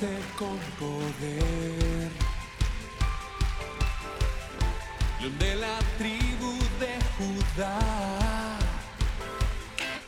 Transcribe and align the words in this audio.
viste 0.00 0.18
con 0.38 0.58
poder. 0.78 2.10
León 5.20 5.38
de 5.38 5.54
la 5.56 5.78
tribu 5.98 6.52
de 6.78 6.96
Judá. 7.16 8.58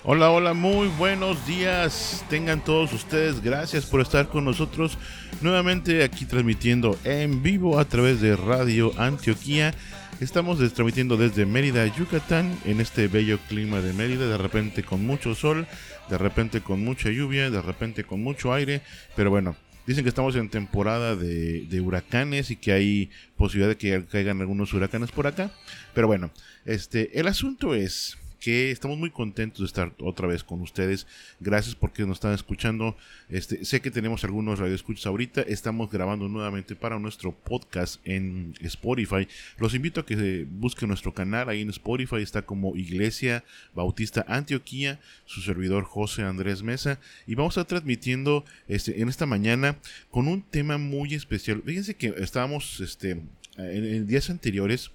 Hola, 0.04 0.30
hola, 0.30 0.54
muy 0.54 0.88
buenos 0.88 1.46
días. 1.46 2.24
Tengan 2.28 2.64
todos 2.64 2.92
ustedes, 2.92 3.40
gracias 3.40 3.86
por 3.86 4.00
estar 4.00 4.28
con 4.28 4.44
nosotros 4.44 4.98
nuevamente 5.42 6.02
aquí 6.02 6.24
transmitiendo 6.24 6.98
en 7.04 7.42
vivo 7.42 7.78
a 7.78 7.84
través 7.84 8.20
de 8.20 8.34
Radio 8.34 8.92
Antioquía. 8.98 9.74
Estamos 10.20 10.58
transmitiendo 10.58 11.16
desde 11.16 11.46
Mérida, 11.46 11.86
Yucatán, 11.86 12.56
en 12.64 12.80
este 12.80 13.08
bello 13.08 13.38
clima 13.48 13.80
de 13.80 13.92
Mérida, 13.92 14.28
de 14.28 14.38
repente 14.38 14.82
con 14.82 15.04
mucho 15.04 15.34
sol, 15.34 15.66
de 16.08 16.18
repente 16.18 16.60
con 16.60 16.84
mucha 16.84 17.10
lluvia, 17.10 17.50
de 17.50 17.60
repente 17.60 18.04
con 18.04 18.22
mucho 18.22 18.52
aire, 18.52 18.82
pero 19.16 19.30
bueno, 19.30 19.56
dicen 19.86 20.04
que 20.04 20.08
estamos 20.08 20.36
en 20.36 20.48
temporada 20.48 21.16
de, 21.16 21.66
de 21.66 21.80
huracanes 21.80 22.50
y 22.50 22.56
que 22.56 22.72
hay 22.72 23.10
posibilidad 23.36 23.68
de 23.68 23.76
que 23.76 24.04
caigan 24.06 24.40
algunos 24.40 24.72
huracanes 24.72 25.10
por 25.10 25.26
acá, 25.26 25.50
pero 25.94 26.06
bueno, 26.06 26.30
este, 26.64 27.18
el 27.18 27.26
asunto 27.26 27.74
es 27.74 28.18
que 28.42 28.72
estamos 28.72 28.98
muy 28.98 29.10
contentos 29.10 29.60
de 29.60 29.66
estar 29.66 29.94
otra 30.00 30.26
vez 30.26 30.42
con 30.42 30.60
ustedes. 30.62 31.06
Gracias 31.38 31.76
porque 31.76 32.04
nos 32.04 32.16
están 32.16 32.34
escuchando. 32.34 32.96
Este, 33.28 33.64
sé 33.64 33.80
que 33.80 33.92
tenemos 33.92 34.24
algunos 34.24 34.58
radioescuchas 34.58 35.06
ahorita. 35.06 35.42
Estamos 35.42 35.88
grabando 35.92 36.28
nuevamente 36.28 36.74
para 36.74 36.98
nuestro 36.98 37.30
podcast 37.30 38.04
en 38.04 38.54
Spotify. 38.60 39.28
Los 39.58 39.74
invito 39.74 40.00
a 40.00 40.06
que 40.06 40.44
busquen 40.50 40.88
nuestro 40.88 41.14
canal 41.14 41.48
ahí 41.48 41.60
en 41.60 41.70
Spotify. 41.70 42.16
Está 42.16 42.42
como 42.42 42.74
Iglesia 42.74 43.44
Bautista 43.74 44.24
Antioquía, 44.26 44.98
su 45.24 45.40
servidor 45.40 45.84
José 45.84 46.22
Andrés 46.22 46.64
Mesa. 46.64 46.98
Y 47.28 47.36
vamos 47.36 47.56
a 47.56 47.60
estar 47.60 47.78
transmitiendo 47.78 48.44
este, 48.66 49.02
en 49.02 49.08
esta 49.08 49.24
mañana 49.24 49.78
con 50.10 50.26
un 50.26 50.42
tema 50.42 50.78
muy 50.78 51.14
especial. 51.14 51.62
Fíjense 51.64 51.94
que 51.94 52.12
estábamos 52.18 52.80
este, 52.80 53.22
en 53.56 54.06
días 54.08 54.30
anteriores 54.30 54.90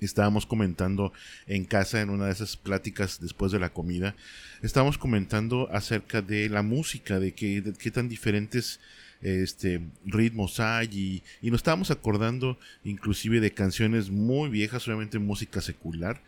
estábamos 0.00 0.46
comentando 0.46 1.12
en 1.46 1.64
casa 1.64 2.00
en 2.00 2.10
una 2.10 2.26
de 2.26 2.32
esas 2.32 2.56
pláticas 2.56 3.20
después 3.20 3.52
de 3.52 3.58
la 3.58 3.70
comida, 3.70 4.14
estábamos 4.62 4.98
comentando 4.98 5.68
acerca 5.72 6.22
de 6.22 6.48
la 6.48 6.62
música, 6.62 7.18
de 7.18 7.32
qué, 7.32 7.90
tan 7.90 8.08
diferentes 8.08 8.80
este, 9.22 9.80
ritmos 10.04 10.60
hay 10.60 11.22
y, 11.42 11.50
nos 11.50 11.60
estábamos 11.60 11.90
acordando 11.90 12.58
inclusive 12.84 13.40
de 13.40 13.52
canciones 13.52 14.10
muy 14.10 14.50
viejas, 14.50 14.86
obviamente 14.86 15.18
música 15.18 15.60
secular, 15.60 16.20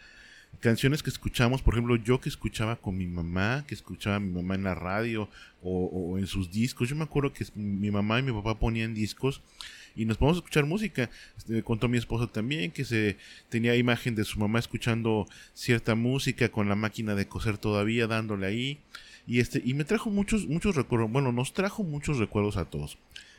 canciones 0.61 1.03
que 1.03 1.11
escuchamos, 1.11 1.63
por 1.63 1.75
ejemplo, 1.75 1.97
yo 1.97 2.21
que 2.21 2.29
escuchaba 2.29 2.77
con 2.77 2.97
mi 2.97 3.07
mamá, 3.07 3.65
que 3.67 3.75
escuchaba 3.75 4.17
a 4.17 4.21
mi 4.21 4.33
mamá 4.33 4.55
en 4.55 4.65
la 4.65 4.75
radio 4.75 5.29
o, 5.63 6.17
en 6.19 6.27
sus 6.27 6.51
discos, 6.51 6.89
yo 6.89 6.97
me 6.97 7.05
acuerdo 7.05 7.33
que 7.33 7.45
mi 7.55 7.91
mamá 7.91 8.21
y 8.21 8.23
mi 8.23 8.33
papá 8.33 8.59
ponían 8.59 8.95
discos 8.95 9.43
y 9.97 10.05
nos 10.05 10.17
podemos 10.17 10.39
escuchar 10.39 10.67
música. 10.67 11.11
Este, 11.37 11.63
contó 11.63 11.89
mi 11.89 11.99
esposa 11.99 12.27
también 12.27 12.71
que 12.71 12.85
se 12.85 13.17
tenía 13.49 13.75
imagen 13.77 14.15
de 14.15 14.25
su 14.25 14.39
mamá 14.39 14.59
escuchando 14.59 15.27
cierta 15.55 15.95
música 15.95 16.51
con 16.51 16.69
la 16.69 16.77
máquina 16.77 17.15
de 17.15 17.27
coser 17.27 17.59
todavía 17.59 18.07
dándole 18.07 18.47
ahí. 18.47 18.79
Y 19.27 19.41
este 19.41 19.61
y 19.65 19.75
me 19.75 19.85
trajo 19.85 20.11
muchos 20.11 20.47
muchos 20.47 20.77
recuerdos, 20.77 21.11
bueno, 21.11 21.33
nos 21.33 21.53
trajo 21.53 21.83
muchos 21.83 22.19
recuerdos 22.19 22.57
a 22.57 22.67
todos. 22.67 22.99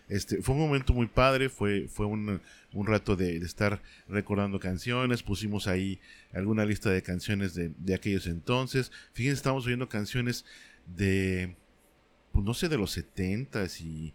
Este, 0.10 0.42
fue 0.42 0.56
un 0.56 0.62
momento 0.62 0.94
muy 0.94 1.08
padre, 1.08 1.50
fue, 1.50 1.88
fue 1.88 2.06
un, 2.06 2.42
un 2.74 2.88
rato 2.88 3.16
de, 3.16 3.38
estar 3.38 3.82
recordando 4.08 4.60
canciones, 4.60 5.22
pusimos 5.22 5.68
ahí 5.68 6.00
alguna 6.32 6.66
lista 6.66 6.90
de 6.90 7.02
canciones 7.02 7.54
de, 7.54 7.72
de 7.78 7.94
aquellos 7.94 8.28
entonces. 8.28 8.92
Fíjense, 9.14 9.38
estamos 9.38 9.66
oyendo 9.66 9.90
canciones 9.90 10.46
de, 10.96 11.56
pues 12.32 12.46
no 12.46 12.54
sé, 12.54 12.70
de 12.70 12.78
los 12.78 12.92
setentas 12.92 13.82
y 13.82 14.14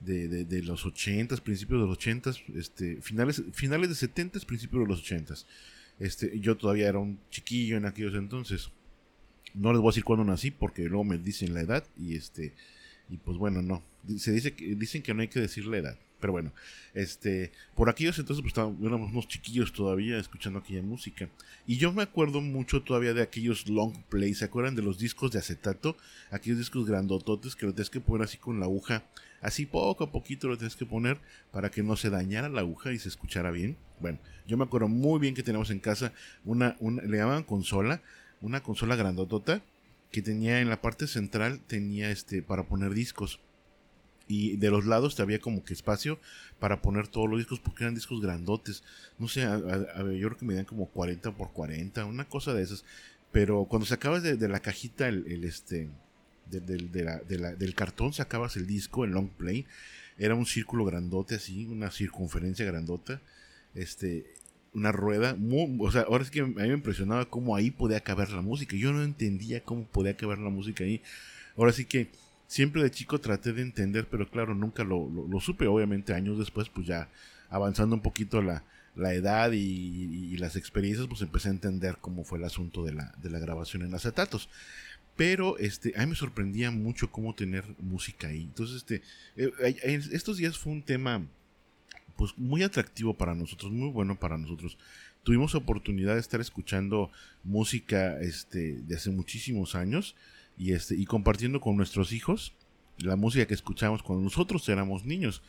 de, 0.00 0.44
de, 0.44 0.62
los 0.62 0.84
80 0.84 1.36
principios 1.38 1.80
de 1.80 1.86
los 1.86 1.96
80 1.96 2.30
este, 2.56 3.00
finales, 3.00 3.42
finales 3.52 3.88
de 3.88 3.94
70 3.94 4.40
principios 4.40 4.82
de 4.82 4.88
los 4.88 5.00
80 5.00 5.34
este, 5.98 6.38
yo 6.40 6.56
todavía 6.56 6.88
era 6.88 6.98
un 6.98 7.18
chiquillo 7.30 7.76
en 7.76 7.86
aquellos 7.86 8.14
entonces. 8.14 8.70
No 9.54 9.72
les 9.72 9.80
voy 9.80 9.88
a 9.88 9.92
decir 9.92 10.04
cuándo 10.04 10.24
nací 10.24 10.50
porque 10.50 10.82
luego 10.84 11.04
me 11.04 11.18
dicen 11.18 11.54
la 11.54 11.60
edad 11.60 11.84
y 11.96 12.16
este 12.16 12.52
y 13.08 13.18
pues 13.18 13.38
bueno, 13.38 13.62
no. 13.62 13.82
Se 14.18 14.32
dice 14.32 14.54
que 14.54 14.74
dicen 14.74 15.02
que 15.02 15.14
no 15.14 15.22
hay 15.22 15.28
que 15.28 15.40
decir 15.40 15.66
la 15.66 15.78
edad. 15.78 15.98
Pero 16.24 16.32
bueno, 16.32 16.52
este, 16.94 17.52
por 17.74 17.90
aquellos 17.90 18.18
entonces 18.18 18.42
pues 18.42 18.54
éramos 18.56 19.12
unos 19.12 19.28
chiquillos 19.28 19.74
todavía 19.74 20.18
escuchando 20.18 20.58
aquella 20.58 20.80
música. 20.80 21.28
Y 21.66 21.76
yo 21.76 21.92
me 21.92 22.02
acuerdo 22.02 22.40
mucho 22.40 22.82
todavía 22.82 23.12
de 23.12 23.20
aquellos 23.20 23.68
long 23.68 23.92
plays, 24.08 24.38
¿se 24.38 24.46
acuerdan 24.46 24.74
de 24.74 24.80
los 24.80 24.98
discos 24.98 25.32
de 25.32 25.38
acetato? 25.38 25.98
Aquellos 26.30 26.56
discos 26.56 26.86
grandototes 26.86 27.54
que 27.54 27.66
los 27.66 27.74
tienes 27.74 27.90
que 27.90 28.00
poner 28.00 28.24
así 28.24 28.38
con 28.38 28.58
la 28.58 28.64
aguja, 28.64 29.04
así 29.42 29.66
poco 29.66 30.04
a 30.04 30.12
poquito 30.12 30.48
lo 30.48 30.56
tienes 30.56 30.76
que 30.76 30.86
poner 30.86 31.18
para 31.52 31.70
que 31.70 31.82
no 31.82 31.94
se 31.94 32.08
dañara 32.08 32.48
la 32.48 32.60
aguja 32.60 32.94
y 32.94 32.98
se 32.98 33.10
escuchara 33.10 33.50
bien. 33.50 33.76
Bueno, 34.00 34.18
yo 34.46 34.56
me 34.56 34.64
acuerdo 34.64 34.88
muy 34.88 35.20
bien 35.20 35.34
que 35.34 35.42
teníamos 35.42 35.68
en 35.68 35.80
casa 35.80 36.14
una, 36.46 36.74
una 36.80 37.02
le 37.02 37.18
llamaban 37.18 37.44
consola, 37.44 38.00
una 38.40 38.62
consola 38.62 38.96
grandotota 38.96 39.62
que 40.10 40.22
tenía 40.22 40.62
en 40.62 40.70
la 40.70 40.80
parte 40.80 41.06
central 41.06 41.60
tenía 41.66 42.10
este 42.10 42.40
para 42.40 42.62
poner 42.62 42.94
discos 42.94 43.40
y 44.26 44.56
de 44.56 44.70
los 44.70 44.86
lados 44.86 45.16
te 45.16 45.22
había 45.22 45.38
como 45.38 45.64
que 45.64 45.74
espacio 45.74 46.18
para 46.58 46.80
poner 46.80 47.08
todos 47.08 47.28
los 47.28 47.38
discos 47.38 47.60
porque 47.60 47.84
eran 47.84 47.94
discos 47.94 48.20
grandotes. 48.20 48.82
No 49.18 49.28
sé, 49.28 49.44
a, 49.44 49.58
yo 49.58 50.28
creo 50.28 50.36
que 50.36 50.46
me 50.46 50.54
dan 50.54 50.64
como 50.64 50.86
40 50.86 51.32
por 51.32 51.52
40, 51.52 52.04
una 52.04 52.24
cosa 52.24 52.54
de 52.54 52.62
esas. 52.62 52.84
Pero 53.32 53.64
cuando 53.64 53.86
sacabas 53.86 54.22
de, 54.22 54.36
de 54.36 54.48
la 54.48 54.60
cajita 54.60 55.08
el, 55.08 55.44
este 55.44 55.88
del 56.46 57.74
cartón, 57.74 58.12
sacabas 58.12 58.56
el 58.56 58.66
disco, 58.66 59.04
el 59.04 59.10
long 59.10 59.28
play, 59.28 59.66
era 60.18 60.34
un 60.34 60.46
círculo 60.46 60.84
grandote 60.84 61.34
así, 61.34 61.64
una 61.64 61.90
circunferencia 61.90 62.64
grandota, 62.64 63.20
este, 63.74 64.26
una 64.74 64.92
rueda, 64.92 65.36
o 65.78 65.90
sea, 65.90 66.02
ahora 66.02 66.22
es 66.22 66.30
que 66.30 66.40
a 66.40 66.46
mí 66.46 66.54
me 66.54 66.68
impresionaba 66.68 67.24
cómo 67.24 67.56
ahí 67.56 67.70
podía 67.70 68.00
caber 68.00 68.30
la 68.30 68.42
música. 68.42 68.76
Yo 68.76 68.92
no 68.92 69.02
entendía 69.02 69.62
cómo 69.62 69.84
podía 69.84 70.16
caber 70.16 70.38
la 70.38 70.50
música 70.50 70.84
ahí. 70.84 71.00
Ahora 71.56 71.72
sí 71.72 71.84
que 71.84 72.08
siempre 72.54 72.84
de 72.84 72.90
chico 72.92 73.20
traté 73.20 73.52
de 73.52 73.62
entender, 73.62 74.06
pero 74.08 74.30
claro, 74.30 74.54
nunca 74.54 74.84
lo, 74.84 75.10
lo, 75.10 75.40
supe. 75.40 75.66
Obviamente 75.66 76.14
años 76.14 76.38
después, 76.38 76.68
pues 76.68 76.86
ya 76.86 77.08
avanzando 77.50 77.96
un 77.96 78.00
poquito 78.02 78.42
la, 78.42 78.62
la 78.94 79.12
edad 79.12 79.50
y, 79.50 80.36
las 80.36 80.54
experiencias, 80.54 81.08
pues 81.08 81.20
empecé 81.20 81.48
a 81.48 81.50
entender 81.50 81.96
cómo 82.00 82.22
fue 82.22 82.38
el 82.38 82.44
asunto 82.44 82.84
de 82.84 82.92
la, 82.92 83.12
de 83.20 83.30
la 83.30 83.40
grabación 83.40 83.82
en 83.82 83.92
acetatos. 83.92 84.48
Pero 85.16 85.58
este, 85.58 85.94
a 85.96 86.00
mí 86.02 86.10
me 86.10 86.14
sorprendía 86.14 86.70
mucho 86.70 87.10
cómo 87.10 87.34
tener 87.34 87.64
música 87.80 88.28
ahí. 88.28 88.42
Entonces, 88.42 88.76
este, 88.76 89.02
eh, 89.34 90.00
estos 90.12 90.36
días 90.36 90.56
fue 90.56 90.74
un 90.74 90.82
tema 90.82 91.26
pues 92.16 92.34
muy 92.36 92.62
atractivo 92.62 93.14
para 93.14 93.34
nosotros, 93.34 93.72
muy 93.72 93.90
bueno 93.90 94.16
para 94.16 94.38
nosotros. 94.38 94.78
Tuvimos 95.24 95.56
oportunidad 95.56 96.14
de 96.14 96.20
estar 96.20 96.40
escuchando 96.40 97.10
música 97.42 98.20
este, 98.20 98.74
de 98.74 98.94
hace 98.94 99.10
muchísimos 99.10 99.74
años 99.74 100.14
y, 100.58 100.72
este, 100.72 100.94
y 100.94 101.04
compartiendo 101.04 101.60
con 101.60 101.76
nuestros 101.76 102.12
hijos 102.12 102.52
la 102.98 103.16
música 103.16 103.46
que 103.46 103.54
escuchábamos 103.54 104.02
cuando 104.02 104.24
nosotros 104.24 104.68
éramos 104.68 105.04
niños. 105.04 105.42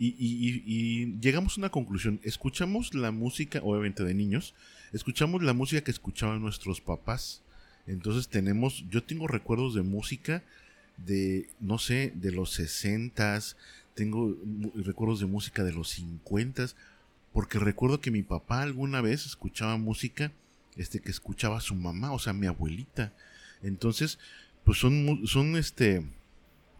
Y, 0.00 0.14
y, 0.18 1.18
llegamos 1.20 1.56
a 1.56 1.60
una 1.60 1.70
conclusión. 1.70 2.20
Escuchamos 2.22 2.94
la 2.94 3.10
música, 3.10 3.60
obviamente 3.62 4.04
de 4.04 4.14
niños, 4.14 4.54
escuchamos 4.92 5.42
la 5.42 5.52
música 5.52 5.82
que 5.82 5.90
escuchaban 5.90 6.40
nuestros 6.40 6.80
papás. 6.80 7.42
Entonces 7.86 8.28
tenemos, 8.28 8.84
yo 8.90 9.02
tengo 9.02 9.26
recuerdos 9.26 9.74
de 9.74 9.82
música 9.82 10.44
de, 10.98 11.48
no 11.60 11.78
sé, 11.78 12.12
de 12.14 12.32
los 12.32 12.52
sesentas, 12.52 13.56
tengo 13.94 14.36
recuerdos 14.74 15.20
de 15.20 15.26
música 15.26 15.64
de 15.64 15.72
los 15.72 15.90
cincuentas, 15.90 16.76
porque 17.32 17.58
recuerdo 17.58 18.00
que 18.00 18.10
mi 18.10 18.22
papá 18.22 18.62
alguna 18.62 19.00
vez 19.00 19.26
escuchaba 19.26 19.76
música, 19.76 20.32
este, 20.76 21.00
que 21.00 21.10
escuchaba 21.10 21.58
a 21.58 21.62
su 21.62 21.74
mamá, 21.74 22.12
o 22.12 22.18
sea, 22.18 22.32
mi 22.32 22.46
abuelita. 22.46 23.12
Entonces, 23.62 24.18
pues 24.68 24.80
son, 24.80 25.26
son 25.26 25.56
este, 25.56 26.04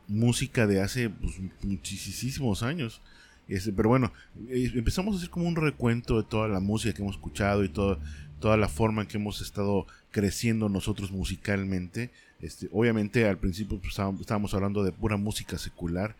música 0.08 0.66
de 0.66 0.82
hace 0.82 1.08
pues, 1.08 1.36
muchísimos 1.62 2.62
años. 2.62 3.00
Este, 3.48 3.72
pero 3.72 3.88
bueno, 3.88 4.12
eh, 4.50 4.70
empezamos 4.74 5.14
a 5.14 5.16
hacer 5.16 5.30
como 5.30 5.48
un 5.48 5.56
recuento 5.56 6.20
de 6.20 6.28
toda 6.28 6.48
la 6.48 6.60
música 6.60 6.94
que 6.94 7.00
hemos 7.00 7.14
escuchado 7.14 7.64
y 7.64 7.70
toda, 7.70 7.98
toda 8.40 8.58
la 8.58 8.68
forma 8.68 9.00
en 9.00 9.08
que 9.08 9.16
hemos 9.16 9.40
estado 9.40 9.86
creciendo 10.10 10.68
nosotros 10.68 11.12
musicalmente. 11.12 12.10
Este, 12.42 12.68
obviamente 12.72 13.26
al 13.26 13.38
principio 13.38 13.80
pues, 13.80 13.98
estábamos 14.20 14.52
hablando 14.52 14.84
de 14.84 14.92
pura 14.92 15.16
música 15.16 15.56
secular, 15.56 16.14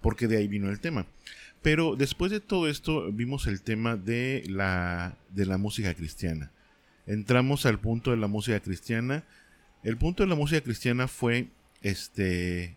porque 0.00 0.26
de 0.26 0.38
ahí 0.38 0.48
vino 0.48 0.70
el 0.70 0.80
tema. 0.80 1.04
Pero 1.60 1.96
después 1.96 2.32
de 2.32 2.40
todo 2.40 2.66
esto 2.66 3.12
vimos 3.12 3.46
el 3.46 3.60
tema 3.60 3.96
de 3.96 4.42
la, 4.48 5.18
de 5.34 5.44
la 5.44 5.58
música 5.58 5.92
cristiana. 5.92 6.50
Entramos 7.06 7.66
al 7.66 7.78
punto 7.78 8.10
de 8.10 8.16
la 8.16 8.26
música 8.26 8.58
cristiana 8.60 9.22
el 9.82 9.96
punto 9.96 10.22
de 10.22 10.28
la 10.28 10.34
música 10.34 10.60
cristiana 10.60 11.08
fue 11.08 11.48
este 11.82 12.76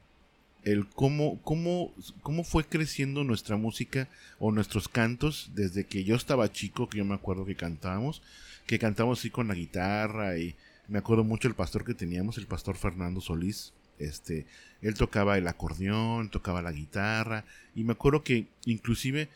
el 0.63 0.87
cómo, 0.87 1.41
cómo, 1.41 1.93
cómo 2.21 2.43
fue 2.45 2.63
creciendo 2.63 3.25
nuestra 3.25 3.57
música 3.57 4.07
o 4.39 4.51
nuestros 4.51 4.87
cantos 4.87 5.51
desde 5.55 5.85
que 5.85 6.05
yo 6.05 6.15
estaba 6.15 6.51
chico, 6.51 6.87
que 6.87 6.99
yo 6.99 7.05
me 7.05 7.15
acuerdo 7.15 7.45
que 7.45 7.55
cantábamos, 7.55 8.21
que 8.65 8.79
cantábamos 8.79 9.19
así 9.19 9.29
con 9.29 9.49
la 9.49 9.55
guitarra 9.55 10.37
y 10.37 10.55
me 10.87 10.99
acuerdo 10.99 11.25
mucho 11.25 11.49
el 11.49 11.53
pastor 11.53 11.83
que 11.83 11.93
teníamos, 11.93 12.37
el 12.37 12.47
pastor 12.47 12.77
Fernando 12.77 13.19
Solís, 13.19 13.73
Este, 13.99 14.45
él 14.81 14.95
tocaba 14.95 15.37
el 15.37 15.47
acordeón, 15.47 16.29
tocaba 16.29 16.61
la 16.61 16.71
guitarra, 16.71 17.45
y 17.75 17.83
me 17.83 17.93
acuerdo 17.93 18.23
que 18.23 18.47
inclusive 18.65 19.29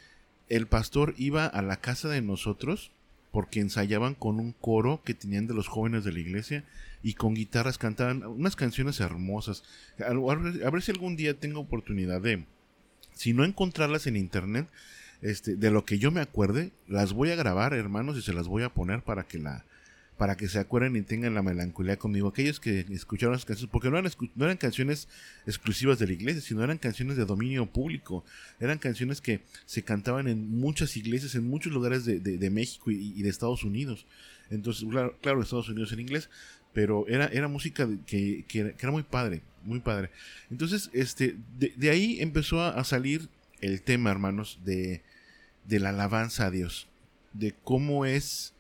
el 0.50 0.68
pastor 0.68 1.14
iba 1.18 1.46
a 1.46 1.62
la 1.62 1.78
casa 1.78 2.08
de 2.10 2.22
nosotros 2.22 2.92
porque 3.32 3.60
ensayaban 3.60 4.16
con 4.16 4.40
un 4.40 4.54
coro 4.54 5.02
que 5.04 5.14
tenían 5.14 5.48
de 5.48 5.54
los 5.54 5.68
jóvenes 5.68 6.04
de 6.04 6.12
la 6.12 6.20
iglesia 6.20 6.64
y 7.04 7.14
con 7.14 7.34
guitarras 7.34 7.78
cantaban 7.78 8.26
unas 8.26 8.56
canciones 8.56 9.00
hermosas. 9.00 9.64
A, 10.00 10.70
ver 10.70 10.82
si 10.82 10.92
algún 10.92 11.16
día 11.16 11.40
tengo 11.40 11.60
oportunidad 11.60 12.22
de, 12.22 12.46
si 13.14 13.34
no 13.34 13.44
encontrarlas 13.44 14.08
en 14.08 14.16
internet, 14.16 14.68
este, 15.22 15.56
de 15.56 15.72
lo 15.72 15.86
que 15.86 16.00
yo 16.00 16.12
me 16.12 16.22
acuerde, 16.22 16.72
las 16.88 17.14
voy 17.14 17.32
a 17.32 17.36
grabar, 17.36 17.74
hermanos, 17.74 18.18
y 18.18 18.22
se 18.22 18.34
las 18.34 18.48
voy 18.48 18.64
a 18.64 18.74
poner 18.74 19.02
para 19.02 19.24
que 19.24 19.40
la, 19.40 19.66
para 20.18 20.36
que 20.36 20.48
se 20.48 20.58
acuerden 20.58 20.96
y 20.96 21.04
tengan 21.04 21.36
la 21.36 21.44
melancolía 21.44 21.98
conmigo. 21.98 22.28
Aquellos 22.28 22.60
que 22.60 22.86
escucharon 22.90 23.34
las 23.34 23.46
canciones, 23.46 23.72
porque 23.72 23.90
no 23.90 23.98
eran, 23.98 24.12
no 24.36 24.46
eran 24.46 24.58
canciones 24.58 25.08
exclusivas 25.46 26.00
de 26.00 26.08
la 26.08 26.14
iglesia, 26.14 26.42
sino 26.42 26.64
eran 26.64 26.80
canciones 26.80 27.18
de 27.18 27.26
dominio 27.26 27.68
público. 27.68 28.26
Eran 28.60 28.80
canciones 28.80 29.22
que 29.22 29.42
se 29.68 29.84
cantaban 29.84 30.28
en 30.28 30.50
muchas 30.50 30.98
iglesias, 30.98 31.36
en 31.36 31.48
muchos 31.48 31.72
lugares 31.72 32.04
de, 32.04 32.20
de, 32.20 32.50
México 32.50 32.90
y, 32.90 33.22
de 33.22 33.30
Estados 33.30 33.64
Unidos. 33.64 34.08
Entonces, 34.50 34.88
claro, 34.90 35.16
claro, 35.22 35.42
Estados 35.42 35.70
Unidos 35.70 35.92
en 35.92 36.00
inglés, 36.00 36.30
pero 36.74 37.08
era, 37.08 37.28
era 37.28 37.48
música 37.48 37.88
que, 38.08 38.44
que, 38.48 38.74
era 38.80 38.92
muy 38.92 39.04
padre, 39.04 39.44
muy 39.64 39.82
padre. 39.82 40.10
Entonces, 40.50 40.90
este, 40.94 41.36
de, 41.58 41.90
ahí 41.92 42.18
empezó 42.22 42.62
a, 42.62 42.84
salir 42.84 43.30
el 43.62 43.84
tema, 43.84 44.10
hermanos, 44.10 44.60
de, 44.66 45.04
de 45.66 45.80
la 45.80 45.90
alabanza 45.90 46.48
a 46.48 46.52
Dios, 46.52 46.88
de 47.34 47.54
cómo 47.64 48.06
es 48.06 48.54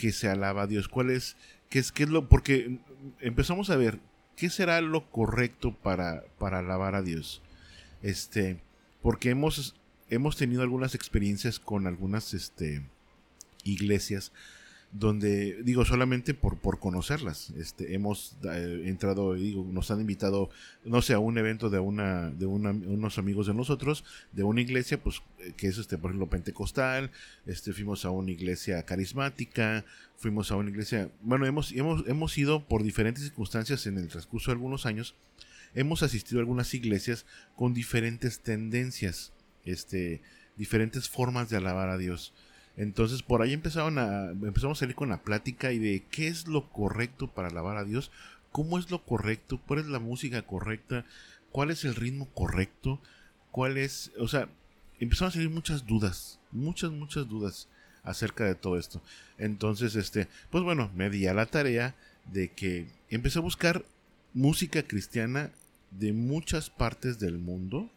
que 0.00 0.12
se 0.12 0.30
alaba 0.30 0.62
a 0.62 0.66
Dios? 0.66 0.88
¿Cuál 0.88 1.10
es, 1.10 1.36
qué 1.68 1.78
es, 1.78 1.92
qué 1.92 2.04
es 2.04 2.08
lo, 2.08 2.26
porque 2.26 2.78
empezamos 3.20 3.68
a 3.68 3.76
ver, 3.76 4.00
¿qué 4.34 4.48
será 4.48 4.80
lo 4.80 5.10
correcto 5.10 5.74
para, 5.74 6.24
para 6.38 6.60
alabar 6.60 6.94
a 6.94 7.02
Dios? 7.02 7.42
Este, 8.02 8.58
porque 9.02 9.28
hemos, 9.28 9.76
hemos 10.08 10.38
tenido 10.38 10.62
algunas 10.62 10.94
experiencias 10.94 11.60
con 11.60 11.86
algunas, 11.86 12.32
este, 12.32 12.82
iglesias 13.62 14.32
donde 14.92 15.62
digo 15.62 15.84
solamente 15.84 16.34
por, 16.34 16.58
por 16.58 16.80
conocerlas 16.80 17.50
este 17.50 17.94
hemos 17.94 18.36
eh, 18.42 18.82
entrado 18.86 19.34
digo 19.34 19.64
nos 19.70 19.90
han 19.92 20.00
invitado 20.00 20.50
no 20.84 21.00
sé 21.00 21.14
a 21.14 21.20
un 21.20 21.38
evento 21.38 21.70
de 21.70 21.78
una 21.78 22.30
de 22.30 22.46
unos 22.46 23.16
amigos 23.18 23.46
de 23.46 23.54
nosotros 23.54 24.04
de 24.32 24.42
una 24.42 24.62
iglesia 24.62 25.00
pues 25.00 25.22
eh, 25.38 25.52
que 25.56 25.68
es 25.68 25.78
este 25.78 25.96
por 25.96 26.10
ejemplo 26.10 26.28
pentecostal 26.28 27.12
este 27.46 27.72
fuimos 27.72 28.04
a 28.04 28.10
una 28.10 28.32
iglesia 28.32 28.82
carismática 28.82 29.84
fuimos 30.16 30.50
a 30.50 30.56
una 30.56 30.70
iglesia 30.70 31.08
bueno 31.22 31.46
hemos 31.46 31.70
hemos 31.70 32.02
hemos 32.08 32.36
ido 32.36 32.66
por 32.66 32.82
diferentes 32.82 33.22
circunstancias 33.22 33.86
en 33.86 33.96
el 33.96 34.08
transcurso 34.08 34.50
de 34.50 34.56
algunos 34.56 34.86
años 34.86 35.14
hemos 35.72 36.02
asistido 36.02 36.40
a 36.40 36.42
algunas 36.42 36.74
iglesias 36.74 37.26
con 37.54 37.74
diferentes 37.74 38.40
tendencias 38.40 39.32
este 39.64 40.20
diferentes 40.56 41.08
formas 41.08 41.48
de 41.48 41.58
alabar 41.58 41.90
a 41.90 41.96
Dios 41.96 42.32
entonces 42.76 43.22
por 43.22 43.42
ahí 43.42 43.52
empezaron 43.52 43.98
a, 43.98 44.30
empezamos 44.30 44.78
a 44.78 44.80
salir 44.80 44.94
con 44.94 45.10
la 45.10 45.22
plática 45.22 45.72
y 45.72 45.78
de 45.78 46.04
qué 46.10 46.28
es 46.28 46.46
lo 46.46 46.70
correcto 46.70 47.28
para 47.28 47.48
alabar 47.48 47.76
a 47.76 47.84
Dios, 47.84 48.10
cómo 48.52 48.78
es 48.78 48.90
lo 48.90 49.04
correcto, 49.04 49.60
cuál 49.66 49.80
es 49.80 49.86
la 49.86 49.98
música 49.98 50.42
correcta, 50.42 51.04
cuál 51.50 51.70
es 51.70 51.84
el 51.84 51.94
ritmo 51.94 52.28
correcto, 52.32 53.00
cuál 53.50 53.76
es, 53.76 54.12
o 54.18 54.28
sea, 54.28 54.48
empezaron 54.98 55.30
a 55.30 55.32
salir 55.32 55.50
muchas 55.50 55.86
dudas, 55.86 56.40
muchas, 56.52 56.90
muchas 56.90 57.28
dudas 57.28 57.68
acerca 58.02 58.44
de 58.44 58.54
todo 58.54 58.78
esto. 58.78 59.02
Entonces, 59.38 59.94
este, 59.96 60.28
pues 60.50 60.64
bueno, 60.64 60.90
me 60.94 61.10
di 61.10 61.26
a 61.26 61.34
la 61.34 61.46
tarea 61.46 61.94
de 62.32 62.48
que 62.52 62.86
empecé 63.08 63.38
a 63.38 63.42
buscar 63.42 63.84
música 64.32 64.82
cristiana 64.82 65.50
de 65.90 66.12
muchas 66.12 66.70
partes 66.70 67.18
del 67.18 67.38
mundo 67.38 67.90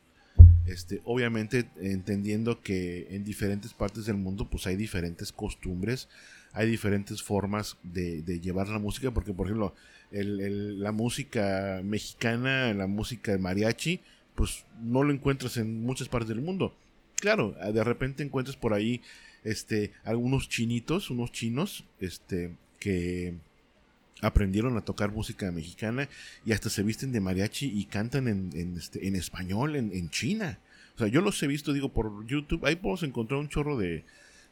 este, 0.66 1.02
obviamente 1.04 1.66
entendiendo 1.78 2.62
que 2.62 3.08
en 3.12 3.24
diferentes 3.24 3.74
partes 3.74 4.06
del 4.06 4.18
mundo 4.18 4.50
pues 4.50 4.66
hay 4.68 4.76
diferentes 4.76 5.32
costumbres, 5.32 6.08
hay 6.54 6.70
diferentes 6.70 7.22
formas 7.22 7.78
de, 7.84 8.22
llevar 8.40 8.70
la 8.70 8.80
música, 8.80 9.12
porque 9.12 9.34
por 9.34 9.48
ejemplo 9.48 9.74
la 10.12 10.92
música 10.92 11.82
mexicana, 11.84 12.74
la 12.74 12.88
música 12.88 13.32
de 13.32 13.40
mariachi, 13.40 14.02
pues 14.36 14.66
no 14.82 15.04
lo 15.04 15.12
encuentras 15.12 15.58
en 15.58 15.82
muchas 15.82 16.08
partes 16.08 16.30
del 16.30 16.42
mundo. 16.42 16.76
Claro, 17.16 17.52
de 17.52 17.84
repente 17.84 18.24
encuentras 18.24 18.56
por 18.56 18.74
ahí 18.74 19.02
este, 19.44 19.92
algunos 20.04 20.50
chinitos, 20.50 21.10
unos 21.10 21.32
chinos, 21.32 21.86
este, 22.00 22.56
que 22.80 23.36
aprendieron 24.24 24.78
a 24.78 24.82
tocar 24.82 25.12
música 25.12 25.52
mexicana 25.52 26.10
y 26.46 26.54
hasta 26.54 26.70
se 26.70 26.82
visten 26.82 27.12
de 27.12 27.20
mariachi 27.20 27.68
y 27.68 27.86
cantan 27.86 28.28
en, 28.28 28.50
en, 28.54 28.78
este, 28.78 29.08
en 29.08 29.16
español 29.16 29.76
en, 29.76 30.10
China. 30.10 30.60
O 30.96 31.00
sea, 31.00 31.08
yo 31.08 31.22
los 31.22 31.42
he 31.44 31.48
visto, 31.48 31.74
digo, 31.74 31.90
por 31.90 32.26
YouTube. 32.26 32.66
Ahí 32.66 32.76
podemos 32.76 33.04
encontrar 33.04 33.40
un 33.40 33.50
chorro 33.50 33.78
de, 33.78 34.04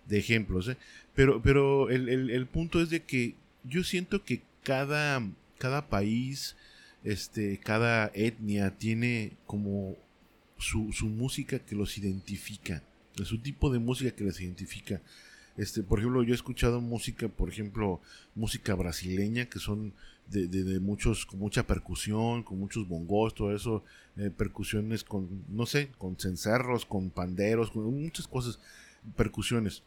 de 0.08 0.20
ejemplos. 0.20 0.68
¿eh? 0.68 0.78
Pero, 1.16 1.42
pero 1.42 1.90
el, 1.90 2.10
el, 2.10 2.46
punto 2.48 2.82
es 2.82 2.90
de 2.90 3.04
que 3.04 3.36
yo 3.64 3.84
siento 3.84 4.24
que 4.24 4.42
cada, 4.64 5.22
cada 5.58 5.88
país, 5.88 6.56
este, 7.04 7.58
cada 7.58 8.12
etnia 8.14 8.72
tiene 8.78 9.34
como 9.46 9.96
su, 10.58 10.92
su 10.92 11.08
música 11.08 11.60
que 11.60 11.76
los 11.76 11.98
identifica. 11.98 12.84
Su 13.24 13.38
tipo 13.38 13.72
de 13.72 13.80
música 13.80 14.12
que 14.12 14.24
les 14.24 14.40
identifica. 14.42 15.02
Este, 15.58 15.84
por 15.84 16.00
ejemplo, 16.00 16.24
yo 16.24 16.34
he 16.34 16.36
escuchado 16.36 16.82
música, 16.82 17.28
por 17.28 17.50
ejemplo, 17.50 18.02
música 18.36 18.74
brasileña, 18.76 19.46
que 19.46 19.60
son 19.60 19.94
de, 20.28 20.48
de, 20.48 20.80
muchos, 20.80 21.26
con 21.26 21.40
mucha 21.40 21.68
percusión, 21.68 22.44
con 22.44 22.58
muchos 22.58 22.88
bongos, 22.88 23.36
todo 23.36 23.54
eso, 23.54 23.84
eh, 24.16 24.30
percusiones 24.30 25.04
con, 25.04 25.44
no 25.50 25.66
sé, 25.66 25.92
con 25.98 26.18
cencerros, 26.18 26.86
con 26.86 27.10
panderos, 27.10 27.70
con 27.72 27.84
muchas 28.02 28.28
cosas, 28.28 28.60
percusiones. 29.18 29.84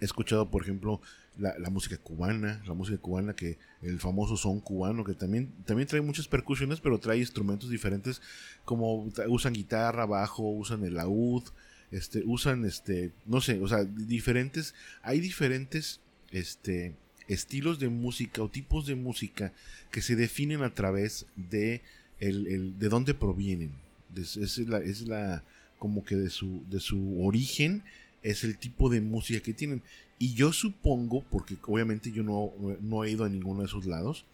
He 0.00 0.04
escuchado, 0.06 0.50
por 0.50 0.62
ejemplo, 0.62 1.00
la, 1.38 1.56
la, 1.58 1.70
música 1.70 1.96
cubana, 1.98 2.62
la 2.66 2.74
música 2.74 2.98
cubana 2.98 3.34
que 3.34 3.58
el 3.82 4.00
famoso 4.00 4.36
son 4.36 4.60
cubano, 4.60 5.04
que 5.04 5.14
también, 5.14 5.52
también 5.64 5.86
trae 5.86 6.00
muchas 6.00 6.28
percusiones, 6.28 6.80
pero 6.80 6.98
trae 6.98 7.18
instrumentos 7.18 7.68
diferentes, 7.70 8.22
como 8.64 9.08
usan 9.28 9.52
guitarra, 9.52 10.06
bajo, 10.06 10.48
usan 10.50 10.82
el 10.84 10.94
laúd, 10.94 11.44
este, 11.92 12.22
usan, 12.24 12.64
este, 12.64 13.12
no 13.26 13.40
sé, 13.40 13.60
o 13.60 13.68
sea, 13.68 13.84
diferentes, 13.84 14.74
hay 15.02 15.20
diferentes, 15.20 16.00
este, 16.32 16.94
estilos 17.28 17.78
de 17.78 17.88
música 17.88 18.42
o 18.42 18.48
tipos 18.48 18.86
de 18.86 18.96
música 18.96 19.52
que 19.90 20.02
se 20.02 20.16
definen 20.16 20.62
a 20.62 20.74
través 20.74 21.26
de 21.36 21.82
de 22.30 22.88
dónde 22.88 23.14
provienen. 23.14 23.72
Es, 24.16 24.58
la, 24.58 24.78
es 24.78 25.02
la, 25.02 25.42
como 25.78 26.04
que 26.04 26.16
de 26.16 26.30
su, 26.30 26.62
de 26.70 26.80
su 26.80 27.24
origen 27.24 27.82
es 28.22 28.44
el 28.44 28.56
tipo 28.56 28.88
de 28.88 29.00
música 29.00 29.40
que 29.40 29.54
tienen. 29.54 29.82
Y 30.18 30.34
yo 30.34 30.52
supongo, 30.52 31.24
porque 31.30 31.56
obviamente 31.66 32.12
yo 32.12 32.22
no, 32.22 32.52
no 32.80 33.04
he 33.04 33.10
ido 33.10 33.24
a 33.24 33.28
ninguno 33.28 33.60
de 33.60 33.66
esos 33.66 33.86
lados, 33.86 34.24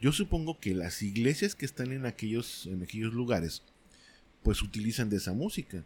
yo 0.00 0.12
supongo 0.12 0.58
que 0.58 0.74
las 0.74 1.02
iglesias 1.02 1.54
que 1.54 1.66
están 1.66 1.92
en 1.92 2.06
aquellos, 2.06 2.66
en 2.66 2.82
aquellos 2.82 3.12
lugares, 3.12 3.62
pues 4.42 4.62
utilizan 4.62 5.10
de 5.10 5.16
esa 5.16 5.32
música. 5.32 5.84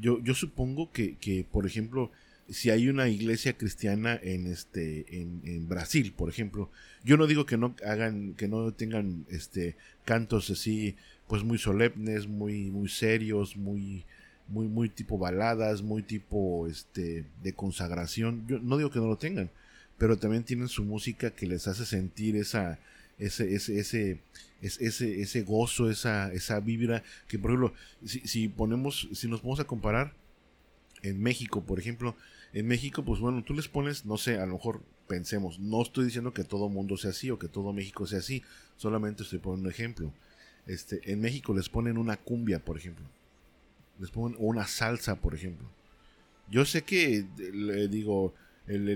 Yo, 0.00 0.22
yo 0.22 0.34
supongo 0.34 0.92
que, 0.92 1.16
que, 1.16 1.44
por 1.50 1.66
ejemplo, 1.66 2.10
si 2.48 2.70
hay 2.70 2.88
una 2.88 3.08
iglesia 3.08 3.56
cristiana 3.56 4.18
en 4.22 4.46
este 4.46 5.20
en, 5.20 5.42
en, 5.44 5.68
Brasil, 5.68 6.12
por 6.16 6.28
ejemplo, 6.30 6.70
yo 7.04 7.16
no 7.16 7.26
digo 7.26 7.44
que 7.46 7.58
no 7.58 7.74
hagan 7.86 8.34
que 8.34 8.48
no 8.48 8.72
tengan 8.72 9.26
este 9.28 9.76
cantos 10.04 10.48
así 10.50 10.96
pues 11.26 11.44
muy 11.44 11.58
solemnes, 11.58 12.26
muy 12.26 12.70
muy 12.70 12.88
serios, 12.88 13.56
muy 13.56 14.04
muy 14.48 14.66
muy 14.66 14.88
tipo 14.88 15.18
baladas, 15.18 15.82
muy 15.82 16.02
tipo 16.02 16.66
este 16.66 17.26
de 17.42 17.52
consagración. 17.52 18.46
Yo 18.48 18.58
no 18.60 18.78
digo 18.78 18.90
que 18.90 18.98
no 18.98 19.08
lo 19.08 19.18
tengan, 19.18 19.50
pero 19.98 20.16
también 20.16 20.44
tienen 20.44 20.68
su 20.68 20.84
música 20.84 21.30
que 21.30 21.46
les 21.46 21.68
hace 21.68 21.84
sentir 21.84 22.36
esa 22.36 22.78
ese, 23.18 23.54
ese, 23.54 23.78
ese, 23.78 24.20
ese, 24.60 25.20
ese 25.20 25.42
gozo, 25.42 25.90
esa, 25.90 26.32
esa 26.32 26.60
vibra, 26.60 27.02
que 27.26 27.38
por 27.38 27.50
ejemplo, 27.50 27.72
si, 28.04 28.20
si 28.20 28.48
ponemos, 28.48 29.08
si 29.12 29.28
nos 29.28 29.42
vamos 29.42 29.60
a 29.60 29.64
comparar 29.64 30.14
en 31.02 31.20
México, 31.20 31.62
por 31.62 31.78
ejemplo, 31.78 32.16
en 32.52 32.66
México, 32.66 33.04
pues 33.04 33.20
bueno, 33.20 33.42
tú 33.44 33.54
les 33.54 33.68
pones, 33.68 34.04
no 34.06 34.16
sé, 34.16 34.38
a 34.38 34.46
lo 34.46 34.54
mejor 34.54 34.82
pensemos, 35.06 35.58
no 35.58 35.82
estoy 35.82 36.06
diciendo 36.06 36.32
que 36.32 36.44
todo 36.44 36.68
mundo 36.68 36.96
sea 36.96 37.10
así 37.10 37.30
o 37.30 37.38
que 37.38 37.48
todo 37.48 37.72
México 37.72 38.06
sea 38.06 38.20
así, 38.20 38.42
solamente 38.76 39.22
estoy 39.22 39.38
poniendo 39.38 39.68
un 39.68 39.74
ejemplo. 39.74 40.12
Este, 40.66 41.00
en 41.10 41.20
México 41.20 41.54
les 41.54 41.68
ponen 41.68 41.96
una 41.96 42.16
cumbia, 42.16 42.58
por 42.58 42.76
ejemplo. 42.76 43.04
Les 43.98 44.10
ponen 44.10 44.36
una 44.38 44.66
salsa, 44.66 45.16
por 45.16 45.34
ejemplo. 45.34 45.66
Yo 46.50 46.64
sé 46.64 46.82
que, 46.82 47.26
le 47.38 47.88
digo, 47.88 48.34
el, 48.68 48.88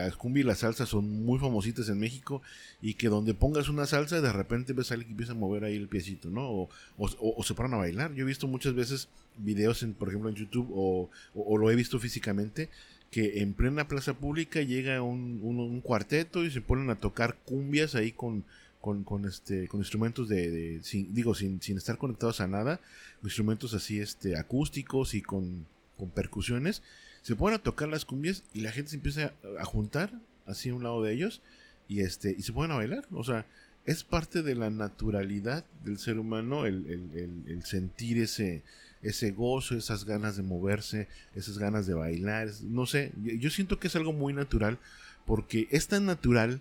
el, 0.00 0.16
cumbia 0.16 0.42
y 0.42 0.44
la 0.44 0.54
salsa 0.54 0.86
son 0.86 1.24
muy 1.24 1.38
famositas 1.38 1.88
en 1.88 1.98
México 1.98 2.42
y 2.82 2.94
que 2.94 3.08
donde 3.08 3.34
pongas 3.34 3.68
una 3.68 3.86
salsa 3.86 4.20
de 4.20 4.32
repente 4.32 4.72
ves 4.72 4.90
a 4.90 4.94
alguien 4.94 5.08
que 5.08 5.12
empieza 5.12 5.32
a 5.32 5.36
mover 5.36 5.64
ahí 5.64 5.76
el 5.76 5.88
piecito, 5.88 6.30
¿no? 6.30 6.68
O, 6.98 7.42
se 7.44 7.54
paran 7.54 7.74
a 7.74 7.78
bailar. 7.78 8.14
Yo 8.14 8.24
he 8.24 8.26
visto 8.26 8.46
muchas 8.46 8.74
veces 8.74 9.08
videos, 9.38 9.82
en, 9.82 9.94
por 9.94 10.08
ejemplo, 10.08 10.28
en 10.28 10.36
YouTube 10.36 10.70
o, 10.74 11.08
lo 11.34 11.70
he 11.70 11.76
visto 11.76 11.98
físicamente 11.98 12.68
que 13.10 13.40
en 13.40 13.54
plena 13.54 13.88
plaza 13.88 14.14
pública 14.14 14.62
llega 14.62 15.02
un, 15.02 15.40
un, 15.42 15.80
cuarteto 15.80 16.44
y 16.44 16.50
se 16.50 16.60
ponen 16.60 16.90
a 16.90 16.94
tocar 16.94 17.36
cumbias 17.44 17.96
ahí 17.96 18.12
con, 18.12 18.44
con, 18.80 19.24
este, 19.26 19.68
con 19.68 19.80
instrumentos 19.80 20.28
de, 20.28 20.80
digo, 21.10 21.34
sin, 21.34 21.60
sin, 21.60 21.76
estar 21.76 21.98
conectados 21.98 22.40
a 22.40 22.46
nada, 22.46 22.80
instrumentos 23.22 23.74
así 23.74 24.00
este, 24.00 24.36
acústicos 24.36 25.14
y 25.14 25.22
con, 25.22 25.66
con, 25.98 26.10
percusiones, 26.10 26.82
se 27.22 27.36
ponen 27.36 27.60
a 27.60 27.62
tocar 27.62 27.88
las 27.88 28.04
cumbias 28.04 28.44
y 28.54 28.60
la 28.60 28.72
gente 28.72 28.90
se 28.90 28.96
empieza 28.96 29.34
a, 29.58 29.64
juntar 29.64 30.12
así 30.46 30.70
a 30.70 30.74
un 30.74 30.82
lado 30.82 31.02
de 31.02 31.12
ellos 31.12 31.42
y, 31.88 32.00
este, 32.00 32.34
y 32.36 32.42
se 32.42 32.52
ponen 32.52 32.72
a 32.72 32.76
bailar. 32.76 33.06
O 33.12 33.24
sea, 33.24 33.46
es 33.84 34.04
parte 34.04 34.42
de 34.42 34.54
la 34.54 34.70
naturalidad 34.70 35.64
del 35.84 35.98
ser 35.98 36.18
humano 36.18 36.66
el, 36.66 36.86
el, 36.86 37.44
el, 37.46 37.62
sentir 37.64 38.18
ese, 38.18 38.62
ese 39.02 39.30
gozo, 39.32 39.76
esas 39.76 40.04
ganas 40.04 40.36
de 40.36 40.42
moverse, 40.42 41.08
esas 41.34 41.58
ganas 41.58 41.86
de 41.86 41.94
bailar. 41.94 42.48
No 42.62 42.86
sé, 42.86 43.12
yo 43.22 43.50
siento 43.50 43.78
que 43.78 43.88
es 43.88 43.96
algo 43.96 44.12
muy 44.12 44.32
natural 44.32 44.78
porque 45.26 45.68
es 45.70 45.88
tan 45.88 46.06
natural 46.06 46.60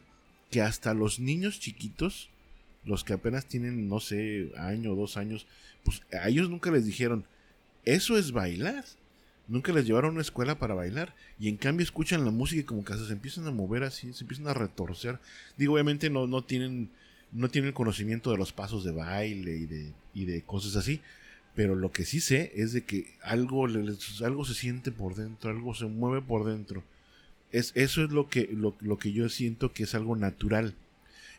que 0.50 0.62
hasta 0.62 0.94
los 0.94 1.20
niños 1.20 1.60
chiquitos, 1.60 2.30
los 2.84 3.04
que 3.04 3.14
apenas 3.14 3.46
tienen, 3.46 3.88
no 3.88 4.00
sé, 4.00 4.52
año 4.58 4.94
o 4.94 4.96
dos 4.96 5.18
años, 5.18 5.46
pues 5.84 6.02
a 6.12 6.28
ellos 6.30 6.50
nunca 6.50 6.72
les 6.72 6.86
dijeron, 6.86 7.26
eso 7.86 8.18
es 8.18 8.32
bailar. 8.32 8.86
Nunca 9.50 9.74
les 9.74 9.86
llevaron 9.86 10.12
a 10.12 10.14
una 10.14 10.22
escuela 10.22 10.60
para 10.60 10.76
bailar. 10.76 11.14
Y 11.40 11.50
en 11.50 11.58
cambio 11.58 11.84
escuchan 11.84 12.24
la 12.24 12.32
música 12.32 12.62
y 12.62 12.64
como 12.64 12.86
que 12.86 12.94
se 12.94 13.12
empiezan 13.12 13.48
a 13.48 13.52
mover 13.52 13.84
así, 13.84 14.14
se 14.14 14.24
empiezan 14.24 14.48
a 14.48 14.54
retorcer. 14.54 15.20
Digo, 15.58 15.74
obviamente 15.74 16.10
no, 16.10 16.28
no 16.28 16.44
tienen 16.44 16.92
no 17.32 17.50
tienen 17.50 17.74
conocimiento 17.74 18.32
de 18.32 18.38
los 18.38 18.54
pasos 18.54 18.84
de 18.84 18.92
baile 18.92 19.56
y 19.56 19.66
de, 19.66 19.94
y 20.14 20.26
de 20.26 20.42
cosas 20.42 20.76
así. 20.76 21.02
Pero 21.56 21.76
lo 21.76 21.92
que 21.92 22.06
sí 22.06 22.20
sé 22.20 22.52
es 22.56 22.74
de 22.74 22.84
que 22.84 23.16
algo, 23.22 23.66
algo 23.66 24.46
se 24.46 24.54
siente 24.54 24.92
por 24.92 25.16
dentro, 25.16 25.50
algo 25.50 25.74
se 25.74 25.86
mueve 25.86 26.26
por 26.26 26.46
dentro. 26.46 26.84
Es, 27.52 27.72
eso 27.76 28.04
es 28.04 28.12
lo 28.12 28.30
que, 28.30 28.50
lo, 28.52 28.98
que 28.98 29.12
yo 29.12 29.28
siento 29.30 29.74
que 29.74 29.84
es 29.84 29.96
algo 29.96 30.16
natural. 30.16 30.76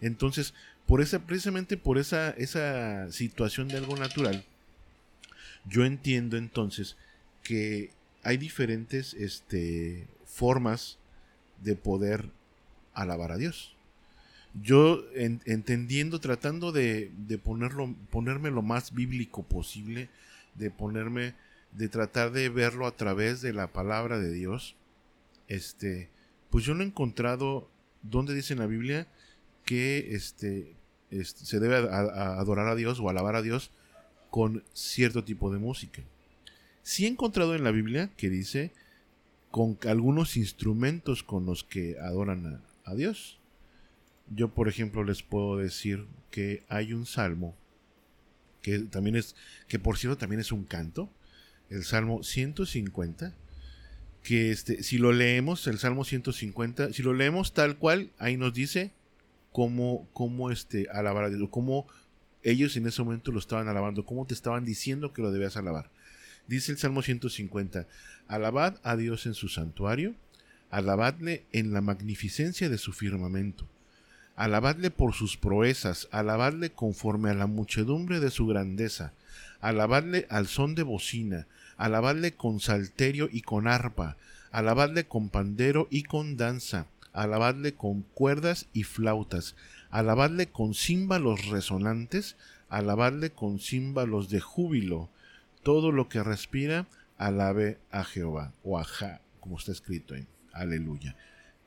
Entonces, 0.01 0.55
por 0.87 1.01
esa, 1.01 1.21
precisamente 1.27 1.77
por 1.77 1.99
esa, 1.99 2.31
esa 2.31 3.11
situación 3.13 3.69
de 3.69 3.79
algo 3.79 3.97
natural, 3.97 4.45
yo 5.67 5.85
entiendo 5.85 6.37
entonces 6.37 6.97
que 7.43 7.91
hay 8.23 8.37
diferentes 8.37 9.15
este, 9.15 10.07
formas 10.25 10.99
de 11.63 11.77
poder 11.77 12.31
alabar 12.95 13.33
a 13.33 13.37
Dios. 13.37 13.75
Yo 14.61 15.05
entendiendo, 15.15 16.19
tratando 16.19 16.73
de, 16.73 17.11
ponerlo, 17.43 17.95
ponerme 18.11 18.51
lo 18.51 18.63
más 18.63 18.93
bíblico 18.93 19.45
posible, 19.45 20.09
de 20.57 20.71
ponerme, 20.71 21.35
de 21.73 21.89
tratar 21.89 22.33
de 22.33 22.49
verlo 22.49 22.87
a 22.87 22.97
través 22.97 23.41
de 23.43 23.53
la 23.53 23.69
palabra 23.69 24.19
de 24.19 24.33
Dios, 24.33 24.75
este, 25.47 26.09
pues 26.51 26.65
yo 26.65 26.75
no 26.75 26.83
he 26.83 26.87
encontrado 26.87 27.69
donde 28.03 28.35
dice 28.35 28.55
en 28.55 28.59
la 28.59 28.67
Biblia 28.67 29.07
que 29.65 30.15
este 30.15 30.75
se 31.11 31.59
debe 31.59 31.77
adorar 31.77 32.69
a 32.69 32.77
Dios 32.77 33.01
o 33.01 33.09
alabar 33.09 33.35
a 33.35 33.43
Dios 33.43 33.71
con 34.31 34.63
cierto 34.73 35.25
tipo 35.25 35.53
de 35.53 35.59
música. 35.59 36.03
Sí 36.83 37.05
he 37.05 37.09
encontrado 37.09 37.55
en 37.55 37.65
la 37.65 37.71
Biblia 37.71 38.11
que 38.17 38.31
dice 38.31 38.73
con 39.51 39.79
algunos 39.87 40.37
instrumentos 40.37 41.23
con 41.23 41.45
los 41.45 41.65
que 41.65 41.99
adoran 41.99 42.63
a, 42.85 42.95
Dios. 42.95 43.39
Yo, 44.35 44.53
por 44.53 44.69
ejemplo, 44.69 45.05
les 45.05 45.23
puedo 45.23 45.57
decir 45.57 46.07
que 46.31 46.65
hay 46.69 46.93
un 46.93 47.07
salmo 47.07 47.55
que 48.63 48.79
también 48.81 49.17
es, 49.17 49.37
que 49.69 49.79
por 49.79 49.97
cierto 49.97 50.19
también 50.19 50.41
es 50.41 50.53
un 50.53 50.65
canto, 50.65 51.09
el 51.69 51.85
Salmo 51.85 52.23
150, 52.23 53.35
que 54.23 54.51
este, 54.51 54.83
si 54.83 54.99
lo 54.99 55.13
leemos, 55.13 55.67
el 55.67 55.79
Salmo 55.79 56.05
150, 56.05 56.93
si 56.93 57.03
lo 57.03 57.15
leemos 57.15 57.55
tal 57.55 57.79
cual, 57.79 58.11
ahí 58.19 58.37
nos 58.37 58.53
dice 58.53 58.93
cómo, 59.53 60.09
cómo 60.13 60.51
este, 60.51 60.89
alabar 60.91 61.25
a 61.25 61.31
Dios, 61.31 61.49
cómo 61.51 61.87
ellos 62.43 62.77
en 62.77 62.87
ese 62.87 63.03
momento 63.03 63.33
lo 63.33 63.39
estaban 63.39 63.69
alabando, 63.69 64.05
cómo 64.05 64.27
te 64.27 64.35
estaban 64.35 64.65
diciendo 64.65 65.13
que 65.13 65.23
lo 65.23 65.31
debías 65.31 65.57
alabar. 65.57 65.91
Dice 66.51 66.73
el 66.73 66.79
Salmo 66.79 67.01
150, 67.01 67.87
alabad 68.27 68.79
a 68.83 68.97
Dios 68.97 69.27
en 69.27 69.35
su 69.35 69.47
santuario, 69.47 70.17
alabadle 70.69 71.45
en 71.53 71.73
la 71.73 71.81
magnificencia 71.81 72.69
de 72.69 72.77
su 72.77 72.93
firmamento, 72.93 73.69
alabadle 74.35 74.91
por 74.91 75.15
sus 75.15 75.37
proezas, 75.37 76.09
alabadle 76.11 76.71
conforme 76.71 77.31
a 77.31 77.35
la 77.35 77.47
muchedumbre 77.47 78.19
de 78.19 78.33
su 78.33 78.49
grandeza, 78.49 79.13
alabadle 79.61 80.27
al 80.29 80.49
son 80.49 80.75
de 80.75 80.83
bocina, 80.83 81.47
alabadle 81.77 82.33
con 82.33 82.59
salterio 82.59 83.29
y 83.31 83.43
con 83.43 83.69
arpa, 83.69 84.17
alabadle 84.51 85.05
con 85.05 85.29
pandero 85.29 85.87
y 85.89 86.03
con 86.03 86.37
danza, 86.37 86.89
alabadle 87.13 87.75
con 87.75 88.03
cuerdas 88.03 88.67
y 88.73 88.83
flautas, 88.83 89.55
alabadle 89.91 90.49
con 90.49 90.75
címbalos 90.75 91.47
resonantes, 91.47 92.35
alabadle 92.69 93.31
con 93.31 93.61
címbalos 93.61 94.31
de 94.31 94.41
júbilo. 94.41 95.11
Todo 95.63 95.93
lo 95.93 96.09
que 96.09 96.23
respira, 96.23 96.87
alabe 97.17 97.79
a 97.91 98.05
Jehová, 98.05 98.53
o 98.63 98.79
a 98.79 98.85
Ja, 98.85 99.21
como 99.41 99.59
está 99.59 99.73
escrito 99.73 100.15
en 100.15 100.27
Aleluya. 100.53 101.17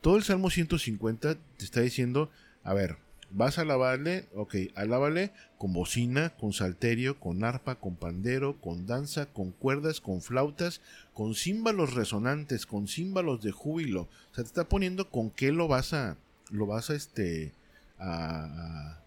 Todo 0.01 0.17
el 0.17 0.23
Salmo 0.23 0.49
150 0.49 1.35
te 1.35 1.65
está 1.65 1.81
diciendo, 1.81 2.29
a 2.63 2.73
ver, 2.73 2.97
Vas 3.35 3.57
a 3.57 3.63
alabarle, 3.63 4.27
ok, 4.35 4.55
alábale 4.75 5.31
con 5.57 5.73
bocina, 5.73 6.29
con 6.37 6.53
salterio, 6.53 7.19
con 7.19 7.43
arpa, 7.43 7.79
con 7.79 7.95
pandero, 7.95 8.61
con 8.61 8.85
danza, 8.85 9.25
con 9.25 9.51
cuerdas, 9.51 10.01
con 10.01 10.21
flautas, 10.21 10.81
con 11.15 11.33
címbalos 11.33 11.95
resonantes, 11.95 12.67
con 12.67 12.87
címbalos 12.87 13.41
de 13.41 13.51
júbilo. 13.51 14.01
O 14.03 14.35
sea, 14.35 14.43
te 14.43 14.49
está 14.49 14.69
poniendo 14.69 15.09
con 15.09 15.31
qué 15.31 15.51
lo 15.51 15.67
vas 15.67 15.93
a, 15.93 16.15
lo 16.51 16.67
vas 16.67 16.91
a 16.91 16.95
este, 16.95 17.53
a, 17.97 18.99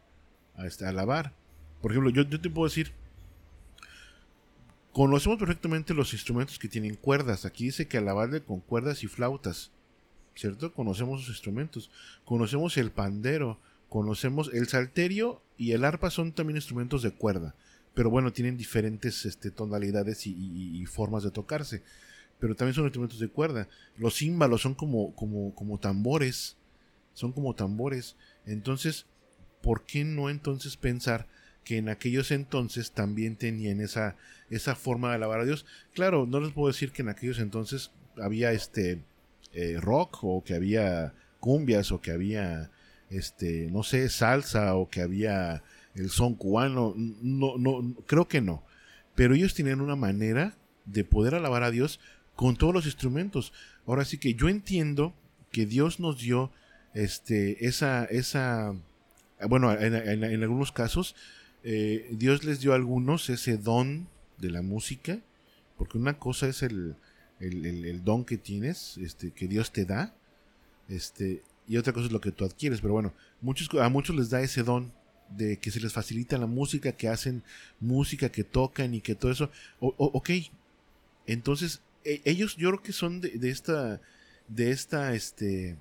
a, 0.57 0.67
este, 0.67 0.87
alabar. 0.87 1.33
Por 1.81 1.93
ejemplo, 1.93 2.11
yo, 2.11 2.23
yo 2.23 2.41
te 2.41 2.51
puedo 2.51 2.69
decir, 2.69 2.93
conocemos 4.97 5.39
perfectamente 5.39 5.93
los 5.93 6.15
instrumentos 6.15 6.59
que 6.59 6.69
tienen 6.69 6.95
cuerdas. 6.97 7.45
Aquí 7.45 7.67
dice 7.67 7.87
que 7.87 7.99
alabarle 7.99 8.43
con 8.43 8.61
cuerdas 8.61 9.05
y 9.05 9.09
flautas. 9.09 9.71
¿Cierto? 10.35 10.73
Conocemos 10.73 11.21
los 11.21 11.29
instrumentos. 11.29 11.91
Conocemos 12.25 12.77
el 12.79 12.91
pandero 12.91 13.59
conocemos 13.89 14.51
el 14.53 14.69
salterio 14.69 15.43
y 15.57 15.73
el 15.73 15.85
arpa 15.85 16.11
son 16.11 16.33
también 16.33 16.57
instrumentos 16.57 17.03
de 17.03 17.13
cuerda, 17.13 17.55
pero 17.95 18.11
bueno, 18.11 18.33
tienen 18.33 18.57
diferentes 18.57 19.25
este, 19.25 19.51
tonalidades 19.51 20.27
y, 20.27 20.85
formas 20.87 21.23
de 21.23 21.31
tocarse, 21.31 21.83
pero 22.39 22.55
también 22.55 22.75
son 22.75 22.85
instrumentos 22.85 23.19
de 23.19 23.29
cuerda. 23.29 23.69
Los 23.97 24.17
címbalos 24.17 24.63
son 24.63 24.75
como, 24.75 25.15
como, 25.15 25.55
como 25.55 25.79
tambores, 25.79 26.57
son 27.15 27.33
como 27.33 27.55
tambores. 27.55 28.17
Entonces, 28.45 29.07
¿por 29.63 29.85
qué 29.87 30.05
no 30.05 30.29
entonces 30.29 30.77
pensar 30.77 31.27
que 31.67 31.79
en 31.79 31.89
aquellos 31.89 32.31
entonces 32.31 32.93
también 32.93 33.35
tenían 33.35 33.81
esa, 33.81 34.15
esa 34.51 34.77
forma 34.77 35.09
de 35.09 35.17
alabar 35.17 35.41
a 35.41 35.45
Dios? 35.45 35.67
Claro, 35.93 36.25
no 36.25 36.39
les 36.39 36.53
puedo 36.53 36.69
decir 36.69 36.93
que 36.93 37.03
en 37.03 37.09
aquellos 37.09 37.41
entonces 37.41 37.91
había 38.23 38.53
este 38.53 39.03
eh, 39.53 39.79
rock 39.81 40.21
o 40.23 40.45
que 40.45 40.55
había 40.55 41.13
cumbias 41.41 41.91
o 41.91 42.01
que 42.01 42.13
había 42.13 42.71
este, 43.11 43.69
no 43.73 43.83
sé, 43.83 44.09
salsa 44.09 44.77
o 44.77 44.89
que 44.89 45.01
había 45.01 45.65
el 45.97 46.09
son 46.11 46.35
cubano, 46.35 46.95
no, 46.97 47.59
no, 47.59 47.97
creo 48.07 48.29
que 48.29 48.41
no. 48.41 48.63
Pero 49.17 49.35
ellos 49.35 49.55
tenían 49.55 49.81
una 49.81 49.97
manera 49.97 50.55
de 50.85 51.03
poder 51.03 51.35
alabar 51.35 51.65
a 51.65 51.73
Dios 51.73 51.99
con 52.37 52.57
todos 52.57 52.73
los 52.73 52.87
instrumentos. 52.87 53.53
Ahora 53.87 54.05
sí 54.05 54.19
que 54.19 54.35
yo 54.35 54.49
entiendo 54.49 55.15
que 55.51 55.67
Dios 55.67 55.99
nos 55.99 56.21
dio 56.21 56.53
este, 56.95 57.67
esa, 57.67 58.05
esa, 58.05 58.73
bueno, 59.49 59.73
en, 59.73 60.43
algunos 60.43 60.71
casos, 60.71 61.17
eh, 61.69 62.09
Dios 62.13 62.45
les 62.45 62.61
dio 62.61 62.73
a 62.73 62.77
algunos 62.77 63.29
ese 63.29 63.57
don 63.59 64.07
de 64.39 64.51
la 64.51 64.63
música, 64.63 65.19
porque 65.77 65.99
una 65.99 66.17
cosa 66.17 66.47
es 66.47 66.63
el, 66.63 66.95
el, 67.41 68.05
don 68.05 68.25
que 68.25 68.39
tienes, 68.39 68.97
este, 68.99 69.33
que 69.33 69.49
Dios 69.49 69.73
te 69.73 69.85
da, 69.85 70.15
este, 70.89 71.43
y 71.67 71.77
otra 71.77 71.93
cosa 71.93 72.07
es 72.07 72.13
lo 72.13 72.21
que 72.21 72.31
tú 72.31 72.45
adquieres. 72.45 72.81
Pero 72.81 72.95
bueno, 72.95 73.13
muchos, 73.41 73.69
a 73.81 73.89
muchos 73.89 74.15
les 74.15 74.31
da 74.31 74.41
ese 74.43 74.63
don 74.63 74.93
de 75.29 75.57
que 75.57 75.73
se 75.73 75.81
les 75.81 75.93
facilita 75.93 76.39
la 76.39 76.47
música, 76.47 76.93
que 76.93 77.09
hacen 77.09 77.43
música, 77.81 78.29
que 78.31 78.45
tocan 78.45 78.95
y 78.95 79.01
que 79.01 79.17
todo 79.17 79.33
eso. 79.33 79.51
Ok, 79.81 80.31
entonces 81.27 81.83
e, 82.05 82.23
ellos 82.25 82.55
yo 82.57 82.69
creo 82.71 82.83
que 82.85 82.93
son 82.93 83.21
de, 83.21 83.51
esta, 83.51 84.01
de 84.47 84.71
esta, 84.71 85.15
este, 85.15 85.77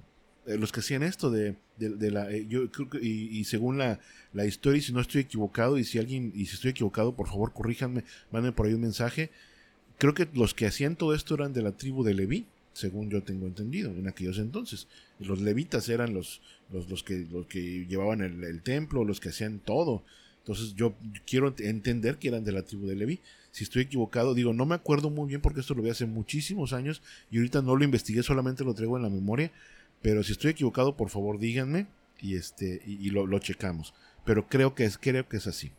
los 0.47 0.71
que 0.71 0.79
hacían 0.79 1.03
esto 1.03 1.29
de, 1.29 1.55
de, 1.77 2.11
la, 2.11 2.31
eh, 2.31 2.45
yo 2.47 2.71
creo 2.71 2.89
que, 2.89 2.99
y, 3.01 3.43
según 3.45 3.77
la, 3.77 3.99
la 4.33 4.45
historia, 4.45 4.81
si 4.81 4.93
no 4.93 5.01
estoy 5.01 5.21
equivocado, 5.21 5.77
y 5.77 5.83
si 5.83 5.99
alguien, 5.99 6.31
y 6.35 6.45
si 6.45 6.55
estoy 6.55 6.71
equivocado, 6.71 7.15
por 7.15 7.27
favor 7.27 7.53
corríjanme, 7.53 8.03
mándenme 8.31 8.55
por 8.55 8.67
ahí 8.67 8.73
un 8.73 8.81
mensaje. 8.81 9.31
Creo 9.97 10.13
que 10.13 10.27
los 10.33 10.53
que 10.53 10.65
hacían 10.65 10.95
todo 10.95 11.13
esto 11.13 11.35
eran 11.35 11.53
de 11.53 11.61
la 11.61 11.71
tribu 11.71 12.03
de 12.03 12.13
Leví 12.13 12.45
según 12.75 13.09
yo 13.09 13.23
tengo 13.23 13.47
entendido, 13.47 13.89
en 13.91 14.07
aquellos 14.07 14.37
entonces. 14.37 14.87
Los 15.19 15.41
levitas 15.41 15.87
eran 15.87 16.13
los, 16.13 16.41
los, 16.71 16.89
los 16.89 17.03
que, 17.03 17.25
los 17.31 17.47
que 17.47 17.85
llevaban 17.87 18.21
el, 18.21 18.61
templo, 18.61 19.05
los 19.05 19.21
que 19.21 19.29
hacían 19.29 19.59
todo. 19.59 20.03
Entonces 20.39 20.75
yo 20.75 20.93
quiero 21.25 21.55
entender 21.57 22.17
que 22.17 22.27
eran 22.27 22.43
de 22.43 22.51
la 22.51 22.63
tribu 22.63 22.85
de 22.85 22.95
Leví. 22.95 23.21
Si 23.51 23.63
estoy 23.63 23.83
equivocado, 23.83 24.33
digo, 24.33 24.53
no 24.53 24.65
me 24.65 24.75
acuerdo 24.75 25.09
muy 25.09 25.29
bien 25.29 25.39
porque 25.39 25.61
esto 25.61 25.73
lo 25.73 25.81
vi 25.81 25.89
hace 25.89 26.05
muchísimos 26.05 26.73
años 26.73 27.01
y 27.31 27.37
ahorita 27.37 27.61
no 27.61 27.77
lo 27.77 27.85
investigué, 27.85 28.21
solamente 28.21 28.65
lo 28.65 28.73
traigo 28.73 28.97
en 28.97 29.03
la 29.03 29.09
memoria. 29.09 29.51
Pero 30.01 30.23
si 30.23 30.33
estoy 30.33 30.51
equivocado, 30.51 30.95
por 30.95 31.09
favor 31.09 31.39
díganme 31.39 31.87
y, 32.19 32.35
este, 32.35 32.81
y, 32.85 33.09
lo, 33.09 33.25
lo 33.27 33.39
checamos. 33.39 33.93
pero 34.25 34.47
creo 34.47 34.75
que 34.75 34.85
es, 34.85 34.97
creo 34.97 35.27
que 35.27 35.37
es 35.37 35.47
así. 35.47 35.71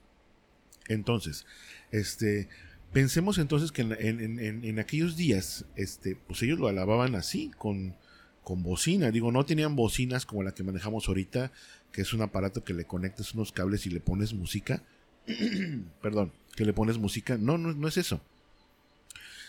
Entonces, 0.89 1.47
este, 1.91 2.49
pensemos 2.93 3.39
entonces 3.39 3.73
que 3.73 3.83
en, 3.83 4.79
aquellos 4.79 5.17
días, 5.17 5.65
este, 5.75 6.17
pues 6.17 6.43
ellos 6.43 6.59
lo 6.59 6.69
alababan 6.69 7.15
así, 7.15 7.51
con, 7.59 7.97
con 8.45 8.63
bocina. 8.63 9.11
Digo, 9.11 9.33
no 9.33 9.45
tenían 9.45 9.77
bocinas 9.77 10.27
como 10.27 10.43
la 10.43 10.55
que 10.55 10.63
manejamos 10.63 11.09
ahorita, 11.09 11.53
que 11.93 12.03
es 12.03 12.13
un 12.13 12.23
aparato 12.23 12.65
que 12.65 12.75
le 12.75 12.85
conectas 12.85 13.35
unos 13.35 13.53
cables 13.53 13.87
y 13.87 13.91
le 13.91 14.01
pones 14.01 14.33
música. 14.33 14.83
Perdón, 16.03 16.33
que 16.55 16.65
le 16.65 16.73
pones 16.73 16.99
música. 16.99 17.37
No, 17.37 17.59
no 17.59 17.89
es 17.89 17.97
eso. 17.97 18.21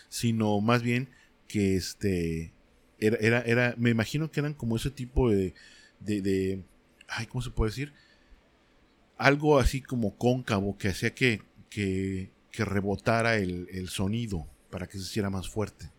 Sino 0.08 0.60
más 0.60 0.82
bien 0.82 1.08
que 1.46 1.76
este 1.76 2.52
era, 2.98 3.16
era, 3.18 3.40
era, 3.42 3.74
me 3.78 3.90
imagino 3.90 4.30
que 4.30 4.40
eran 4.40 4.54
como 4.54 4.76
ese 4.76 4.90
tipo 4.90 5.30
de, 5.30 5.54
de, 6.00 6.62
ay, 7.08 7.26
¿cómo 7.26 7.42
se 7.42 7.50
puede 7.50 7.70
decir? 7.70 7.92
Algo 9.16 9.58
así 9.58 9.80
como 9.80 10.16
cóncavo 10.16 10.76
que 10.78 10.88
hacía 10.88 11.14
que, 11.14 11.42
que, 11.70 12.30
que 12.50 12.64
rebotara 12.64 13.36
el, 13.36 13.68
el, 13.72 13.88
sonido 13.88 14.46
para 14.70 14.86
que 14.86 14.98
se 14.98 15.04
hiciera 15.04 15.30
más 15.30 15.48
fuerte. 15.48 15.90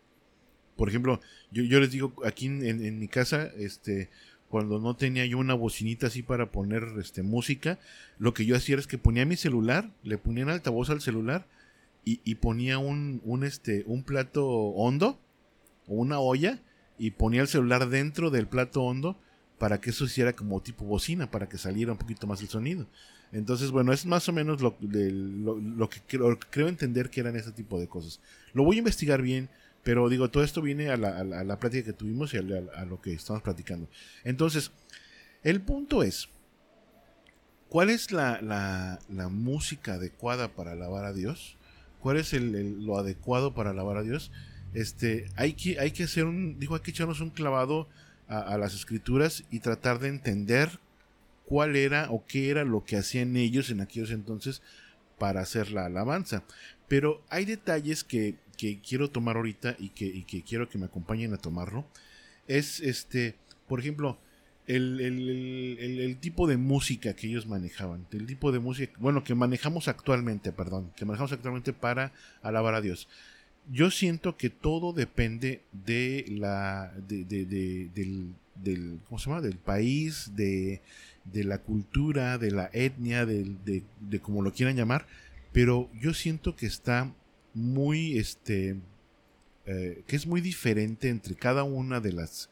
Por 0.75 0.89
ejemplo, 0.89 1.19
yo, 1.51 1.63
yo 1.63 1.79
les 1.79 1.91
digo, 1.91 2.13
aquí 2.25 2.47
en, 2.47 2.63
en, 2.63 2.99
mi 2.99 3.07
casa, 3.07 3.51
este, 3.57 4.09
cuando 4.49 4.79
no 4.79 4.95
tenía 4.95 5.25
yo 5.25 5.37
una 5.37 5.53
bocinita 5.53 6.07
así 6.07 6.23
para 6.23 6.51
poner 6.51 6.83
este, 6.99 7.23
música, 7.23 7.79
lo 8.17 8.33
que 8.33 8.45
yo 8.45 8.55
hacía 8.55 8.77
es 8.77 8.87
que 8.87 8.97
ponía 8.97 9.25
mi 9.25 9.35
celular, 9.35 9.91
le 10.03 10.17
ponía 10.17 10.43
en 10.43 10.49
altavoz 10.49 10.89
al 10.89 11.01
celular 11.01 11.45
y, 12.05 12.21
y 12.23 12.35
ponía 12.35 12.77
un, 12.77 13.21
un, 13.25 13.43
este, 13.43 13.83
un 13.85 14.03
plato 14.03 14.47
hondo 14.47 15.19
o 15.87 15.95
una 15.95 16.19
olla 16.19 16.61
y 16.99 17.11
ponía 17.11 17.41
el 17.41 17.47
celular 17.47 17.89
dentro 17.89 18.29
del 18.29 18.47
plato 18.47 18.83
hondo 18.83 19.17
para 19.57 19.81
que 19.81 19.89
eso 19.89 20.05
hiciera 20.05 20.33
como 20.33 20.61
tipo 20.61 20.85
bocina, 20.85 21.31
para 21.31 21.49
que 21.49 21.57
saliera 21.57 21.93
un 21.93 21.97
poquito 21.97 22.27
más 22.27 22.41
el 22.41 22.49
sonido. 22.49 22.85
Entonces, 23.31 23.71
bueno, 23.71 23.93
es 23.93 24.05
más 24.05 24.27
o 24.29 24.33
menos 24.33 24.61
lo, 24.61 24.77
lo, 24.81 25.89
que 25.89 25.99
creo, 26.07 26.67
entender 26.67 27.09
que 27.09 27.21
eran 27.21 27.35
ese 27.35 27.51
tipo 27.51 27.79
de 27.79 27.87
cosas. 27.87 28.19
Lo 28.53 28.63
voy 28.63 28.77
a 28.77 28.79
investigar 28.79 29.21
bien, 29.21 29.49
pero 29.83 30.09
digo, 30.09 30.29
todo 30.29 30.43
esto 30.43 30.61
viene 30.61 30.89
a 30.89 30.97
la, 30.97 31.19
a 31.19 31.23
la, 31.23 31.59
plática 31.59 31.85
que 31.85 31.93
tuvimos 31.93 32.33
y 32.33 32.37
a, 32.37 32.41
lo 32.41 33.01
que 33.01 33.13
estamos 33.13 33.41
platicando. 33.41 33.87
Entonces, 34.23 34.71
el 35.43 35.61
punto 35.61 36.03
es, 36.03 36.29
¿cuál 37.69 37.89
es 37.89 38.11
la, 38.11 38.41
la 38.41 39.29
música 39.29 39.93
adecuada 39.93 40.49
para 40.49 40.71
alabar 40.71 41.05
a 41.05 41.13
Dios? 41.13 41.57
¿Cuál 41.99 42.17
es 42.17 42.33
el, 42.33 42.83
lo 42.85 42.97
adecuado 42.97 43.53
para 43.53 43.71
alabar 43.71 43.97
a 43.97 44.03
Dios? 44.03 44.31
Este, 44.73 45.25
hay 45.35 45.53
que, 45.53 45.75
que 45.91 46.03
hacer 46.03 46.25
un, 46.25 46.59
digo, 46.59 46.75
hay 46.75 46.81
que 46.81 46.91
echarnos 46.91 47.21
un 47.21 47.31
clavado 47.31 47.87
a, 48.27 48.57
las 48.57 48.75
escrituras 48.75 49.43
y 49.49 49.59
tratar 49.59 49.99
de 49.99 50.07
entender 50.07 50.79
cuál 51.45 51.75
era 51.75 52.11
o 52.11 52.25
qué 52.27 52.51
era 52.51 52.63
lo 52.63 52.85
que 52.85 52.95
hacían 52.95 53.35
ellos 53.35 53.71
en 53.71 53.81
aquellos 53.81 54.11
entonces 54.11 54.61
para 55.17 55.41
hacer 55.41 55.71
la 55.71 55.87
alabanza. 55.87 56.43
Pero 56.87 57.23
hay 57.29 57.45
detalles 57.45 58.03
que, 58.03 58.35
quiero 58.87 59.09
tomar 59.09 59.37
ahorita 59.37 59.75
y 59.79 59.89
que, 59.89 60.43
quiero 60.47 60.69
que 60.69 60.77
me 60.77 60.85
acompañen 60.85 61.33
a 61.33 61.37
tomarlo. 61.37 61.85
Es 62.47 62.79
este, 62.81 63.35
por 63.67 63.79
ejemplo, 63.79 64.19
el, 64.67 65.01
el, 65.01 66.17
tipo 66.17 66.45
de 66.45 66.57
música 66.57 67.15
que 67.15 67.25
ellos 67.25 67.47
manejaban, 67.47 68.05
el 68.11 68.27
tipo 68.27 68.51
de 68.51 68.59
música, 68.59 68.93
bueno, 68.99 69.23
que 69.23 69.33
manejamos 69.33 69.87
actualmente, 69.87 70.51
perdón, 70.51 70.91
que 70.95 71.05
manejamos 71.05 71.31
actualmente 71.31 71.73
para 71.73 72.11
alabar 72.43 72.75
a 72.75 72.81
Dios 72.81 73.07
yo 73.71 73.91
siento 73.91 74.35
que 74.35 74.49
todo 74.49 74.93
depende 74.93 75.61
de 75.71 76.25
la 76.29 76.91
de, 77.07 77.23
del, 77.23 78.33
del, 78.55 78.99
¿cómo 79.07 79.19
se 79.19 79.29
llama? 79.29 79.41
del 79.41 79.57
país 79.57 80.31
de, 80.35 80.81
de 81.25 81.43
la 81.43 81.59
cultura 81.59 82.37
de 82.37 82.51
la 82.51 82.69
etnia 82.73 83.25
de, 83.25 83.55
de, 83.99 84.19
como 84.19 84.41
lo 84.41 84.53
quieran 84.53 84.75
llamar 84.75 85.05
pero 85.51 85.89
yo 85.99 86.13
siento 86.13 86.55
que 86.55 86.65
está 86.65 87.13
muy 87.53 88.17
este 88.17 88.77
eh, 89.65 90.03
que 90.07 90.15
es 90.15 90.25
muy 90.25 90.41
diferente 90.41 91.09
entre 91.09 91.35
cada 91.35 91.63
una 91.63 91.99
de 91.99 92.13
las 92.13 92.49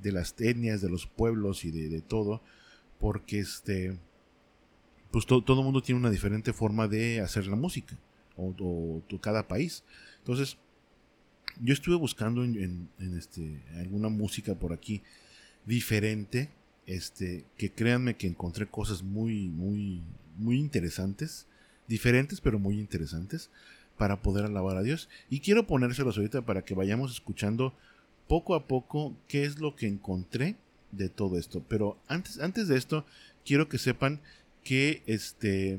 de 0.00 0.12
las 0.12 0.34
etnias 0.38 0.80
de 0.80 0.90
los 0.90 1.06
pueblos 1.06 1.64
y 1.64 1.70
de, 1.70 2.00
todo 2.00 2.42
porque 2.98 3.38
este 3.38 3.96
pues 5.12 5.26
todo 5.26 5.44
el 5.46 5.64
mundo 5.64 5.80
tiene 5.80 6.00
una 6.00 6.10
diferente 6.10 6.52
forma 6.52 6.88
de 6.88 7.20
hacer 7.20 7.46
la 7.46 7.56
música 7.56 7.96
o, 8.36 9.02
o 9.10 9.20
cada 9.20 9.46
país 9.46 9.84
entonces, 10.26 10.56
yo 11.60 11.72
estuve 11.72 11.94
buscando 11.94 12.42
en, 12.42 12.88
este, 13.16 13.62
alguna 13.76 14.08
música 14.08 14.56
por 14.56 14.72
aquí 14.72 15.00
diferente, 15.64 16.50
este, 16.84 17.44
que 17.56 17.70
créanme 17.70 18.16
que 18.16 18.26
encontré 18.26 18.66
cosas 18.66 19.04
muy, 19.04 19.46
muy, 19.46 20.02
muy 20.36 20.58
interesantes, 20.58 21.46
diferentes 21.86 22.40
pero 22.40 22.58
muy 22.58 22.80
interesantes 22.80 23.50
para 23.96 24.20
poder 24.20 24.46
alabar 24.46 24.76
a 24.76 24.82
Dios. 24.82 25.08
Y 25.30 25.38
quiero 25.38 25.68
ponérselos 25.68 26.16
ahorita 26.16 26.42
para 26.42 26.64
que 26.64 26.74
vayamos 26.74 27.12
escuchando 27.12 27.72
poco 28.26 28.56
a 28.56 28.66
poco 28.66 29.14
qué 29.28 29.44
es 29.44 29.60
lo 29.60 29.76
que 29.76 29.86
encontré 29.86 30.56
de 30.90 31.08
todo 31.08 31.38
esto. 31.38 31.62
Pero 31.68 31.98
antes, 32.08 32.40
antes 32.40 32.66
de 32.66 32.76
esto, 32.76 33.06
quiero 33.44 33.68
que 33.68 33.78
sepan 33.78 34.20
que 34.64 35.04
este, 35.06 35.78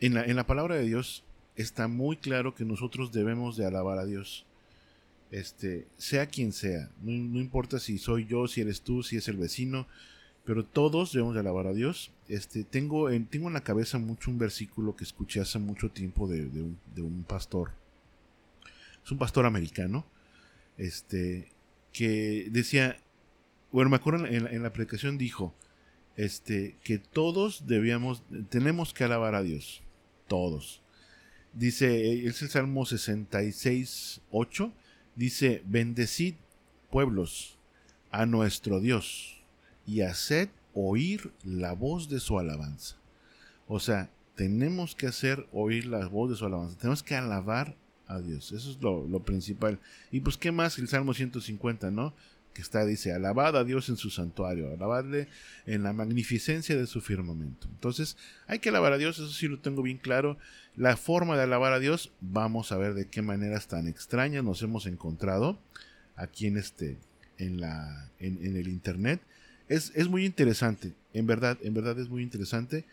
en, 0.00 0.14
la, 0.14 0.24
en 0.24 0.36
la 0.36 0.46
palabra 0.46 0.76
de 0.76 0.86
Dios 0.86 1.22
está 1.56 1.88
muy 1.88 2.16
claro 2.16 2.54
que 2.54 2.64
nosotros 2.64 3.12
debemos 3.12 3.56
de 3.56 3.66
alabar 3.66 3.98
a 3.98 4.06
Dios. 4.06 4.46
Este, 5.30 5.86
sea 5.96 6.26
quien 6.26 6.52
sea, 6.52 6.90
no, 7.00 7.40
importa 7.40 7.78
si 7.78 7.98
soy 7.98 8.26
yo, 8.26 8.46
si 8.48 8.60
eres 8.60 8.82
tú, 8.82 9.02
si 9.02 9.16
es 9.16 9.28
el 9.28 9.38
vecino, 9.38 9.86
pero 10.44 10.64
todos 10.64 11.12
debemos 11.12 11.34
de 11.34 11.40
alabar 11.40 11.66
a 11.66 11.72
Dios. 11.72 12.10
Este, 12.28 12.64
tengo, 12.64 13.08
en, 13.10 13.26
tengo 13.26 13.48
en 13.48 13.54
la 13.54 13.62
cabeza 13.62 13.98
mucho 13.98 14.30
un 14.30 14.38
versículo 14.38 14.94
que 14.94 15.04
escuché 15.04 15.40
hace 15.40 15.58
mucho 15.58 15.90
tiempo 15.90 16.28
de, 16.28 16.42
un, 16.44 17.24
pastor. 17.26 17.70
Es 19.04 19.10
un 19.10 19.18
pastor 19.18 19.46
americano. 19.46 20.04
Este, 20.76 21.48
que 21.92 22.48
decía, 22.50 22.98
bueno, 23.70 23.90
me 23.90 23.96
acuerdo 23.96 24.26
en, 24.26 24.46
en 24.46 24.62
la 24.62 24.72
predicación 24.72 25.16
dijo, 25.16 25.54
este, 26.16 26.76
que 26.84 26.98
todos 26.98 27.66
debíamos, 27.66 28.22
tenemos 28.50 28.92
que 28.92 29.04
alabar 29.04 29.34
a 29.34 29.42
Dios. 29.42 29.82
Todos. 30.28 30.81
Dice, 31.52 32.26
es 32.26 32.40
el 32.42 32.48
Salmo 32.48 32.86
66, 32.86 34.20
8. 34.30 34.72
Dice, 35.16 35.62
bendecid 35.66 36.34
pueblos 36.90 37.58
a 38.10 38.26
nuestro 38.26 38.80
Dios 38.80 39.42
y 39.86 40.02
haced 40.02 40.48
oír 40.74 41.32
la 41.44 41.72
voz 41.72 42.08
de 42.08 42.20
su 42.20 42.38
alabanza. 42.38 42.96
O 43.66 43.80
sea, 43.80 44.10
tenemos 44.34 44.94
que 44.94 45.06
hacer 45.06 45.46
oír 45.52 45.86
la 45.86 46.06
voz 46.06 46.30
de 46.30 46.36
su 46.36 46.46
alabanza. 46.46 46.78
Tenemos 46.78 47.02
que 47.02 47.16
alabar 47.16 47.76
a 48.06 48.20
Dios. 48.20 48.52
Eso 48.52 48.70
es 48.70 48.80
lo, 48.80 49.06
lo 49.06 49.22
principal. 49.22 49.78
Y 50.10 50.20
pues, 50.20 50.36
¿qué 50.36 50.52
más? 50.52 50.78
El 50.78 50.88
Salmo 50.88 51.14
150, 51.14 51.90
¿no? 51.90 52.14
Que 52.52 52.62
está, 52.62 52.84
dice, 52.84 53.12
alabad 53.12 53.56
a 53.56 53.64
Dios 53.64 53.88
en 53.88 53.96
su 53.96 54.10
santuario, 54.10 54.72
alabadle 54.72 55.28
en 55.66 55.82
la 55.82 55.92
magnificencia 55.92 56.76
de 56.76 56.86
su 56.86 57.00
firmamento. 57.00 57.66
Entonces, 57.68 58.16
hay 58.46 58.58
que 58.58 58.68
alabar 58.68 58.92
a 58.92 58.98
Dios, 58.98 59.18
eso 59.18 59.30
sí 59.30 59.48
lo 59.48 59.58
tengo 59.58 59.82
bien 59.82 59.98
claro. 59.98 60.36
La 60.76 60.96
forma 60.96 61.36
de 61.36 61.42
alabar 61.42 61.72
a 61.72 61.78
Dios, 61.78 62.12
vamos 62.20 62.72
a 62.72 62.76
ver 62.76 62.94
de 62.94 63.08
qué 63.08 63.22
maneras 63.22 63.68
tan 63.68 63.88
extrañas 63.88 64.44
nos 64.44 64.62
hemos 64.62 64.86
encontrado 64.86 65.58
aquí 66.16 66.46
en 66.46 66.56
este, 66.56 66.98
en 67.38 67.60
la, 67.60 68.10
en, 68.18 68.56
el 68.56 68.68
internet. 68.68 69.20
Es, 69.68 69.92
es, 69.94 70.08
muy 70.08 70.24
interesante, 70.24 70.92
en 71.14 71.26
verdad, 71.26 71.58
en 71.62 71.74
verdad 71.74 71.98
es 71.98 72.08
muy 72.08 72.22
interesante, 72.22 72.84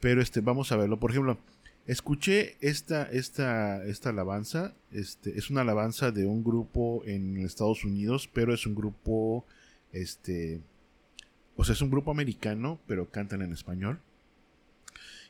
pero 0.00 0.22
este, 0.22 0.40
vamos 0.40 0.72
a 0.72 0.76
verlo. 0.76 0.98
Por 0.98 1.10
ejemplo, 1.10 1.38
Escuché 1.86 2.56
esta, 2.60 3.04
esta, 3.10 3.84
esta 3.84 4.10
alabanza. 4.10 4.74
Este, 4.90 5.38
es 5.38 5.50
una 5.50 5.60
alabanza 5.60 6.10
de 6.12 6.26
un 6.26 6.42
grupo 6.42 7.02
en 7.04 7.36
Estados 7.38 7.84
Unidos, 7.84 8.28
pero 8.32 8.54
es 8.54 8.66
un 8.66 8.74
grupo. 8.74 9.44
Este. 9.92 10.62
O 11.56 11.64
sea, 11.64 11.74
es 11.74 11.82
un 11.82 11.90
grupo 11.90 12.10
americano, 12.10 12.80
pero 12.86 13.10
cantan 13.10 13.42
en 13.42 13.52
español. 13.52 14.00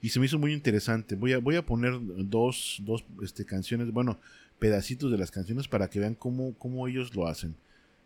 Y 0.01 0.11
se 0.11 0.21
me 0.21 0.27
hizo 0.27 0.39
muy 0.39 0.53
interesante. 0.53 1.17
Voy 1.17 1.33
a, 1.33 1.39
voy 1.39 1.57
a 1.57 1.67
poner 1.67 1.99
dos, 2.29 2.81
dos 2.85 3.05
este, 3.23 3.45
canciones, 3.45 3.91
bueno, 3.91 4.21
pedacitos 4.59 5.11
de 5.11 5.19
las 5.19 5.31
canciones 5.31 5.67
para 5.67 5.89
que 5.89 5.99
vean 5.99 6.15
cómo, 6.15 6.55
cómo 6.59 6.87
ellos 6.87 7.15
lo 7.17 7.27
hacen. 7.27 7.57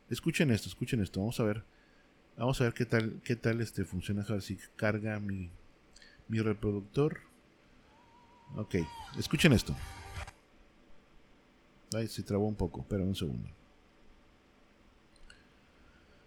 Escuchen 0.09 0.51
esto, 0.51 0.69
escuchen 0.69 1.01
esto. 1.03 1.21
Vamos 1.21 1.39
a 1.41 1.45
ver. 1.45 1.65
Vamos 2.37 2.61
a 2.61 2.65
ver 2.65 2.73
qué 2.73 2.87
tal, 2.87 3.21
qué 3.25 3.37
tal 3.37 3.61
este 3.61 3.85
funciona. 3.85 4.23
A 4.23 4.33
ver 4.33 4.43
si 4.43 4.59
carga 4.77 5.21
mi, 5.21 5.51
mi 6.29 6.41
reproductor. 6.41 7.28
Ok, 8.57 8.77
escuchen 9.19 9.53
esto. 9.53 9.75
Ay, 11.95 12.07
se 12.09 12.23
trabó 12.23 12.47
un 12.47 12.55
poco, 12.55 12.85
pero 12.89 13.05
un 13.05 13.15
segundo. 13.15 13.49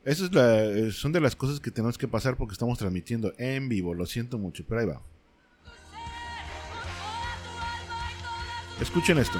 Esas 0.04 0.32
es 0.32 0.36
eh, 0.36 0.92
son 0.92 1.12
de 1.12 1.20
las 1.20 1.36
cosas 1.36 1.60
que 1.60 1.70
tenemos 1.70 1.98
que 1.98 2.08
pasar 2.08 2.36
porque 2.36 2.54
estamos 2.54 2.78
transmitiendo 2.80 3.34
en 3.38 3.70
vivo. 3.70 3.94
Lo 3.94 4.06
siento 4.06 4.40
mucho, 4.40 4.64
pero 4.68 4.82
ahí 4.82 4.88
va. 4.88 5.02
Escuchen 8.80 9.20
esto. 9.20 9.40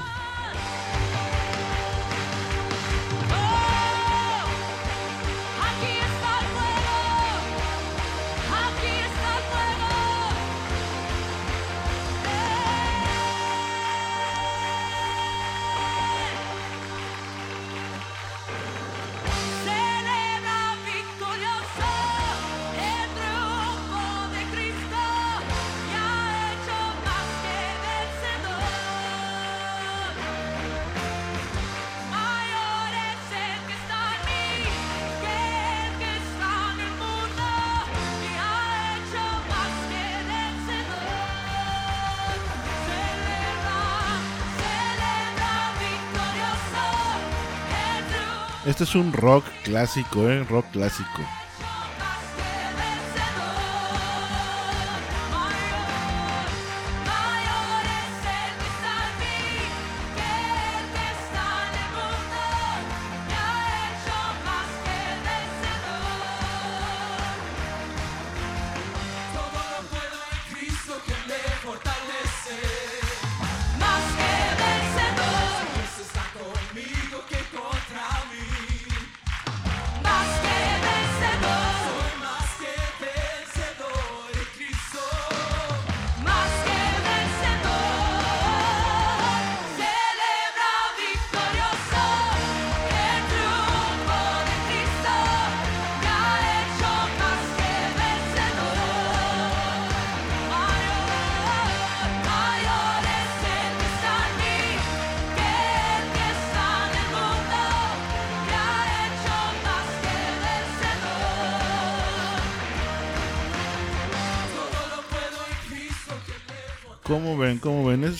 Este 48.64 48.84
es 48.84 48.94
un 48.94 49.12
rock 49.12 49.44
clásico, 49.64 50.28
¿eh? 50.28 50.44
Rock 50.44 50.66
clásico. 50.70 51.22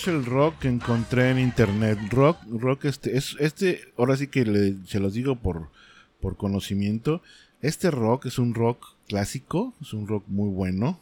El 0.06 0.24
rock 0.24 0.58
que 0.60 0.68
encontré 0.68 1.30
en 1.30 1.38
internet. 1.38 1.96
Rock, 2.10 2.38
rock 2.48 2.86
este, 2.86 3.16
es, 3.16 3.36
este, 3.38 3.82
ahora 3.96 4.16
sí 4.16 4.26
que 4.26 4.74
se 4.84 4.98
los 4.98 5.14
digo 5.14 5.36
por, 5.36 5.68
por 6.20 6.36
conocimiento. 6.36 7.22
Este 7.60 7.90
rock 7.90 8.26
es 8.26 8.38
un 8.38 8.54
rock 8.54 8.96
clásico, 9.06 9.74
es 9.80 9.92
un 9.92 10.08
rock 10.08 10.24
muy 10.26 10.48
bueno. 10.48 10.98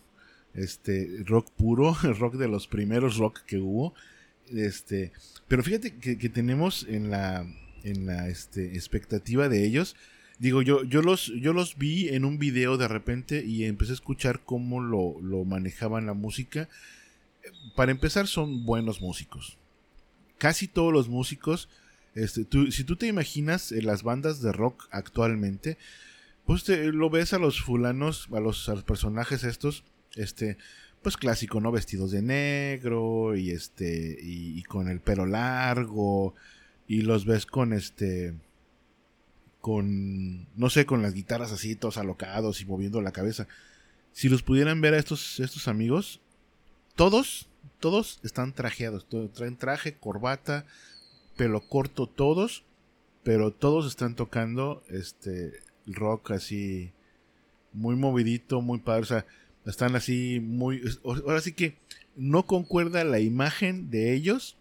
Este, 0.52 1.08
rock 1.24 1.50
puro, 1.52 1.96
el 2.04 2.16
rock 2.16 2.34
de 2.34 2.48
los 2.48 2.66
primeros 2.66 3.16
rock 3.16 3.40
que 3.46 3.56
hubo. 3.56 3.94
Este, 4.50 5.12
pero 5.48 5.62
fíjate 5.62 5.96
que, 5.96 6.28
tenemos 6.28 6.86
en 6.88 7.10
la, 7.10 7.46
en 7.84 8.04
la 8.04 8.28
este, 8.28 8.74
expectativa 8.74 9.48
de 9.48 9.64
ellos. 9.64 9.96
Digo, 10.38 10.60
yo, 10.60 10.84
yo, 10.84 11.00
los, 11.00 11.32
yo 11.40 11.54
los 11.54 11.78
vi 11.78 12.08
en 12.10 12.26
un 12.26 12.38
video 12.38 12.76
de 12.76 12.88
repente 12.88 13.44
y 13.44 13.64
empecé 13.64 13.92
a 13.92 13.94
escuchar 13.94 14.40
cómo 14.44 14.82
lo, 14.82 15.20
lo 15.22 15.44
manejaban 15.44 16.06
la 16.06 16.14
música 16.14 16.68
para 17.74 17.92
empezar, 17.92 18.26
son 18.26 18.64
buenos 18.64 19.00
músicos. 19.00 19.58
Casi 20.38 20.68
todos 20.68 20.92
los 20.92 21.08
músicos, 21.08 21.68
este, 22.14 22.46
si 22.70 22.84
tú 22.84 22.96
te 22.96 23.06
imaginas 23.06 23.72
en 23.72 23.86
las 23.86 24.02
bandas 24.02 24.40
de 24.40 24.52
rock 24.52 24.88
actualmente, 24.90 25.78
pues 26.46 26.68
lo 26.68 27.10
ves 27.10 27.32
a 27.32 27.38
los 27.38 27.60
fulanos, 27.62 28.28
a 28.32 28.40
los, 28.40 28.68
personajes 28.84 29.44
estos, 29.44 29.84
este, 30.16 30.56
pues 31.02 31.16
clásico, 31.16 31.60
¿no? 31.60 31.70
Vestidos 31.70 32.10
de 32.10 32.22
negro 32.22 33.36
y 33.36 33.50
este, 33.50 34.18
y, 34.20 34.62
con 34.64 34.88
el 34.88 35.00
pelo 35.00 35.26
largo, 35.26 36.34
y 36.88 37.02
los 37.02 37.24
ves 37.24 37.46
con 37.46 37.72
este, 37.72 38.34
con, 39.60 40.48
no 40.56 40.70
sé, 40.70 40.86
con 40.86 41.02
las 41.02 41.14
guitarras 41.14 41.52
así, 41.52 41.76
todos 41.76 41.98
alocados 41.98 42.60
y 42.60 42.66
moviendo 42.66 43.00
la 43.00 43.12
cabeza. 43.12 43.46
Si 44.12 44.28
los 44.28 44.42
pudieran 44.42 44.80
ver 44.80 44.94
a 44.94 44.98
estos, 44.98 45.38
estos 45.38 45.68
amigos, 45.68 46.20
todos, 46.94 47.48
todos 47.78 48.20
están 48.22 48.52
trajeados, 48.52 49.06
traen 49.32 49.56
traje, 49.56 49.94
corbata, 49.94 50.66
pelo 51.36 51.60
corto, 51.60 52.06
todos, 52.06 52.64
pero 53.22 53.52
todos 53.52 53.86
están 53.86 54.14
tocando 54.14 54.82
este 54.88 55.52
rock 55.86 56.32
así 56.32 56.92
muy 57.72 57.96
movidito, 57.96 58.60
muy 58.60 58.78
padre, 58.78 59.02
o 59.02 59.06
sea, 59.06 59.26
están 59.66 59.94
así 59.96 60.40
muy 60.40 60.82
ahora 61.04 61.40
sí 61.40 61.52
que 61.52 61.76
no 62.16 62.46
concuerda 62.46 63.04
la 63.04 63.20
imagen 63.20 63.90
de 63.90 64.14
ellos 64.14 64.56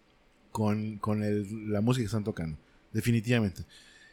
con, 0.52 0.98
con 0.98 1.72
la 1.72 1.80
música 1.80 2.02
que 2.02 2.06
están 2.06 2.24
tocando, 2.24 2.58
definitivamente. 2.92 3.64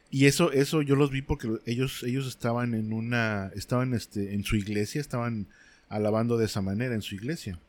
Y 0.10 0.26
eso 0.26 0.52
eso 0.52 0.82
yo 0.82 0.96
los 0.96 1.12
vi 1.12 1.22
porque 1.22 1.50
ellos 1.66 2.04
ellos 2.04 2.28
estaban 2.28 2.74
en 2.74 2.94
una 2.94 3.52
estaban 3.56 3.94
este 3.94 4.34
en 4.34 4.44
su 4.44 4.56
iglesia, 4.56 5.02
estaban 5.02 5.48
alabando 5.90 6.38
de 6.38 6.46
esa 6.46 6.62
manera 6.62 6.96
en 6.96 7.02
su 7.02 7.16
iglesia. 7.16 7.60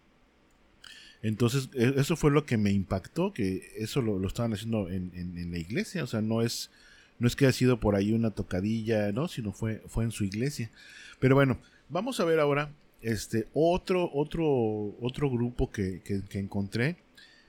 Entonces, 1.22 1.68
e, 1.74 1.94
eso 1.96 2.16
fue 2.16 2.31
lo 2.31 2.44
que 2.44 2.57
me 2.57 2.70
impactó, 2.70 3.33
que 3.33 3.72
eso 3.76 4.02
lo, 4.02 4.24
estaban 4.26 4.52
haciendo 4.52 4.88
en, 4.88 5.12
en, 5.14 5.50
la 5.50 5.59
iglesia, 5.59 6.04
o 6.04 6.07
sea, 6.07 6.20
no 6.20 6.42
es, 6.42 6.70
no 7.18 7.26
es 7.26 7.37
que 7.37 7.46
haya 7.46 7.52
sido 7.52 7.81
por 7.81 7.96
ahí 7.96 8.12
una 8.12 8.31
tocadilla, 8.31 9.12
¿no? 9.12 9.28
Sino 9.28 9.52
fue, 9.52 9.83
fue 9.88 10.04
en 10.04 10.12
su 10.12 10.24
iglesia. 10.24 10.70
Pero 11.18 11.35
bueno, 11.35 11.59
vamos 11.88 12.20
a 12.20 12.24
ver 12.24 12.40
ahora 12.40 12.70
este 13.02 13.48
otro, 13.54 14.11
otro, 14.12 14.96
otro 15.00 15.31
grupo 15.31 15.70
que, 15.70 16.00
que, 16.02 16.38
encontré. 16.38 16.96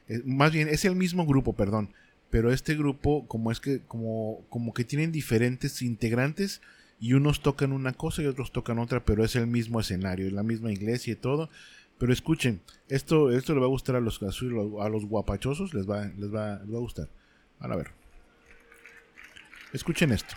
Eh, 0.08 0.22
más 0.26 0.52
bien, 0.52 0.68
es 0.68 0.86
el 0.86 0.96
mismo 0.96 1.26
grupo, 1.26 1.54
perdón. 1.54 1.94
Pero 2.30 2.52
este 2.52 2.76
grupo, 2.76 3.28
como 3.28 3.52
es 3.52 3.60
que, 3.60 3.82
como, 3.82 4.44
como 4.50 4.74
que 4.74 4.84
tienen 4.84 5.12
diferentes 5.12 5.82
integrantes, 5.82 6.62
y 7.00 7.14
unos 7.14 7.42
tocan 7.42 7.72
una 7.72 7.94
cosa 7.94 8.22
y 8.22 8.26
otros 8.26 8.52
tocan 8.52 8.78
otra, 8.78 9.06
pero 9.06 9.24
es 9.24 9.36
el 9.36 9.48
mismo 9.48 9.80
escenario, 9.80 10.28
es 10.28 10.34
la 10.34 10.44
misma 10.44 10.72
iglesia 10.72 11.14
y 11.14 11.16
todo. 11.16 11.50
Pero 12.00 12.14
escuchen, 12.14 12.62
esto, 12.88 13.30
esto 13.30 13.54
le 13.54 13.60
va 13.60 13.66
a 13.66 13.70
gustar 13.70 13.98
a 13.98 14.00
los, 14.00 14.22
a 14.24 14.90
los 14.90 15.06
guapachosos, 15.06 15.74
les 15.74 15.88
va, 15.88 16.06
les 16.06 16.34
va, 16.34 16.60
les 16.60 16.74
va 16.74 16.78
a 16.78 16.82
gustar. 16.82 17.10
a 17.60 17.76
ver. 17.76 17.92
Escuchen 19.74 20.12
esto. 20.12 20.36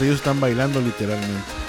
Ellos 0.00 0.16
están 0.16 0.40
bailando 0.40 0.80
literalmente. 0.80 1.65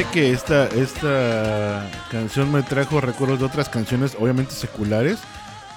Que 0.00 0.32
esta, 0.32 0.66
esta 0.68 1.88
canción 2.10 2.50
me 2.50 2.62
trajo 2.62 3.00
recuerdos 3.00 3.38
de 3.38 3.44
otras 3.44 3.68
canciones, 3.68 4.16
obviamente 4.18 4.52
seculares, 4.52 5.18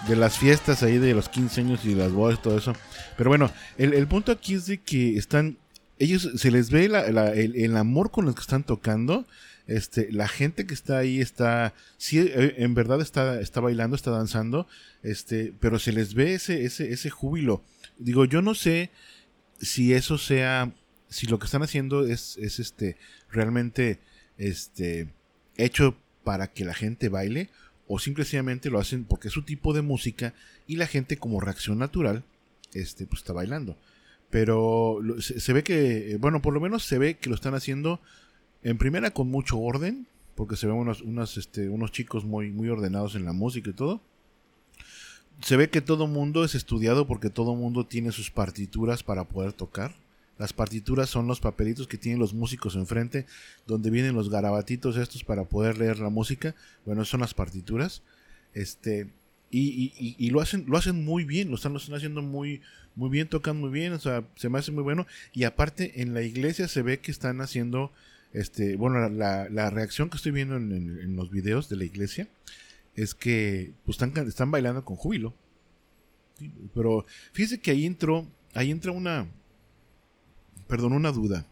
de 0.08 0.16
las 0.16 0.40
fiestas 0.40 0.82
ahí 0.82 0.98
de 0.98 1.14
los 1.14 1.30
15 1.30 1.62
años 1.62 1.86
y 1.86 1.94
las 1.94 2.12
bodas 2.12 2.40
y 2.40 2.42
todo 2.42 2.58
eso. 2.58 2.74
Pero 3.18 3.30
bueno, 3.30 3.52
el, 3.78 3.94
el 3.94 4.08
punto 4.08 4.32
aquí 4.32 4.56
es 4.56 4.66
de 4.66 4.80
que 4.80 5.18
están, 5.18 5.58
ellos 6.00 6.30
se 6.36 6.52
les 6.52 6.72
ve 6.72 6.86
el, 6.86 7.56
el 7.56 7.78
amor 7.78 8.12
con 8.12 8.26
los 8.26 8.34
que 8.34 8.42
están 8.42 8.64
tocando. 8.64 9.28
Este, 9.68 10.12
la 10.12 10.28
gente 10.28 10.66
que 10.66 10.74
está 10.74 10.98
ahí 10.98 11.20
está, 11.20 11.74
sí, 11.98 12.20
eh, 12.20 12.56
en 12.58 12.74
verdad 12.74 13.02
está, 13.02 13.40
está 13.40 13.60
bailando, 13.60 13.96
está 13.96 14.10
danzando, 14.12 14.68
este, 15.04 15.54
pero 15.60 15.80
se 15.80 15.92
les 15.92 16.16
ve 16.16 16.34
ese, 16.34 16.64
ese, 16.64 16.92
ese 16.92 17.10
júbilo. 17.10 17.62
Digo, 18.00 18.26
yo 18.26 18.42
no 18.42 18.56
sé 18.56 18.90
si 19.62 19.94
eso 19.94 20.18
sea, 20.18 20.72
si 21.10 21.28
lo 21.28 21.38
que 21.40 21.46
están 21.46 21.62
haciendo 21.62 22.06
es, 22.08 22.38
es 22.38 22.60
este, 22.60 22.98
realmente, 23.30 24.00
este, 24.38 25.08
hecho 25.58 25.96
para 26.24 26.48
que 26.48 26.66
la 26.66 26.74
gente 26.74 27.10
baile, 27.10 27.50
o 27.88 28.00
simplemente 28.00 28.70
lo 28.70 28.80
hacen 28.80 29.04
porque 29.04 29.28
es 29.28 29.34
su 29.34 29.44
tipo 29.44 29.74
de 29.74 29.82
música 29.82 30.34
y 30.68 30.78
la 30.78 30.88
gente 30.88 31.18
como 31.18 31.42
reacción 31.42 31.78
natural, 31.80 32.24
este, 32.74 33.06
pues 33.06 33.22
está 33.22 33.34
bailando. 33.34 33.78
Pero 34.30 35.00
se 35.20 35.54
ve 35.54 35.64
que, 35.64 36.14
eh, 36.14 36.18
bueno, 36.18 36.42
por 36.42 36.54
lo 36.54 36.60
menos 36.60 36.86
se 36.86 36.98
ve 36.98 37.18
que 37.18 37.30
lo 37.30 37.36
están 37.36 37.54
haciendo 37.54 38.00
en 38.64 38.78
primera 38.78 39.12
con 39.12 39.30
mucho 39.30 39.60
orden, 39.60 40.08
porque 40.36 40.56
se 40.56 40.66
ven 40.66 40.76
unos, 40.76 41.02
unos, 41.02 41.38
este, 41.38 41.70
unos 41.70 41.92
chicos 41.92 42.26
muy, 42.26 42.52
muy 42.52 42.70
ordenados 42.70 43.16
en 43.16 43.26
la 43.26 43.34
música 43.34 43.70
y 43.70 43.74
todo. 43.74 44.02
Se 45.42 45.58
ve 45.58 45.70
que 45.70 45.82
todo 45.82 46.08
mundo 46.08 46.44
es 46.44 46.56
estudiado 46.56 47.06
porque 47.06 47.30
todo 47.30 47.56
mundo 47.56 47.86
tiene 47.86 48.12
sus 48.12 48.32
partituras 48.32 49.04
para 49.04 49.26
poder 49.26 49.54
tocar. 49.54 49.94
Las 50.40 50.52
partituras 50.54 51.10
son 51.10 51.28
los 51.28 51.40
papelitos 51.40 51.88
que 51.88 51.98
tienen 51.98 52.20
los 52.20 52.34
músicos 52.34 52.76
enfrente, 52.76 53.26
donde 53.68 53.90
vienen 53.92 54.16
los 54.16 54.30
garabatitos 54.30 54.98
estos 54.98 55.24
para 55.24 55.44
poder 55.46 55.78
leer 55.78 56.00
la 56.00 56.10
música. 56.10 56.56
Bueno, 56.86 57.06
son 57.06 57.20
las 57.22 57.34
partituras. 57.34 58.02
Este, 58.54 59.08
y, 59.52 59.94
y- 60.00 60.16
y- 60.18 60.30
lo 60.32 60.42
hacen, 60.42 60.66
lo 60.68 60.78
hacen 60.78 61.06
muy 61.06 61.24
bien, 61.24 61.50
lo 61.50 61.56
están, 61.56 61.74
lo 61.74 61.78
están 61.80 61.96
haciendo 61.96 62.22
muy, 62.24 62.62
muy 62.96 63.10
bien, 63.10 63.28
tocan 63.28 63.58
muy 63.60 63.70
bien, 63.70 63.94
o 63.94 64.00
sea, 64.00 64.24
se 64.36 64.50
me 64.50 64.58
hace 64.58 64.72
muy 64.72 64.82
bueno. 64.84 65.06
Y 65.34 65.44
aparte, 65.44 66.02
en 66.02 66.14
la 66.16 66.24
iglesia 66.24 66.68
se 66.68 66.82
ve 66.82 67.00
que 67.00 67.12
están 67.12 67.40
haciendo, 67.42 67.92
este, 68.34 68.76
bueno, 68.76 69.08
la, 69.10 69.48
la- 69.50 69.70
reacción 69.70 70.10
que 70.10 70.18
estoy 70.18 70.32
viendo 70.32 70.58
en, 70.58 70.72
en- 70.72 71.16
los 71.16 71.30
videos 71.30 71.70
de 71.70 71.76
la 71.76 71.86
iglesia 71.86 72.28
es 72.96 73.14
que 73.14 73.72
pues, 73.86 74.02
están, 74.02 74.28
están 74.28 74.50
bailando 74.50 74.84
con 74.84 74.96
júbilo. 74.96 75.34
Pero 76.74 77.06
fíjese 77.32 77.60
que 77.60 77.72
ahí 77.72 77.86
entró, 77.86 78.28
ahí 78.54 78.72
entra 78.72 78.92
una, 78.92 79.28
perdón, 80.68 80.94
una 80.94 81.12
duda. 81.12 81.46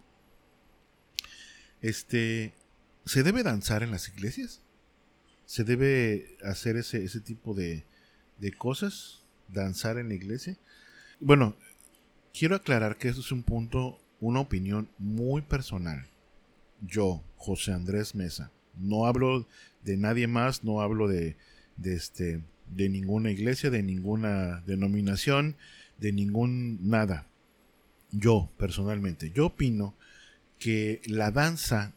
Este, 1.82 2.54
¿se 3.06 3.24
debe 3.24 3.44
danzar 3.44 3.84
en 3.84 3.92
las 3.92 4.08
iglesias? 4.10 4.62
¿Se 5.46 5.64
debe 5.64 6.38
hacer 6.44 6.78
ese, 6.78 7.04
ese 7.04 7.20
tipo 7.20 7.54
de, 7.54 7.86
de 8.38 8.52
cosas? 8.52 9.24
¿Danzar 9.48 9.98
en 9.98 10.10
la 10.10 10.16
iglesia? 10.16 10.58
Bueno, 11.20 11.56
quiero 12.34 12.56
aclarar 12.56 12.98
que 12.98 13.10
esto 13.10 13.22
es 13.22 13.32
un 13.32 13.44
punto, 13.44 14.00
una 14.20 14.40
opinión 14.40 14.90
muy 14.98 15.42
personal. 15.42 16.08
Yo, 16.82 17.24
José 17.36 17.74
Andrés 17.74 18.16
Mesa, 18.16 18.52
no 18.76 19.06
hablo 19.06 19.48
de 19.84 19.98
nadie 19.98 20.28
más, 20.28 20.64
no 20.64 20.82
hablo 20.82 21.08
de, 21.08 21.36
de 21.78 21.96
este, 21.96 22.44
de 22.68 22.90
ninguna 22.90 23.32
iglesia, 23.32 23.70
de 23.70 23.84
ninguna 23.84 24.62
denominación, 24.66 25.58
de 25.98 26.12
ningún 26.12 26.90
nada. 26.90 27.28
Yo, 28.12 28.50
personalmente, 28.58 29.32
yo 29.32 29.48
opino 29.48 29.96
que 30.60 31.02
la 31.06 31.32
danza, 31.32 31.94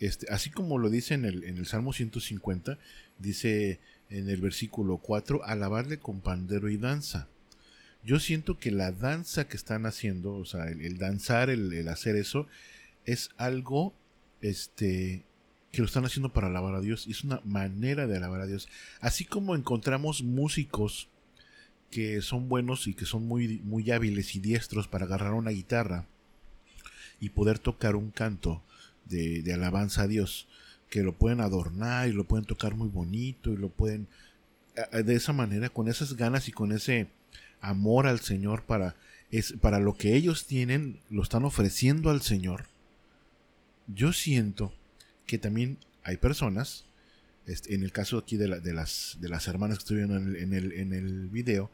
este, 0.00 0.26
así 0.32 0.50
como 0.50 0.78
lo 0.78 0.90
dice 0.90 1.14
en 1.14 1.24
el, 1.24 1.44
en 1.44 1.56
el 1.56 1.66
Salmo 1.66 1.92
150, 1.92 2.78
dice 3.18 3.80
en 4.10 4.28
el 4.28 4.40
versículo 4.40 4.98
4, 4.98 5.44
alabarle 5.44 5.98
con 5.98 6.20
pandero 6.20 6.68
y 6.68 6.76
danza. 6.76 7.28
Yo 8.04 8.18
siento 8.18 8.58
que 8.58 8.70
la 8.72 8.90
danza 8.90 9.46
que 9.46 9.56
están 9.56 9.86
haciendo, 9.86 10.34
o 10.34 10.44
sea, 10.44 10.66
el, 10.66 10.80
el 10.80 10.98
danzar, 10.98 11.50
el, 11.50 11.72
el 11.72 11.88
hacer 11.88 12.16
eso, 12.16 12.48
es 13.04 13.30
algo 13.36 13.94
este, 14.40 15.24
que 15.70 15.80
lo 15.80 15.86
están 15.86 16.04
haciendo 16.04 16.32
para 16.32 16.48
alabar 16.48 16.74
a 16.74 16.80
Dios. 16.80 17.06
Es 17.08 17.24
una 17.24 17.40
manera 17.44 18.06
de 18.06 18.16
alabar 18.16 18.42
a 18.42 18.46
Dios. 18.46 18.68
Así 19.00 19.24
como 19.24 19.56
encontramos 19.56 20.22
músicos 20.22 21.08
que 21.92 22.22
son 22.22 22.48
buenos 22.48 22.88
y 22.88 22.94
que 22.94 23.06
son 23.06 23.28
muy, 23.28 23.60
muy 23.62 23.88
hábiles 23.92 24.34
y 24.34 24.40
diestros 24.40 24.88
para 24.88 25.04
agarrar 25.04 25.34
una 25.34 25.52
guitarra 25.52 26.06
y 27.20 27.28
poder 27.28 27.60
tocar 27.60 27.94
un 27.94 28.10
canto 28.10 28.64
de, 29.04 29.42
de 29.42 29.54
alabanza 29.54 30.02
a 30.02 30.08
Dios, 30.08 30.48
que 30.90 31.04
lo 31.04 31.12
pueden 31.12 31.40
adornar 31.40 32.08
y 32.08 32.12
lo 32.12 32.24
pueden 32.24 32.46
tocar 32.46 32.74
muy 32.74 32.88
bonito 32.88 33.52
y 33.52 33.56
lo 33.56 33.68
pueden 33.68 34.08
de 34.74 35.14
esa 35.14 35.32
manera, 35.32 35.68
con 35.68 35.88
esas 35.88 36.14
ganas 36.14 36.48
y 36.48 36.52
con 36.52 36.72
ese 36.72 37.08
amor 37.60 38.06
al 38.06 38.20
Señor 38.20 38.62
para, 38.62 38.96
es, 39.30 39.52
para 39.60 39.78
lo 39.78 39.94
que 39.94 40.14
ellos 40.14 40.46
tienen, 40.46 41.00
lo 41.10 41.22
están 41.22 41.44
ofreciendo 41.44 42.10
al 42.10 42.22
Señor. 42.22 42.66
Yo 43.86 44.12
siento 44.12 44.72
que 45.26 45.38
también 45.38 45.78
hay 46.02 46.16
personas, 46.16 46.84
este, 47.46 47.74
en 47.74 47.82
el 47.82 47.92
caso 47.92 48.18
aquí 48.18 48.36
de, 48.36 48.48
la- 48.48 48.60
de 48.60 48.72
las, 48.72 49.18
de 49.20 49.28
las 49.28 49.48
hermanas 49.48 49.78
que 49.78 49.82
estoy 49.82 49.96
viendo 49.98 50.16
en 50.16 50.28
el, 50.28 50.36
en 50.36 50.52
el, 50.54 50.72
en 50.72 50.92
el 50.92 51.28
video, 51.28 51.70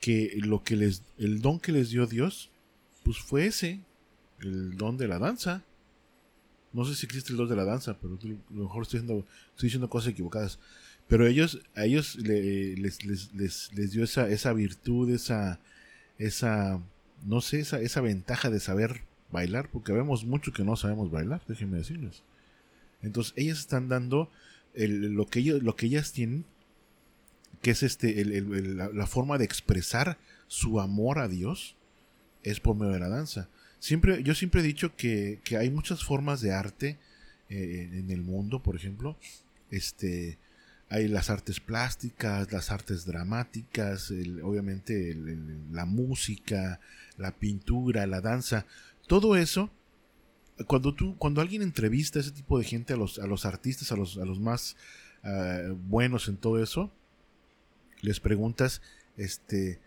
que 0.00 0.38
lo 0.42 0.62
que 0.62 0.76
les, 0.76 1.02
el 1.18 1.40
don 1.40 1.58
que 1.58 1.72
les 1.72 1.90
dio 1.90 2.06
Dios, 2.06 2.50
pues 3.04 3.18
fue 3.18 3.46
ese, 3.46 3.80
el 4.40 4.76
don 4.76 4.96
de 4.96 5.08
la 5.08 5.18
danza. 5.18 5.62
No 6.72 6.84
sé 6.84 6.94
si 6.94 7.06
existe 7.06 7.32
el 7.32 7.38
don 7.38 7.48
de 7.48 7.56
la 7.56 7.64
danza, 7.64 7.96
pero 8.00 8.14
a 8.22 8.26
lo 8.54 8.64
mejor 8.64 8.82
estoy 8.82 9.00
diciendo, 9.00 9.26
estoy 9.50 9.66
diciendo 9.68 9.88
cosas 9.90 10.12
equivocadas. 10.12 10.58
Pero 11.08 11.26
ellos, 11.26 11.60
a 11.74 11.84
ellos 11.84 12.16
le- 12.16 12.76
les, 12.76 13.04
les, 13.04 13.32
les, 13.34 13.72
les 13.72 13.90
dio 13.92 14.04
esa, 14.04 14.28
esa 14.28 14.52
virtud, 14.52 15.10
esa, 15.10 15.58
esa, 16.18 16.80
no 17.24 17.40
sé, 17.40 17.60
esa, 17.60 17.80
esa 17.80 18.00
ventaja 18.02 18.50
de 18.50 18.60
saber 18.60 19.00
bailar, 19.32 19.70
porque 19.70 19.92
vemos 19.92 20.24
mucho 20.24 20.52
que 20.52 20.64
no 20.64 20.76
sabemos 20.76 21.10
bailar, 21.10 21.40
déjenme 21.48 21.78
decirles. 21.78 22.22
Entonces, 23.02 23.32
ellas 23.36 23.58
están 23.58 23.88
dando 23.88 24.30
el- 24.78 25.12
lo, 25.12 25.26
que 25.26 25.40
ellos, 25.40 25.62
lo 25.62 25.76
que 25.76 25.86
ellas 25.86 26.12
tienen, 26.12 26.44
que 27.62 27.70
es 27.72 27.82
este, 27.82 28.20
el- 28.20 28.76
la, 28.76 28.88
la 28.88 29.06
forma 29.06 29.36
de 29.38 29.44
expresar 29.44 30.18
su 30.46 30.80
amor 30.80 31.18
a 31.18 31.28
Dios, 31.28 31.76
es 32.44 32.60
por 32.60 32.76
medio 32.76 32.92
de 32.92 33.00
la 33.00 33.08
danza. 33.08 33.48
Siempre, 33.80 34.22
yo 34.22 34.34
siempre 34.34 34.60
he 34.60 34.64
dicho 34.64 34.94
que, 34.96 35.40
que 35.44 35.56
hay 35.56 35.70
muchas 35.70 36.04
formas 36.04 36.40
de 36.40 36.52
arte 36.52 36.98
eh, 37.50 37.88
en 37.92 38.10
el 38.10 38.22
mundo, 38.22 38.62
por 38.62 38.76
ejemplo. 38.76 39.16
Este, 39.70 40.38
hay 40.88 41.08
las 41.08 41.30
artes 41.30 41.60
plásticas, 41.60 42.50
las 42.52 42.70
artes 42.70 43.04
dramáticas, 43.04 44.10
el- 44.10 44.40
obviamente 44.42 45.10
el- 45.10 45.72
la 45.72 45.84
música, 45.84 46.80
la 47.16 47.32
pintura, 47.32 48.06
la 48.06 48.20
danza, 48.20 48.66
todo 49.06 49.36
eso. 49.36 49.70
Cuando 50.66 50.94
tú, 50.94 51.16
cuando 51.16 51.40
alguien 51.40 51.62
entrevista 51.62 52.18
a 52.18 52.22
ese 52.22 52.32
tipo 52.32 52.58
de 52.58 52.64
gente, 52.64 52.92
a 52.92 52.96
los, 52.96 53.18
a 53.18 53.26
los 53.26 53.44
artistas, 53.44 53.92
a 53.92 53.96
los, 53.96 54.18
a 54.18 54.24
los 54.24 54.40
más 54.40 54.76
ah, 55.22 55.72
buenos 55.86 56.28
en 56.28 56.36
todo 56.36 56.62
eso, 56.62 56.92
les 58.00 58.20
preguntas, 58.20 58.82
este, 59.16 59.80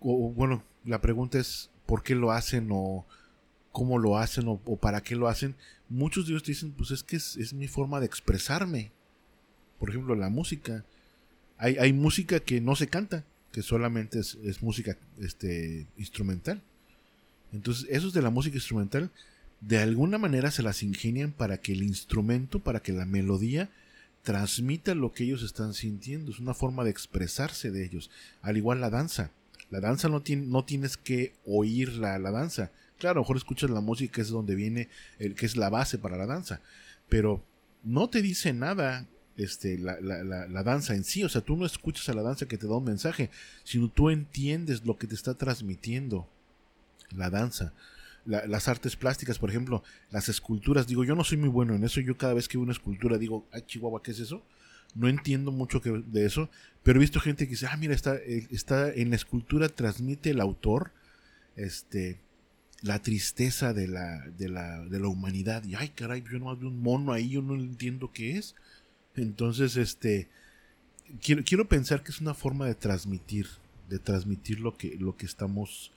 o, 0.00 0.30
bueno, 0.32 0.64
la 0.84 1.00
pregunta 1.00 1.38
es 1.38 1.70
por 1.86 2.02
qué 2.02 2.14
lo 2.14 2.32
hacen 2.32 2.68
o 2.70 3.06
cómo 3.72 3.98
lo 3.98 4.18
hacen 4.18 4.48
o, 4.48 4.60
o 4.64 4.76
para 4.76 5.02
qué 5.02 5.16
lo 5.16 5.28
hacen. 5.28 5.56
Muchos 5.88 6.26
de 6.26 6.32
ellos 6.32 6.42
te 6.42 6.52
dicen, 6.52 6.72
pues 6.72 6.90
es 6.90 7.02
que 7.02 7.16
es, 7.16 7.36
es 7.36 7.54
mi 7.54 7.68
forma 7.68 8.00
de 8.00 8.06
expresarme. 8.06 8.92
Por 9.78 9.90
ejemplo, 9.90 10.14
la 10.14 10.28
música. 10.28 10.84
Hay, 11.56 11.76
hay 11.76 11.92
música 11.92 12.40
que 12.40 12.60
no 12.60 12.76
se 12.76 12.88
canta, 12.88 13.24
que 13.52 13.62
solamente 13.62 14.18
es, 14.18 14.36
es 14.44 14.62
música 14.62 14.96
este, 15.18 15.86
instrumental. 15.96 16.62
Entonces, 17.54 17.86
esos 17.88 18.12
de 18.12 18.22
la 18.22 18.30
música 18.30 18.56
instrumental, 18.56 19.10
de 19.60 19.78
alguna 19.78 20.18
manera 20.18 20.50
se 20.50 20.62
las 20.62 20.82
ingenian 20.82 21.32
para 21.32 21.58
que 21.58 21.72
el 21.72 21.82
instrumento, 21.82 22.58
para 22.58 22.80
que 22.80 22.92
la 22.92 23.06
melodía 23.06 23.70
transmita 24.22 24.94
lo 24.94 25.12
que 25.12 25.24
ellos 25.24 25.42
están 25.42 25.72
sintiendo. 25.72 26.32
Es 26.32 26.40
una 26.40 26.54
forma 26.54 26.84
de 26.84 26.90
expresarse 26.90 27.70
de 27.70 27.84
ellos. 27.84 28.10
Al 28.42 28.56
igual 28.56 28.80
la 28.80 28.90
danza. 28.90 29.30
La 29.70 29.80
danza 29.80 30.08
no, 30.08 30.20
tiene, 30.20 30.46
no 30.46 30.64
tienes 30.64 30.96
que 30.96 31.34
oír 31.46 31.92
la, 31.94 32.18
la 32.18 32.30
danza. 32.30 32.72
Claro, 32.98 33.12
a 33.12 33.14
lo 33.16 33.20
mejor 33.22 33.36
escuchas 33.36 33.70
la 33.70 33.80
música, 33.80 34.14
que 34.14 34.20
es 34.20 34.28
donde 34.28 34.54
viene, 34.54 34.88
el, 35.18 35.34
que 35.34 35.46
es 35.46 35.56
la 35.56 35.70
base 35.70 35.98
para 35.98 36.16
la 36.16 36.26
danza. 36.26 36.60
Pero 37.08 37.44
no 37.82 38.08
te 38.08 38.22
dice 38.22 38.52
nada 38.52 39.06
este, 39.36 39.78
la, 39.78 40.00
la, 40.00 40.24
la, 40.24 40.48
la, 40.48 40.62
danza 40.62 40.94
en 40.94 41.04
sí. 41.04 41.22
O 41.22 41.28
sea, 41.28 41.40
tú 41.40 41.56
no 41.56 41.66
escuchas 41.66 42.08
a 42.08 42.14
la 42.14 42.22
danza 42.22 42.46
que 42.46 42.58
te 42.58 42.66
da 42.66 42.76
un 42.76 42.84
mensaje, 42.84 43.30
sino 43.62 43.88
tú 43.88 44.10
entiendes 44.10 44.84
lo 44.84 44.96
que 44.96 45.06
te 45.06 45.14
está 45.14 45.34
transmitiendo 45.34 46.28
la 47.10 47.30
danza. 47.30 47.72
La, 48.26 48.46
las 48.46 48.68
artes 48.68 48.96
plásticas, 48.96 49.38
por 49.38 49.50
ejemplo, 49.50 49.82
las 50.10 50.28
esculturas. 50.28 50.86
Digo, 50.86 51.04
yo 51.04 51.14
no 51.14 51.24
soy 51.24 51.38
muy 51.38 51.50
bueno 51.50 51.74
en 51.74 51.84
eso. 51.84 52.00
Yo 52.00 52.16
cada 52.16 52.34
vez 52.34 52.48
que 52.48 52.56
veo 52.56 52.64
una 52.64 52.72
escultura 52.72 53.18
digo, 53.18 53.46
ay, 53.52 53.62
Chihuahua, 53.66 54.02
¿qué 54.02 54.12
es 54.12 54.20
eso? 54.20 54.42
No 54.94 55.08
entiendo 55.08 55.50
mucho 55.50 55.80
de 55.80 56.24
eso, 56.24 56.48
pero 56.84 56.98
he 56.98 57.00
visto 57.00 57.18
gente 57.18 57.46
que 57.46 57.50
dice, 57.50 57.66
ah, 57.66 57.76
mira, 57.76 57.94
está, 57.94 58.16
está 58.50 58.92
en 58.92 59.10
la 59.10 59.16
escultura, 59.16 59.68
transmite 59.68 60.30
el 60.30 60.40
autor 60.40 60.92
este, 61.56 62.20
la 62.82 63.00
tristeza 63.00 63.72
de 63.72 63.88
la, 63.88 64.20
de 64.36 64.48
la, 64.48 64.84
de 64.84 65.00
la 65.00 65.08
humanidad. 65.08 65.64
Y 65.64 65.74
ay, 65.74 65.90
caray, 65.90 66.22
yo 66.30 66.38
no 66.38 66.56
veo 66.56 66.68
un 66.68 66.82
mono 66.82 67.12
ahí, 67.12 67.30
yo 67.30 67.42
no 67.42 67.54
entiendo 67.54 68.12
qué 68.12 68.36
es. 68.36 68.54
Entonces, 69.16 69.76
este, 69.76 70.28
quiero, 71.22 71.42
quiero 71.44 71.68
pensar 71.68 72.02
que 72.02 72.10
es 72.10 72.20
una 72.20 72.34
forma 72.34 72.66
de 72.66 72.74
transmitir, 72.74 73.46
de 73.88 73.98
transmitir 73.98 74.60
lo 74.60 74.76
que, 74.76 74.96
lo 74.98 75.16
que 75.16 75.26
estamos, 75.26 75.92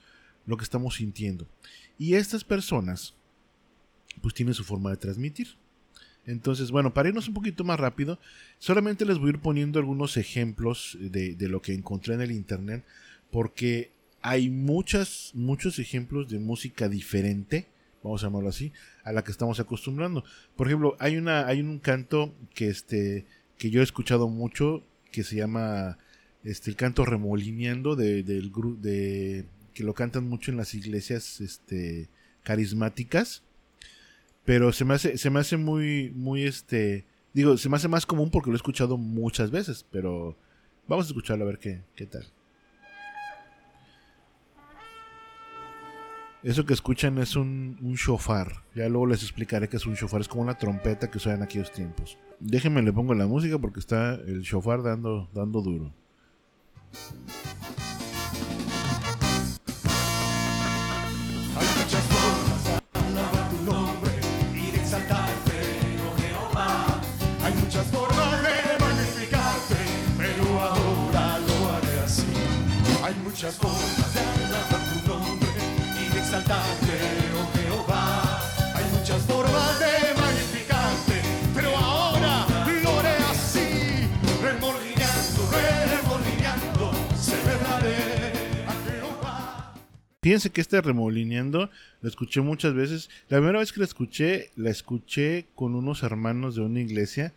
lo 0.48 0.56
que 0.56 0.64
estamos 0.64 0.96
sintiendo. 0.96 1.46
Y 1.98 2.14
estas 2.14 2.42
personas, 2.42 3.14
pues 4.20 4.34
tienen 4.34 4.54
su 4.54 4.64
forma 4.64 4.90
de 4.90 4.96
transmitir. 4.96 5.48
Entonces, 6.26 6.70
bueno, 6.70 6.92
para 6.92 7.10
irnos 7.10 7.28
un 7.28 7.34
poquito 7.34 7.62
más 7.62 7.78
rápido, 7.78 8.18
solamente 8.58 9.04
les 9.04 9.18
voy 9.18 9.28
a 9.28 9.34
ir 9.34 9.40
poniendo 9.40 9.78
algunos 9.78 10.16
ejemplos 10.16 10.98
de, 11.00 11.36
de 11.36 11.48
lo 11.48 11.62
que 11.62 11.74
encontré 11.74 12.14
en 12.14 12.22
el 12.22 12.32
internet, 12.32 12.84
porque 13.30 13.92
hay 14.20 14.50
muchas, 14.50 15.30
muchos 15.34 15.78
ejemplos 15.78 16.28
de 16.28 16.38
música 16.38 16.88
diferente, 16.88 17.68
vamos 18.02 18.22
a 18.22 18.26
llamarlo 18.26 18.48
así, 18.48 18.72
a 19.04 19.12
la 19.12 19.22
que 19.22 19.30
estamos 19.30 19.60
acostumbrando. 19.60 20.24
Por 20.56 20.66
ejemplo, 20.66 20.96
hay 20.98 21.16
una, 21.16 21.46
hay 21.46 21.60
un 21.60 21.78
canto 21.78 22.34
que 22.54 22.68
este, 22.68 23.26
que 23.58 23.70
yo 23.70 23.80
he 23.80 23.84
escuchado 23.84 24.28
mucho, 24.28 24.82
que 25.12 25.24
se 25.24 25.36
llama 25.36 25.98
este 26.44 26.70
el 26.70 26.76
canto 26.76 27.04
remolineando 27.04 27.96
de, 27.96 28.22
que 29.78 29.84
lo 29.84 29.94
cantan 29.94 30.28
mucho 30.28 30.50
en 30.50 30.56
las 30.56 30.74
iglesias 30.74 31.40
este 31.40 32.10
carismáticas. 32.42 33.44
Pero 34.44 34.72
se 34.72 34.84
me 34.84 34.94
hace, 34.94 35.16
se 35.18 35.30
me 35.30 35.38
hace 35.38 35.56
muy, 35.56 36.10
muy 36.16 36.42
este. 36.42 37.06
Digo, 37.32 37.56
se 37.56 37.68
me 37.68 37.76
hace 37.76 37.86
más 37.86 38.04
común 38.04 38.28
porque 38.32 38.50
lo 38.50 38.56
he 38.56 38.56
escuchado 38.56 38.96
muchas 38.96 39.52
veces, 39.52 39.86
pero 39.92 40.36
vamos 40.88 41.06
a 41.06 41.10
escucharlo 41.10 41.44
a 41.44 41.46
ver 41.46 41.58
qué, 41.60 41.84
qué 41.94 42.06
tal. 42.06 42.26
Eso 46.42 46.66
que 46.66 46.74
escuchan 46.74 47.18
es 47.18 47.36
un, 47.36 47.78
un 47.80 47.94
shofar. 47.94 48.64
Ya 48.74 48.88
luego 48.88 49.06
les 49.06 49.22
explicaré 49.22 49.68
que 49.68 49.76
es 49.76 49.86
un 49.86 49.94
shofar. 49.94 50.22
Es 50.22 50.28
como 50.28 50.42
una 50.42 50.58
trompeta 50.58 51.08
que 51.08 51.18
usaban 51.18 51.38
en 51.38 51.44
aquellos 51.44 51.70
tiempos. 51.70 52.18
Déjenme 52.40 52.82
le 52.82 52.92
pongo 52.92 53.14
la 53.14 53.28
música 53.28 53.58
porque 53.60 53.78
está 53.78 54.14
el 54.14 54.40
shofar 54.40 54.82
dando, 54.82 55.30
dando 55.32 55.62
duro. 55.62 55.94
Muchas 73.38 73.56
formas 73.56 74.14
de 74.14 74.20
alabar 74.20 74.82
tu 74.90 75.08
nombre 75.08 75.48
y 75.94 76.12
de 76.12 76.18
exaltarte, 76.18 76.92
oh 77.38 77.56
Jehová. 77.56 78.42
Hay 78.74 78.84
muchas 78.98 79.22
formas 79.22 79.78
de 79.78 80.20
magnificarte, 80.20 81.22
pero 81.54 81.76
ahora 81.76 82.44
lo 82.82 82.98
haré 82.98 83.14
así. 83.30 84.08
Remolineando, 84.42 85.50
remolineando, 85.52 86.90
celebraré 87.16 88.64
a 88.66 88.74
Jehová. 88.84 89.74
Fíjense 90.20 90.50
que 90.50 90.60
este 90.60 90.80
remolineando 90.80 91.70
lo 92.00 92.08
escuché 92.08 92.40
muchas 92.40 92.74
veces. 92.74 93.08
La 93.28 93.38
primera 93.38 93.60
vez 93.60 93.70
que 93.70 93.78
la 93.78 93.86
escuché, 93.86 94.50
la 94.56 94.70
escuché 94.70 95.46
con 95.54 95.76
unos 95.76 96.02
hermanos 96.02 96.56
de 96.56 96.62
una 96.62 96.80
iglesia 96.80 97.34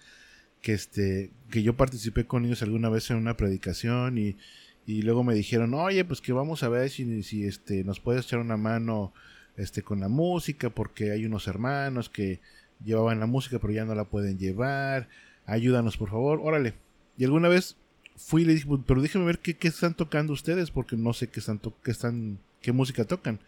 que 0.64 0.74
este 0.74 1.30
que 1.52 1.62
yo 1.62 1.76
participé 1.76 2.26
con 2.26 2.46
ellos 2.46 2.64
alguna 2.64 2.90
vez 2.90 3.12
en 3.12 3.18
una 3.18 3.38
predicación 3.38 4.18
y, 4.18 4.38
y 4.86 5.02
luego 5.04 5.24
me 5.24 5.34
dijeron, 5.36 5.74
"Oye, 5.74 6.04
pues 6.06 6.22
que 6.22 6.34
vamos 6.34 6.63
a 6.63 6.70
ver 6.70 6.89
si, 6.89 7.24
si 7.24 7.46
este 7.46 7.84
nos 7.84 8.00
puedes 8.00 8.26
echar 8.26 8.39
una 8.39 8.58
mano 8.58 9.13
este 9.58 9.82
con 9.84 10.00
la 10.00 10.08
música 10.08 10.70
porque 10.70 11.12
hay 11.12 11.26
unos 11.26 11.48
hermanos 11.48 12.10
que 12.10 12.39
llevaban 12.84 13.20
la 13.20 13.26
música 13.28 13.60
pero 13.60 13.74
ya 13.74 13.86
no 13.86 13.96
la 13.96 14.06
pueden 14.06 14.38
llevar. 14.38 15.10
Ayúdanos, 15.46 15.98
por 15.98 16.10
favor." 16.10 16.39
Órale. 16.41 16.74
Y 17.17 17.26
alguna 17.26 17.48
vez 17.48 17.78
fui 18.15 18.44
y 18.44 18.46
le 18.46 18.54
dije, 18.54 18.67
"Pues, 18.67 18.82
pero 18.86 19.02
déjeme 19.02 19.26
ver 19.26 19.39
qué, 19.39 19.56
qué 19.56 19.67
están 19.67 19.94
tocando 19.94 20.34
ustedes 20.34 20.72
porque 20.72 20.96
no 20.98 21.13
sé 21.13 21.28
qué 21.30 21.39
están, 21.39 21.60
qué 21.84 21.91
están 21.91 22.39
qué 22.62 22.72
música 22.72 23.06
tocan. 23.06 23.39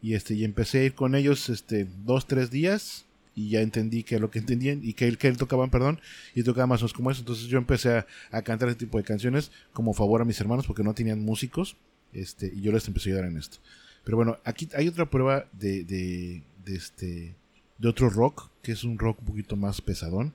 Y 0.00 0.14
este, 0.14 0.34
y 0.34 0.44
empecé 0.44 0.80
a 0.80 0.84
ir 0.84 0.94
con 0.94 1.14
ellos 1.14 1.48
este 1.48 1.86
dos, 2.04 2.26
tres 2.26 2.50
días. 2.50 3.04
Y 3.38 3.50
ya 3.50 3.60
entendí 3.60 4.02
que 4.02 4.18
lo 4.18 4.30
que 4.30 4.40
entendían 4.40 4.80
y 4.82 4.94
que 4.94 5.06
él, 5.06 5.16
que 5.16 5.28
él 5.28 5.36
tocaban, 5.36 5.70
perdón, 5.70 6.00
y 6.34 6.42
tocaban 6.42 6.70
más 6.70 6.80
o 6.80 6.84
menos 6.84 6.92
como 6.92 7.10
eso. 7.10 7.20
Entonces 7.20 7.46
yo 7.46 7.58
empecé 7.58 7.98
a, 7.98 8.06
a 8.32 8.42
cantar 8.42 8.68
ese 8.68 8.78
tipo 8.78 8.98
de 8.98 9.04
canciones 9.04 9.52
como 9.72 9.94
favor 9.94 10.20
a 10.20 10.24
mis 10.24 10.40
hermanos 10.40 10.66
porque 10.66 10.82
no 10.82 10.92
tenían 10.92 11.20
músicos. 11.24 11.76
Este, 12.12 12.52
y 12.52 12.62
yo 12.62 12.72
les 12.72 12.88
empecé 12.88 13.10
a 13.10 13.12
ayudar 13.12 13.30
en 13.30 13.38
esto. 13.38 13.58
Pero 14.02 14.16
bueno, 14.16 14.38
aquí 14.44 14.68
hay 14.74 14.88
otra 14.88 15.08
prueba 15.08 15.46
de, 15.52 15.84
de, 15.84 16.42
de 16.64 16.74
este 16.74 17.36
de 17.78 17.88
otro 17.88 18.10
rock, 18.10 18.50
que 18.60 18.72
es 18.72 18.84
un 18.84 18.98
rock 18.98 19.20
un 19.20 19.26
poquito 19.26 19.56
más 19.56 19.80
pesadón. 19.80 20.34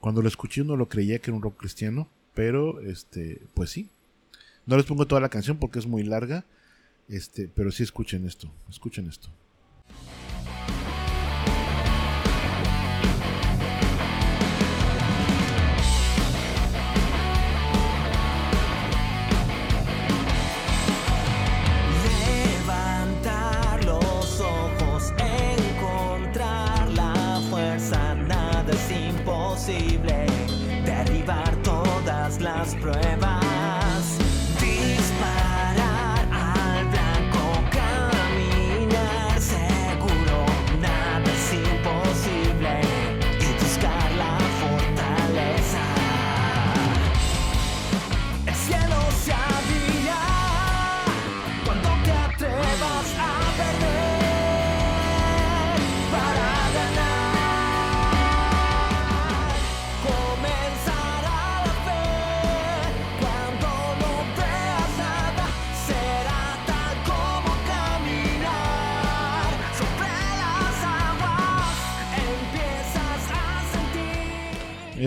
Cuando 0.00 0.22
lo 0.22 0.28
escuché 0.28 0.64
no 0.64 0.76
lo 0.76 0.88
creía 0.88 1.18
que 1.18 1.30
era 1.30 1.36
un 1.36 1.42
rock 1.42 1.58
cristiano, 1.58 2.08
pero 2.34 2.80
este, 2.80 3.42
pues 3.54 3.70
sí. 3.70 3.90
No 4.64 4.76
les 4.76 4.86
pongo 4.86 5.06
toda 5.06 5.20
la 5.20 5.28
canción 5.28 5.58
porque 5.58 5.78
es 5.78 5.86
muy 5.86 6.02
larga, 6.02 6.44
este, 7.08 7.48
pero 7.54 7.70
sí 7.70 7.82
escuchen 7.82 8.26
esto, 8.26 8.50
escuchen 8.68 9.06
esto. 9.06 9.28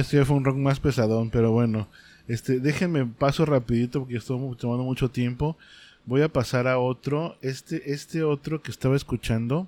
Este 0.01 0.17
ya 0.17 0.25
fue 0.25 0.35
un 0.35 0.43
rock 0.43 0.57
más 0.57 0.79
pesadón, 0.79 1.29
pero 1.29 1.51
bueno. 1.51 1.87
Este, 2.27 2.59
déjenme 2.59 3.05
paso 3.05 3.45
rapidito 3.45 3.99
porque 3.99 4.17
estoy 4.17 4.37
tomando 4.57 4.83
mucho 4.83 5.11
tiempo. 5.11 5.57
Voy 6.05 6.23
a 6.23 6.33
pasar 6.33 6.67
a 6.67 6.79
otro. 6.79 7.37
Este, 7.41 7.91
este 7.93 8.23
otro 8.23 8.63
que 8.63 8.71
estaba 8.71 8.95
escuchando. 8.95 9.67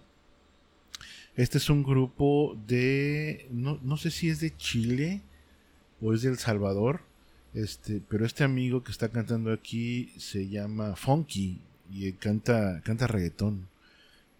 Este 1.35 1.59
es 1.59 1.69
un 1.69 1.83
grupo 1.83 2.57
de. 2.67 3.47
No, 3.51 3.79
no 3.83 3.95
sé 3.97 4.09
si 4.09 4.29
es 4.29 4.39
de 4.39 4.55
Chile 4.57 5.21
o 6.01 6.13
es 6.13 6.23
de 6.23 6.29
El 6.29 6.39
Salvador. 6.39 7.01
Este, 7.53 8.01
pero 8.09 8.25
este 8.25 8.43
amigo 8.43 8.83
que 8.83 8.91
está 8.91 9.09
cantando 9.09 9.53
aquí 9.53 10.11
se 10.17 10.49
llama 10.49 10.95
Funky 10.95 11.61
y 11.91 12.11
canta, 12.13 12.81
canta 12.83 13.05
reggaetón. 13.05 13.67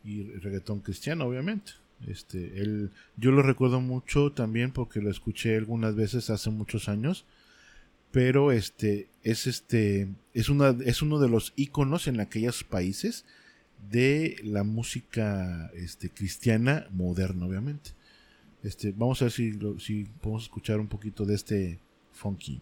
Y 0.04 0.24
reggaetón 0.40 0.80
cristiano, 0.80 1.26
obviamente. 1.26 1.74
Este, 2.08 2.62
él, 2.62 2.92
yo 3.18 3.32
lo 3.32 3.42
recuerdo 3.42 3.82
mucho 3.82 4.32
también 4.32 4.72
porque 4.72 5.02
lo 5.02 5.10
escuché 5.10 5.56
algunas 5.56 5.96
veces 5.96 6.30
hace 6.30 6.50
muchos 6.50 6.90
años. 6.90 7.26
Pero 8.12 8.52
este 8.52 9.08
es 9.24 9.48
este 9.48 10.08
es 10.36 10.50
una 10.50 10.76
es 10.86 11.02
uno 11.02 11.18
de 11.20 11.30
los 11.30 11.52
iconos 11.56 12.08
en 12.08 12.20
aquellos 12.20 12.64
países 12.64 13.26
de 13.90 14.36
la 14.44 14.64
música 14.64 15.72
este 15.74 16.10
cristiana 16.10 16.88
moderna, 16.92 17.46
obviamente. 17.46 17.92
Este, 18.62 18.92
vamos 18.92 19.22
a 19.22 19.26
ver 19.26 19.32
si, 19.32 19.60
si 19.80 20.06
podemos 20.22 20.44
escuchar 20.44 20.80
un 20.80 20.88
poquito 20.88 21.26
de 21.26 21.36
este 21.36 21.80
funky. 22.14 22.62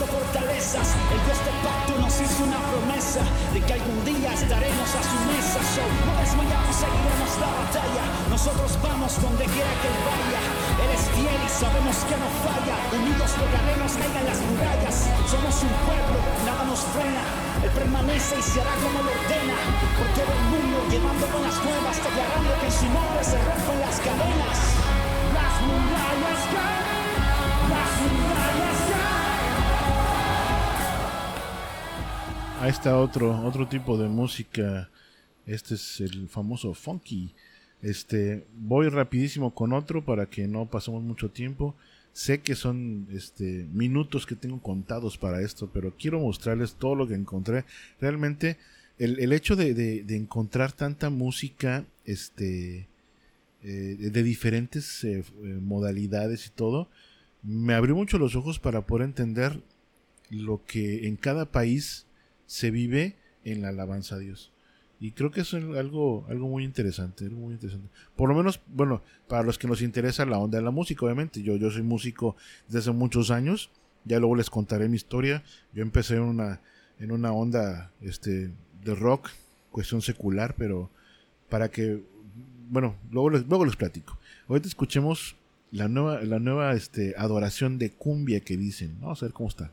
Fortalezas. 0.00 0.88
El 1.12 1.20
Dios 1.26 1.38
del 1.44 1.58
pacto 1.60 1.92
nos 2.00 2.14
hizo 2.20 2.44
una 2.44 2.60
promesa 2.70 3.22
de 3.52 3.60
que 3.60 3.72
algún 3.72 4.00
día 4.04 4.32
estaremos 4.32 4.88
a 4.88 5.02
su 5.02 5.18
mesa. 5.28 5.58
So, 5.74 5.84
no 6.06 6.12
desmayamos, 6.20 6.74
seguiremos 6.76 7.32
la 7.42 7.50
batalla. 7.52 8.04
Nosotros 8.30 8.78
vamos 8.80 9.20
donde 9.20 9.44
quiera 9.44 9.72
que 9.80 9.88
él 9.88 9.98
vaya. 10.06 10.42
Él 10.82 10.90
es 10.96 11.04
fiel 11.12 11.40
y 11.44 11.50
sabemos 11.50 11.96
que 12.08 12.16
no 12.16 12.28
falla. 12.44 12.76
Unidos 12.96 13.30
lograremos 13.36 13.90
caigan 14.00 14.26
las 14.26 14.40
murallas. 14.40 14.96
Somos 15.28 15.54
un 15.60 15.74
pueblo, 15.84 16.18
nada 16.46 16.64
nos 16.64 16.80
frena. 16.96 17.24
Él 17.62 17.70
permanece 17.70 18.34
y 18.38 18.42
se 18.42 18.60
hará 18.60 18.74
como 18.80 18.98
lo 19.04 19.10
ordena. 19.12 19.56
Por 19.98 20.08
todo 20.16 20.32
el 20.32 20.44
mundo, 20.52 20.76
llevando 20.90 21.24
buenas 21.28 21.56
nuevas, 21.62 21.96
declarando 22.00 22.50
que 22.60 22.66
en 22.66 22.76
su 22.80 22.88
nombre 22.90 23.22
se 23.22 23.38
rompen 23.38 23.78
las 23.84 23.96
cadenas. 24.00 24.58
Las 25.36 25.54
murallas 25.62 26.41
Ahí 32.62 32.70
está 32.70 32.96
otro, 32.96 33.44
otro 33.44 33.66
tipo 33.66 33.98
de 33.98 34.06
música. 34.06 34.88
Este 35.46 35.74
es 35.74 36.00
el 36.00 36.28
famoso 36.28 36.74
funky. 36.74 37.34
Este, 37.82 38.46
voy 38.56 38.88
rapidísimo 38.88 39.52
con 39.52 39.72
otro 39.72 40.04
para 40.04 40.26
que 40.26 40.46
no 40.46 40.66
pasemos 40.70 41.02
mucho 41.02 41.28
tiempo. 41.28 41.74
Sé 42.12 42.40
que 42.40 42.54
son 42.54 43.08
este, 43.10 43.66
minutos 43.72 44.26
que 44.26 44.36
tengo 44.36 44.62
contados 44.62 45.18
para 45.18 45.40
esto, 45.40 45.70
pero 45.74 45.92
quiero 45.98 46.20
mostrarles 46.20 46.74
todo 46.74 46.94
lo 46.94 47.08
que 47.08 47.14
encontré. 47.14 47.64
Realmente, 48.00 48.58
el, 48.96 49.18
el 49.18 49.32
hecho 49.32 49.56
de, 49.56 49.74
de- 49.74 50.16
encontrar 50.16 50.70
tanta 50.70 51.10
música 51.10 51.84
este, 52.04 52.86
eh, 53.64 53.96
de, 53.98 54.10
de 54.10 54.22
diferentes 54.22 55.02
eh, 55.02 55.24
eh, 55.42 55.58
modalidades 55.60 56.46
y 56.46 56.50
todo, 56.50 56.88
me 57.42 57.74
abrió 57.74 57.96
mucho 57.96 58.18
los 58.18 58.36
ojos 58.36 58.60
para 58.60 58.82
poder 58.82 59.06
entender 59.06 59.60
lo 60.30 60.64
que 60.64 61.08
en 61.08 61.16
cada 61.16 61.46
país 61.50 62.06
se 62.46 62.70
vive 62.70 63.16
en 63.44 63.62
la 63.62 63.68
alabanza 63.68 64.16
a 64.16 64.18
Dios. 64.18 64.52
Y 65.02 65.10
creo 65.10 65.32
que 65.32 65.40
es 65.40 65.52
algo, 65.52 66.24
algo 66.28 66.48
muy 66.48 66.62
interesante, 66.62 67.28
muy 67.28 67.54
interesante. 67.54 67.88
Por 68.14 68.28
lo 68.28 68.36
menos, 68.36 68.60
bueno, 68.68 69.02
para 69.26 69.42
los 69.42 69.58
que 69.58 69.66
nos 69.66 69.82
interesa 69.82 70.24
la 70.24 70.38
onda 70.38 70.58
de 70.58 70.64
la 70.64 70.70
música, 70.70 71.04
obviamente. 71.04 71.42
Yo, 71.42 71.56
yo 71.56 71.72
soy 71.72 71.82
músico 71.82 72.36
desde 72.68 72.78
hace 72.78 72.92
muchos 72.92 73.32
años. 73.32 73.70
Ya 74.04 74.20
luego 74.20 74.36
les 74.36 74.48
contaré 74.48 74.88
mi 74.88 74.94
historia. 74.94 75.42
Yo 75.72 75.82
empecé 75.82 76.14
en 76.14 76.22
una, 76.22 76.60
en 77.00 77.10
una 77.10 77.32
onda 77.32 77.90
este, 78.00 78.52
de 78.84 78.94
rock, 78.94 79.30
cuestión 79.72 80.02
secular, 80.02 80.54
pero 80.56 80.88
para 81.48 81.68
que, 81.68 82.04
bueno, 82.70 82.94
luego 83.10 83.30
les, 83.30 83.46
luego 83.48 83.64
les 83.64 83.74
platico. 83.74 84.16
Ahorita 84.46 84.68
escuchemos 84.68 85.34
la 85.72 85.88
nueva, 85.88 86.22
la 86.22 86.38
nueva 86.38 86.74
este, 86.74 87.14
adoración 87.18 87.76
de 87.76 87.90
cumbia 87.90 88.38
que 88.38 88.56
dicen. 88.56 88.98
Vamos 89.00 89.20
a 89.20 89.26
ver 89.26 89.32
cómo 89.32 89.48
está. 89.48 89.72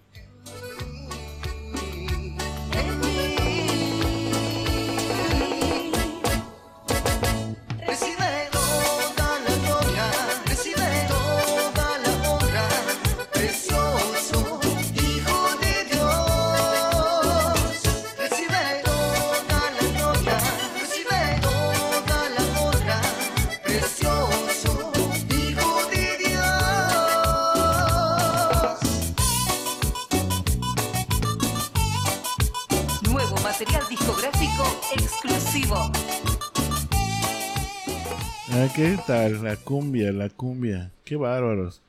¿Qué 38.80 38.98
tal? 39.06 39.44
La 39.44 39.58
cumbia, 39.58 40.12
la 40.14 40.30
cumbia. 40.30 40.92
Qué 41.04 41.18
bárbaros. 41.18 41.82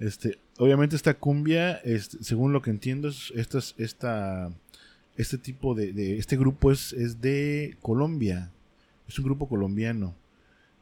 Este, 0.00 0.38
obviamente 0.58 0.96
esta 0.96 1.14
cumbia, 1.14 1.74
este, 1.84 2.22
según 2.24 2.52
lo 2.52 2.62
que 2.62 2.70
entiendo, 2.70 3.08
es, 3.08 3.32
esta, 3.36 3.58
es- 3.58 3.74
esta, 3.78 4.50
este 5.16 5.38
tipo 5.38 5.74
de, 5.74 6.18
este 6.18 6.36
grupo 6.36 6.72
es, 6.72 6.94
de 7.20 7.76
Colombia. 7.80 8.50
Es 9.08 9.18
un 9.18 9.24
grupo 9.24 9.48
colombiano 9.48 10.14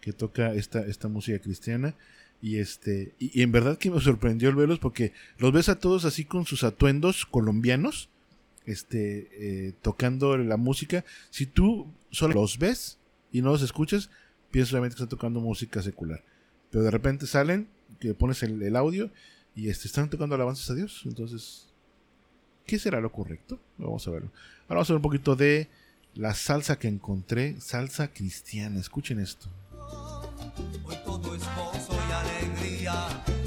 que 0.01 0.12
toca 0.14 0.55
esta, 0.55 0.81
esta 0.87 1.09
música 1.09 1.39
cristiana. 1.39 1.95
Y 2.41 2.57
este, 2.57 3.12
y, 3.18 3.39
y 3.39 3.43
en 3.43 3.53
verdad 3.53 3.76
que 3.76 3.91
me 3.91 4.01
sorprendió 4.01 4.49
el 4.49 4.55
verlos 4.57 4.79
porque 4.79 5.12
los 5.39 5.53
ves 5.53 5.68
a 5.68 5.79
todos 5.79 6.07
así 6.07 6.24
con 6.24 6.47
sus 6.47 6.64
atuendos 6.64 7.26
colombianos, 7.26 8.09
este, 8.64 9.29
eh, 9.33 9.72
tocando 9.83 10.39
la 10.39 10.57
música. 10.57 11.05
Si 11.31 11.45
tú 11.45 11.87
solo 12.11 12.35
los 12.35 12.59
ves 12.59 12.97
y 13.33 13.43
no 13.43 13.51
los 13.51 13.62
escuchas, 13.62 14.09
piensas 14.51 14.72
obviamente 14.72 14.96
que 14.96 15.03
están 15.03 15.09
tocando 15.09 15.40
música 15.40 15.82
secular. 15.82 16.22
Pero 16.70 16.84
de 16.84 16.90
repente 16.90 17.26
salen, 17.26 17.68
que 17.99 18.14
pones 18.14 18.42
el, 18.42 18.76
audio 18.76 19.11
y 19.55 19.68
este, 19.68 19.88
están 19.88 20.11
tocando 20.11 20.34
alabanzas 20.34 20.70
a 20.70 20.74
Dios. 20.74 21.03
Entonces, 21.05 21.68
¿qué 22.66 22.78
será 22.78 23.01
lo 23.01 23.11
correcto? 23.11 23.59
Vamos 23.78 24.07
a 24.07 24.11
verlo. 24.11 24.30
Ahora 24.64 24.76
vamos 24.76 24.90
a 24.90 24.92
ver 24.92 24.99
un 24.99 25.03
poquito 25.03 25.36
de 25.36 25.68
la 26.14 26.34
salsa 26.34 26.78
que 26.78 26.88
encontré, 26.88 27.61
salsa 27.61 28.09
cristiana. 28.09 28.80
Escuchen 28.80 29.20
esto. 29.20 29.49
Hoy 30.84 30.96
todo 31.05 31.34
es 31.34 31.42
y 31.42 32.12
alegría 32.12 33.38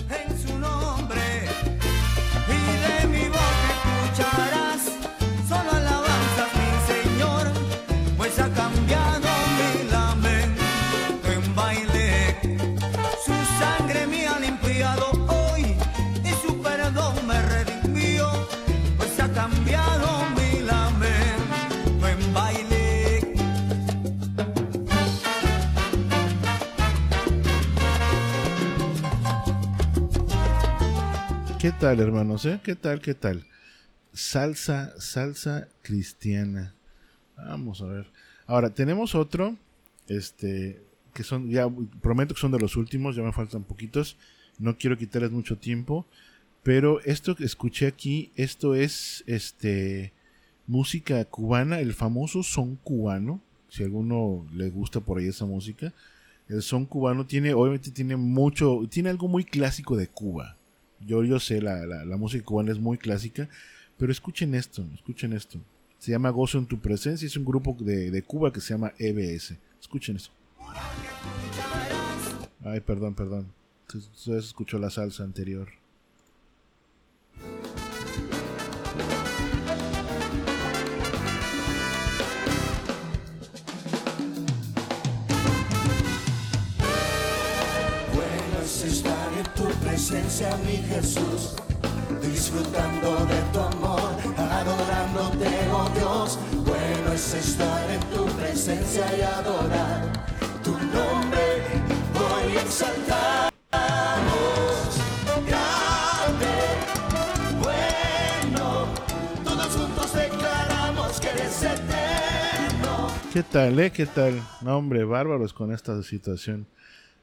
¿Qué 31.62 31.72
tal, 31.72 31.99
hermanos? 31.99 32.43
eh? 32.47 32.59
¿Qué 32.64 32.74
tal? 32.74 33.01
¿Qué 33.01 33.14
tal? 33.14 33.45
Salsa, 34.14 34.99
salsa 34.99 35.68
cristiana. 35.84 36.74
Vamos 37.38 37.84
a 37.84 37.86
ver. 37.86 38.07
Ahora, 38.47 38.72
tenemos 38.72 39.14
otro, 39.14 39.55
este, 40.07 40.82
que 41.14 41.22
son, 41.22 41.51
ya 41.51 41.70
prometo 42.01 42.34
que 42.34 42.41
son 42.41 42.51
de 42.51 42.57
los 42.57 42.78
últimos, 42.78 43.16
ya 43.16 43.22
me 43.22 43.32
faltan 43.32 43.64
poquitos. 43.64 44.18
No 44.57 44.76
quiero 44.76 44.97
quitarles 44.97 45.30
mucho 45.30 45.55
tiempo. 45.55 46.07
Pero 46.64 46.99
esto 47.01 47.36
que 47.36 47.45
escuché 47.45 47.86
aquí, 47.86 48.32
esto 48.36 48.74
es, 48.74 49.24
este, 49.28 50.14
música 50.66 51.24
cubana, 51.26 51.80
el 51.80 51.93
famoso 51.93 52.41
son 52.41 52.76
cubano. 52.78 53.39
Si 53.70 53.84
a 53.84 53.86
alguno 53.86 54.47
le 54.51 54.72
gusta 54.72 54.99
por 54.99 55.20
ahí 55.20 55.28
esa 55.28 55.45
música. 55.45 55.93
El 56.49 56.64
son 56.64 56.88
cubano 56.88 57.28
tiene, 57.28 57.53
obviamente 57.53 57.91
tiene 57.91 58.16
mucho, 58.16 58.82
tiene 58.89 59.12
algo 59.12 59.28
muy 59.28 59.43
clásico 59.43 59.95
de 59.95 60.07
Cuba. 60.07 60.57
Yo, 61.06 61.24
yo 61.24 61.39
sé, 61.39 61.62
la, 61.62 61.86
la, 61.86 62.18
música 62.18 62.45
cubana 62.45 62.72
es 62.72 62.80
muy 62.80 62.97
clásica, 62.97 63.49
pero 63.97 64.12
escuchen 64.12 64.56
esto, 64.56 64.86
escuchen 64.93 65.34
esto. 65.34 65.60
Se 65.97 66.12
llama 66.12 66.30
Gozo 66.30 66.58
en 66.58 66.66
tu 66.66 66.80
presencia, 66.80 67.26
es 67.26 67.38
un 67.38 67.45
grupo 67.45 67.76
de, 67.80 68.12
de 68.12 68.24
Cuba 68.24 68.52
que 68.52 68.62
se 68.62 68.74
llama 68.74 68.93
EBS. 68.97 69.56
Escuchen 69.80 70.16
eso. 70.16 70.32
Ay, 72.64 72.80
perdón, 72.80 73.16
perdón. 73.16 73.47
Ustedes 73.93 74.45
escuchó 74.45 74.80
la 74.80 74.89
salsa 74.89 75.24
anterior. 75.24 75.68
Presencia, 89.92 90.56
mi 90.66 90.78
Jesús, 90.78 91.54
disfrutando 92.22 93.26
de 93.26 93.42
tu 93.52 93.60
amor, 93.60 94.16
adorándote, 94.38 95.50
oh 95.70 95.89
Dios. 95.94 96.39
Bueno 96.66 97.12
es 97.14 97.34
estar 97.34 97.92
en 97.92 98.00
tu 98.16 98.26
presencia 98.38 99.06
y 99.18 99.22
adorar 99.22 100.14
tu 100.64 100.72
nombre, 100.72 101.44
hoy 102.16 102.56
eterno. 102.56 103.12
¿Qué 113.34 113.44
tal, 113.44 113.78
eh? 113.78 113.92
¿Qué 113.92 114.06
tal? 114.06 114.42
No, 114.62 114.78
hombre, 114.78 115.04
bárbaros 115.04 115.52
con 115.52 115.74
esta 115.74 116.02
situación. 116.02 116.66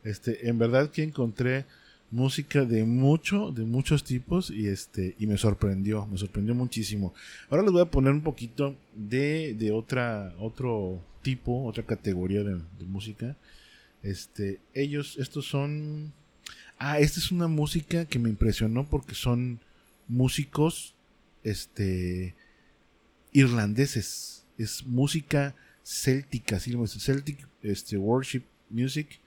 Este, 0.05 0.51
en 0.51 0.59
verdad 0.59 0.91
que 0.91 1.03
encontré 1.03 1.65
música 2.11 2.65
de 2.65 2.85
mucho, 2.85 3.51
de 3.53 3.65
muchos 3.65 4.05
tipos 4.05 4.51
y 4.51 4.69
este, 4.69 5.15
y 5.19 5.27
me 5.27 5.37
sorprendió, 5.37 6.07
me 6.07 6.17
sorprendió 6.17 6.55
muchísimo. 6.55 7.15
Ahora 7.51 7.63
les 7.63 7.73
voy 7.73 7.83
a 7.83 7.91
poner 7.91 8.13
un 8.13 8.23
poquito 8.23 8.77
de, 8.95 9.55
de 9.55 9.73
otra, 9.73 10.35
otro 10.39 11.03
tipo, 11.23 11.65
otra 11.65 11.85
categoría 11.85 12.43
de, 12.43 12.59
música. 12.87 13.37
Este, 14.03 14.61
ellos, 14.75 15.17
estos 15.19 15.47
son, 15.47 16.13
ah, 16.79 16.99
esta 16.99 17.21
es 17.21 17.31
una 17.31 17.49
música 17.49 18.07
que 18.07 18.19
me 18.19 18.31
impresionó 18.31 18.89
porque 18.89 19.15
son 19.15 19.61
músicos, 20.07 20.95
este, 21.45 22.35
irlandeses. 23.33 24.47
Es 24.57 24.85
música 24.87 25.55
céltica, 25.85 26.59
dicen, 26.59 26.87
Celtic 26.89 27.47
este, 27.63 27.97
Worship 27.97 28.43
Music. 28.71 29.21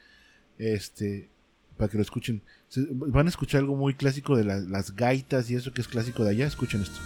Este, 0.58 1.30
para 1.82 1.90
que 1.90 1.98
lo 1.98 2.04
escuchen. 2.04 2.44
Van 2.92 3.26
a 3.26 3.30
escuchar 3.30 3.62
algo 3.62 3.76
muy 3.76 3.96
clásico 3.96 4.38
de 4.38 4.44
la- 4.44 4.60
las 4.60 4.96
gaitas 4.96 5.50
y 5.50 5.56
eso 5.56 5.74
que 5.74 5.82
es 5.82 5.88
clásico 5.88 6.24
de 6.24 6.30
allá. 6.30 6.46
Escuchen 6.46 6.80
esto. 6.84 7.00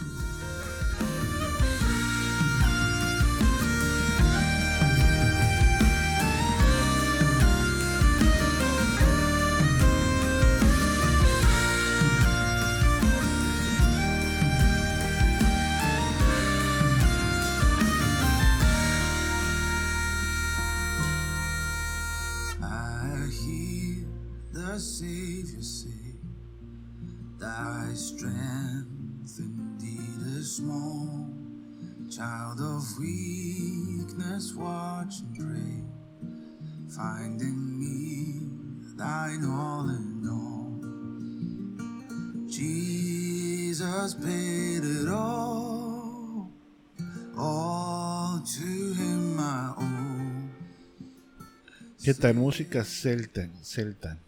¿Qué 52.06 52.14
tal? 52.14 52.36
Música 52.36 52.84
celta. 52.84 53.50
celta. 53.64 54.20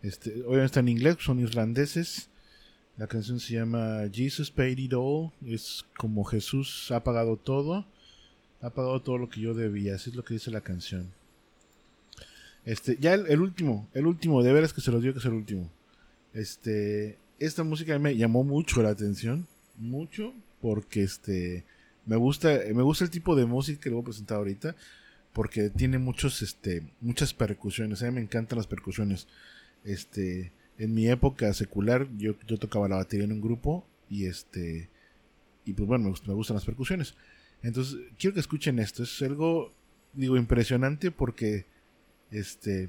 Este, 0.00 0.30
obviamente 0.44 0.64
está 0.64 0.80
en 0.80 0.88
inglés, 0.88 1.18
son 1.20 1.38
irlandeses. 1.38 2.30
La 2.96 3.06
canción 3.06 3.40
se 3.40 3.52
llama 3.52 4.04
Jesus 4.10 4.50
Paid 4.50 4.78
It 4.78 4.94
All. 4.94 5.30
Es 5.44 5.84
como 5.98 6.24
Jesús 6.24 6.90
ha 6.90 7.04
pagado 7.04 7.36
todo. 7.36 7.86
Ha 8.62 8.70
pagado 8.70 9.02
todo 9.02 9.18
lo 9.18 9.28
que 9.28 9.38
yo 9.38 9.52
debía. 9.52 9.96
Así 9.96 10.08
es 10.08 10.16
lo 10.16 10.24
que 10.24 10.32
dice 10.32 10.50
la 10.50 10.62
canción. 10.62 11.12
Este, 12.64 12.96
ya 12.98 13.12
el, 13.12 13.42
último, 13.42 13.86
el 13.92 14.06
último, 14.06 14.42
de 14.42 14.54
veras 14.54 14.72
que 14.72 14.80
se 14.80 14.90
los 14.90 15.02
dio 15.02 15.12
que 15.12 15.18
es 15.18 15.26
el 15.26 15.34
último. 15.34 15.70
Este, 16.32 17.18
esta 17.38 17.64
música 17.64 17.98
me 17.98 18.16
llamó 18.16 18.44
mucho 18.44 18.82
la 18.82 18.88
atención, 18.88 19.46
mucho, 19.76 20.32
porque 20.62 21.02
este, 21.02 21.66
me 22.06 22.16
gusta, 22.16 22.60
me 22.74 22.82
gusta 22.82 23.04
el 23.04 23.10
tipo 23.10 23.36
de 23.36 23.44
música 23.44 23.78
que 23.78 23.90
le 23.90 23.96
voy 23.96 24.02
a 24.04 24.06
presentar 24.06 24.38
ahorita, 24.38 24.74
porque 25.32 25.70
tiene 25.70 25.98
muchos, 25.98 26.42
este, 26.42 26.82
muchas 27.00 27.34
percusiones. 27.34 28.02
A 28.02 28.06
mí 28.06 28.12
me 28.12 28.20
encantan 28.20 28.56
las 28.56 28.66
percusiones. 28.66 29.26
Este, 29.84 30.52
en 30.78 30.94
mi 30.94 31.08
época 31.08 31.52
secular, 31.54 32.08
yo, 32.16 32.34
yo 32.46 32.58
tocaba 32.58 32.88
la 32.88 32.96
batería 32.96 33.24
en 33.24 33.32
un 33.32 33.40
grupo 33.40 33.86
y 34.08 34.26
este, 34.26 34.88
y 35.64 35.72
pues 35.72 35.86
bueno, 35.86 36.10
me, 36.10 36.14
me 36.26 36.34
gustan 36.34 36.54
las 36.54 36.64
percusiones. 36.64 37.14
Entonces, 37.62 37.98
quiero 38.18 38.34
que 38.34 38.40
escuchen 38.40 38.78
esto. 38.78 39.02
Es 39.02 39.20
algo, 39.22 39.72
digo, 40.12 40.36
impresionante 40.36 41.10
porque, 41.10 41.66
este, 42.30 42.88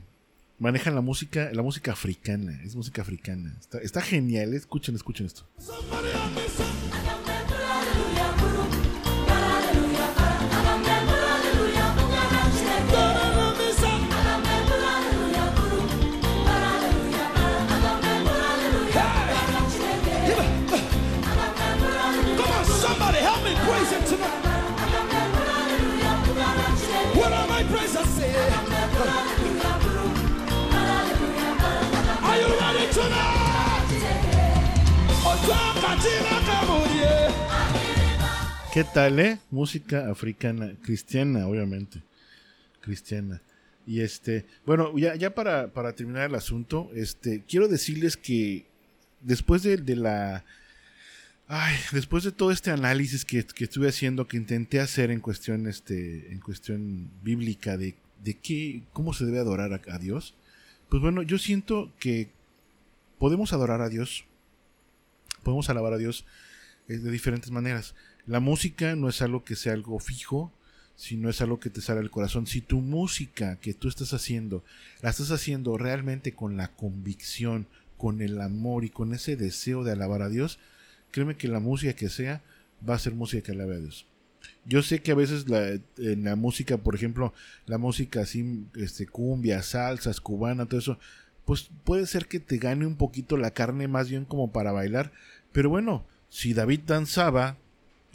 manejan 0.60 0.96
la 0.96 1.02
música, 1.02 1.50
la 1.54 1.62
música 1.62 1.92
africana. 1.92 2.62
Es 2.64 2.76
música 2.76 3.02
africana. 3.02 3.56
Está, 3.60 3.80
está 3.80 4.02
genial. 4.02 4.54
Escuchen, 4.54 4.96
escuchen 4.96 5.26
esto. 5.26 5.48
¿Qué 38.80 38.86
tal, 38.94 39.20
eh? 39.20 39.38
Música 39.52 40.10
africana, 40.10 40.74
cristiana, 40.82 41.46
obviamente. 41.48 42.02
Cristiana. 42.80 43.42
Y 43.86 44.00
este, 44.00 44.46
bueno, 44.66 44.98
ya, 44.98 45.36
para, 45.36 45.68
para 45.74 45.92
terminar 45.92 46.30
el 46.30 46.36
asunto, 46.36 46.90
este, 46.96 47.44
quiero 47.46 47.68
decirles 47.68 48.16
que 48.16 48.68
después 49.20 49.64
de, 49.64 49.80
la. 49.98 50.46
Ay, 51.50 51.76
después 51.92 52.24
de 52.24 52.32
todo 52.32 52.52
este 52.52 52.72
análisis 52.72 53.26
que, 53.26 53.46
que 53.46 53.66
estuve 53.66 53.90
haciendo, 53.90 54.30
que 54.30 54.38
intenté 54.38 54.80
hacer 54.80 55.12
en 55.12 55.20
cuestión, 55.20 55.68
este, 55.68 56.32
en 56.32 56.40
cuestión 56.40 57.12
bíblica 57.22 57.76
de, 57.76 57.96
de 58.24 58.36
qué, 58.36 58.84
cómo 58.94 59.12
se 59.12 59.26
debe 59.26 59.40
adorar 59.40 59.74
a, 59.74 59.94
a 59.94 59.98
Dios, 59.98 60.36
pues 60.88 61.02
bueno, 61.02 61.22
yo 61.22 61.38
siento 61.38 61.92
que 62.00 62.30
podemos 63.18 63.52
adorar 63.52 63.82
a 63.82 63.90
Dios, 63.90 64.24
podemos 65.44 65.70
alabar 65.70 65.92
a 65.92 65.98
Dios 65.98 66.26
eh, 66.90 66.98
de 66.98 67.12
diferentes 67.12 67.52
maneras. 67.52 67.94
La 68.30 68.40
música 68.40 68.96
no 68.96 69.10
es 69.10 69.24
algo 69.24 69.44
que 69.44 69.56
sea 69.56 69.74
algo 69.74 69.98
fijo, 69.98 70.54
sino 70.96 71.32
es 71.32 71.42
algo 71.42 71.60
que 71.60 71.72
te 71.72 71.82
sale 71.82 72.02
del 72.02 72.12
corazón. 72.12 72.46
Si 72.46 72.62
tu 72.62 72.80
música 72.80 73.56
que 73.56 73.74
tú 73.74 73.88
estás 73.88 74.14
haciendo, 74.14 74.64
la 75.02 75.10
estás 75.10 75.32
haciendo 75.32 75.80
realmente 75.80 76.34
con 76.34 76.56
la 76.56 76.68
convicción, 76.68 77.66
con 77.98 78.22
el 78.22 78.40
amor 78.40 78.86
y 78.86 78.92
con 78.92 79.16
ese 79.16 79.36
deseo 79.36 79.84
de 79.84 79.94
alabar 79.94 80.22
a 80.22 80.30
Dios, 80.30 80.60
créeme 81.10 81.38
que 81.38 81.48
la 81.48 81.60
música 81.60 81.94
que 81.94 82.08
sea 82.08 82.44
va 82.88 82.94
a 82.94 83.00
ser 83.00 83.16
música 83.16 83.42
que 83.42 83.54
alabe 83.54 83.78
a 83.78 83.80
Dios. 83.80 84.06
Yo 84.64 84.84
sé 84.84 85.02
que 85.02 85.12
a 85.12 85.16
veces 85.16 85.50
la, 85.50 85.68
en 85.98 86.24
la 86.24 86.36
música, 86.36 86.78
por 86.78 86.94
ejemplo, 86.94 87.34
la 87.66 87.80
música 87.80 88.22
así, 88.22 88.64
este, 88.76 89.08
cumbia, 89.08 89.64
salsas, 89.64 90.22
cubana, 90.22 90.68
todo 90.68 90.80
eso, 90.80 91.00
pues 91.46 91.72
puede 91.84 92.06
ser 92.06 92.28
que 92.28 92.40
te 92.40 92.60
gane 92.60 92.86
un 92.86 92.96
poquito 92.96 93.38
la 93.38 93.56
carne 93.56 93.88
más 93.88 94.08
bien 94.08 94.26
como 94.26 94.52
para 94.52 94.72
bailar. 94.72 95.12
Pero 95.52 95.72
bueno, 95.72 96.06
si 96.30 96.54
David 96.54 96.82
danzaba, 96.86 97.58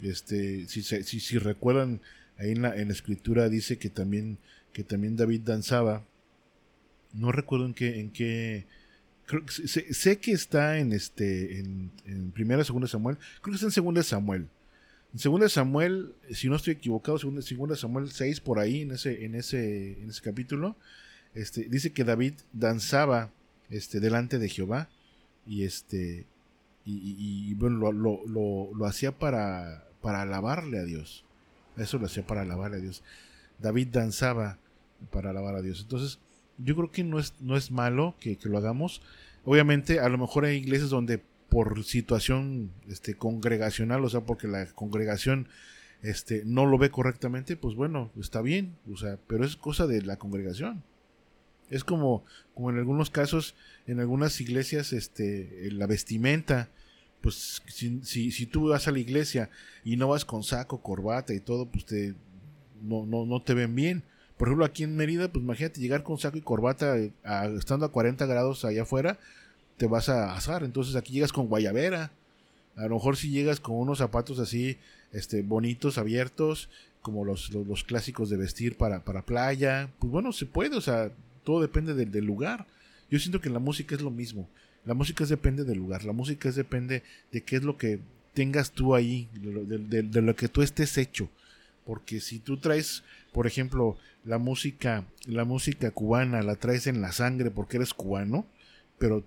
este, 0.01 0.67
si, 0.67 0.83
si, 0.83 1.03
si 1.19 1.37
recuerdan, 1.37 2.01
ahí 2.37 2.51
en 2.51 2.61
la, 2.63 2.75
en 2.75 2.87
la 2.89 2.93
escritura 2.93 3.49
dice 3.49 3.77
que 3.77 3.89
también, 3.89 4.37
que 4.73 4.83
también 4.83 5.15
David 5.15 5.41
danzaba. 5.41 6.03
No 7.13 7.31
recuerdo 7.31 7.65
en 7.65 7.73
qué, 7.73 7.99
en 7.99 8.09
qué, 8.11 8.65
creo 9.25 9.47
sé- 9.47 9.93
sé, 9.93 10.17
que 10.19 10.31
está 10.33 10.79
en 10.79 10.91
este, 10.91 11.59
en, 11.59 11.91
en 12.05 12.31
primera, 12.31 12.63
segunda 12.63 12.87
Samuel, 12.87 13.17
creo 13.41 13.51
que 13.53 13.55
está 13.55 13.67
en 13.67 13.71
segunda 13.71 14.03
Samuel. 14.03 14.47
En 15.13 15.19
segunda 15.19 15.47
Samuel, 15.47 16.13
si 16.31 16.49
no 16.49 16.57
estoy 16.57 16.73
equivocado, 16.73 17.17
segunda, 17.17 17.41
segunda 17.41 17.75
Samuel 17.77 18.11
6 18.11 18.41
por 18.41 18.59
ahí, 18.59 18.81
en 18.81 18.91
ese, 18.91 19.23
en 19.23 19.35
ese, 19.35 19.93
en 20.01 20.09
ese 20.09 20.21
capítulo, 20.21 20.75
este, 21.33 21.69
dice 21.69 21.93
que 21.93 22.03
David 22.03 22.33
danzaba, 22.51 23.31
este, 23.69 24.01
delante 24.01 24.39
de 24.39 24.49
Jehová, 24.49 24.89
y 25.47 25.63
este, 25.63 26.25
y, 26.85 27.53
bueno, 27.55 27.91
lo, 27.91 28.27
lo- 28.27 28.71
lo 28.75 28.85
hacía 28.85 29.11
para, 29.17 29.84
para 30.05 30.21
alabarle 30.21 30.77
a 30.77 30.83
Dios. 30.83 31.25
Eso 31.77 31.97
lo 31.97 32.05
hacía 32.05 32.27
para 32.27 32.43
alabarle 32.43 32.77
a 32.77 32.79
Dios. 32.79 33.01
David 33.57 33.87
danzaba 33.87 34.59
para 35.11 35.31
alabar 35.31 35.55
a 35.55 35.63
Dios. 35.63 35.81
Entonces, 35.81 36.19
yo 36.59 36.75
creo 36.75 36.91
que 36.91 37.03
no 37.03 37.17
es, 37.17 37.33
no 37.39 37.57
es 37.57 37.71
malo 37.71 38.13
que, 38.19 38.37
lo 38.43 38.59
hagamos. 38.59 39.01
Obviamente, 39.45 39.99
a 39.99 40.07
lo 40.07 40.19
mejor 40.19 40.45
hay 40.45 40.57
iglesias 40.57 40.91
donde 40.91 41.23
por 41.49 41.83
situación 41.83 42.69
este, 42.87 43.15
congregacional, 43.15 44.05
o 44.05 44.09
sea, 44.09 44.21
porque 44.21 44.47
la 44.47 44.67
congregación 44.67 45.47
este, 46.03 46.43
no 46.45 46.67
lo 46.67 46.77
ve 46.77 46.91
correctamente, 46.91 47.57
pues 47.57 47.73
bueno, 47.73 48.11
está 48.19 48.43
bien, 48.43 48.75
o 48.91 48.97
sea, 48.97 49.17
pero 49.25 49.43
es 49.43 49.55
cosa 49.55 49.87
de 49.87 50.03
la 50.03 50.17
congregación. 50.17 50.83
Es 51.71 51.83
como, 51.83 52.23
como 52.53 52.69
en 52.69 52.77
algunos 52.77 53.09
casos, 53.09 53.55
en 53.87 53.99
algunas 53.99 54.39
iglesias, 54.39 54.93
este, 54.93 55.71
la 55.71 55.87
vestimenta, 55.87 56.69
pues 57.25 57.63
si, 57.65 58.01
si, 58.03 58.29
si 58.29 58.45
tú 58.45 58.69
vas 58.69 58.87
a 58.87 58.91
la 58.91 58.99
iglesia 58.99 59.49
y 59.83 59.97
no 59.97 60.09
vas 60.09 60.23
con 60.23 60.43
saco, 60.43 60.83
corbata 60.83 61.33
y 61.33 61.39
todo, 61.39 61.65
pues 61.65 61.83
te, 61.83 62.13
no, 62.83 63.03
no, 63.07 63.25
no 63.25 63.41
te 63.41 63.55
ven 63.55 63.73
bien. 63.73 64.03
Por 64.37 64.47
ejemplo, 64.47 64.63
aquí 64.63 64.83
en 64.83 64.95
Mérida, 64.95 65.27
pues 65.31 65.43
imagínate 65.43 65.81
llegar 65.81 66.03
con 66.03 66.19
saco 66.19 66.37
y 66.37 66.41
corbata 66.41 66.99
eh, 66.99 67.11
estando 67.57 67.87
a 67.87 67.91
40 67.91 68.27
grados 68.27 68.63
allá 68.63 68.83
afuera, 68.83 69.17
te 69.77 69.87
vas 69.87 70.07
a 70.07 70.35
asar. 70.35 70.63
Entonces 70.63 70.95
aquí 70.95 71.13
llegas 71.13 71.33
con 71.33 71.47
guayabera. 71.47 72.11
A 72.75 72.83
lo 72.83 72.93
mejor 72.93 73.17
si 73.17 73.31
llegas 73.31 73.59
con 73.59 73.75
unos 73.75 73.97
zapatos 73.97 74.37
así, 74.37 74.77
este, 75.11 75.41
bonitos, 75.41 75.97
abiertos, 75.97 76.69
como 77.01 77.25
los, 77.25 77.51
los, 77.51 77.65
los 77.65 77.83
clásicos 77.83 78.29
de 78.29 78.37
vestir 78.37 78.77
para, 78.77 79.03
para 79.03 79.25
playa, 79.25 79.89
pues 79.97 80.11
bueno, 80.11 80.31
se 80.31 80.45
puede, 80.45 80.75
o 80.77 80.81
sea, 80.81 81.11
todo 81.43 81.59
depende 81.59 81.95
del, 81.95 82.11
del 82.11 82.25
lugar. 82.25 82.67
Yo 83.09 83.17
siento 83.17 83.41
que 83.41 83.49
la 83.49 83.57
música 83.57 83.95
es 83.95 84.01
lo 84.01 84.11
mismo. 84.11 84.47
La 84.85 84.93
música 84.93 85.23
es 85.23 85.29
depende 85.29 85.63
del 85.63 85.79
lugar, 85.79 86.03
la 86.03 86.13
música 86.13 86.49
es 86.49 86.55
depende 86.55 87.03
de 87.31 87.41
qué 87.41 87.57
es 87.57 87.63
lo 87.63 87.77
que 87.77 87.99
tengas 88.33 88.71
tú 88.71 88.95
ahí, 88.95 89.29
de, 89.33 90.03
de 90.03 90.21
lo 90.21 90.35
que 90.35 90.47
tú 90.47 90.61
estés 90.61 90.97
hecho. 90.97 91.29
Porque 91.85 92.19
si 92.19 92.39
tú 92.39 92.57
traes, 92.57 93.03
por 93.31 93.47
ejemplo, 93.47 93.97
la 94.25 94.39
música, 94.39 95.05
la 95.25 95.45
música 95.45 95.91
cubana, 95.91 96.41
la 96.41 96.55
traes 96.55 96.87
en 96.87 97.01
la 97.01 97.11
sangre 97.11 97.51
porque 97.51 97.77
eres 97.77 97.93
cubano, 97.93 98.45
pero 98.97 99.23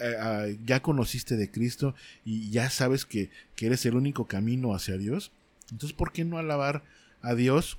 eh, 0.00 0.16
ah, 0.18 0.46
ya 0.64 0.82
conociste 0.82 1.36
de 1.36 1.50
Cristo 1.50 1.94
y 2.24 2.50
ya 2.50 2.68
sabes 2.68 3.06
que, 3.06 3.30
que 3.54 3.66
eres 3.66 3.86
el 3.86 3.94
único 3.94 4.26
camino 4.26 4.74
hacia 4.74 4.98
Dios, 4.98 5.30
entonces 5.70 5.96
¿por 5.96 6.12
qué 6.12 6.24
no 6.24 6.38
alabar 6.38 6.82
a 7.22 7.34
Dios 7.34 7.78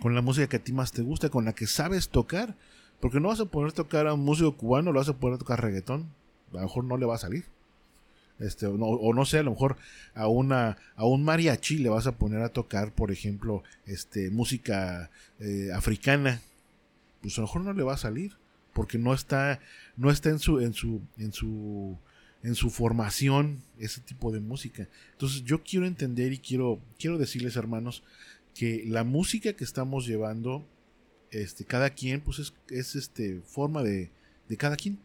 con 0.00 0.14
la 0.14 0.22
música 0.22 0.48
que 0.48 0.56
a 0.56 0.64
ti 0.64 0.72
más 0.72 0.92
te 0.92 1.02
gusta, 1.02 1.28
con 1.28 1.44
la 1.44 1.54
que 1.54 1.66
sabes 1.66 2.08
tocar? 2.08 2.56
Porque 3.00 3.20
no 3.20 3.28
vas 3.28 3.40
a 3.40 3.46
poder 3.46 3.72
tocar 3.72 4.06
a 4.06 4.14
un 4.14 4.24
músico 4.24 4.56
cubano, 4.56 4.90
lo 4.90 5.00
vas 5.00 5.08
a 5.10 5.18
poder 5.18 5.38
tocar 5.38 5.60
reggaetón, 5.60 6.08
a 6.58 6.62
lo 6.62 6.68
mejor 6.68 6.84
no 6.84 6.96
le 6.96 7.06
va 7.06 7.16
a 7.16 7.18
salir. 7.18 7.44
Este, 8.40 8.66
o, 8.66 9.14
no, 9.14 9.24
sé, 9.24 9.38
a 9.38 9.42
lo 9.44 9.52
mejor 9.52 9.76
a 10.12 10.26
una 10.26 10.76
a 10.96 11.06
un 11.06 11.24
mariachi 11.24 11.78
le 11.78 11.88
vas 11.88 12.08
a 12.08 12.18
poner 12.18 12.42
a 12.42 12.48
tocar, 12.48 12.92
por 12.92 13.12
ejemplo, 13.12 13.62
este 13.86 14.30
música 14.30 15.10
eh, 15.38 15.70
africana, 15.72 16.40
pues 17.22 17.38
a 17.38 17.42
lo 17.42 17.46
mejor 17.46 17.62
no 17.62 17.72
le 17.72 17.84
va 17.84 17.94
a 17.94 17.98
salir, 17.98 18.36
porque 18.72 18.98
no 18.98 19.14
está 19.14 19.60
no 19.96 20.10
está 20.10 20.30
en 20.30 20.40
su 20.40 20.60
en 20.60 20.74
su 20.74 21.00
en 21.16 21.32
su 21.32 21.96
en 22.42 22.56
su 22.56 22.70
formación 22.70 23.62
ese 23.78 24.00
tipo 24.00 24.32
de 24.32 24.40
música. 24.40 24.88
Entonces 25.12 25.44
yo 25.44 25.62
quiero 25.62 25.86
entender 25.86 26.32
y 26.32 26.38
quiero 26.38 26.80
quiero 26.98 27.18
decirles, 27.18 27.54
hermanos, 27.54 28.02
que 28.54 28.84
la 28.86 29.04
música 29.04 29.52
que 29.52 29.64
estamos 29.64 30.06
llevando 30.06 30.66
este 31.30 31.64
cada 31.64 31.90
quien 31.90 32.20
pues 32.20 32.40
es, 32.40 32.54
es 32.68 32.96
este 32.96 33.40
forma 33.46 33.84
de 33.84 34.10
de 34.48 34.56
cada 34.56 34.76
quien. 34.76 34.98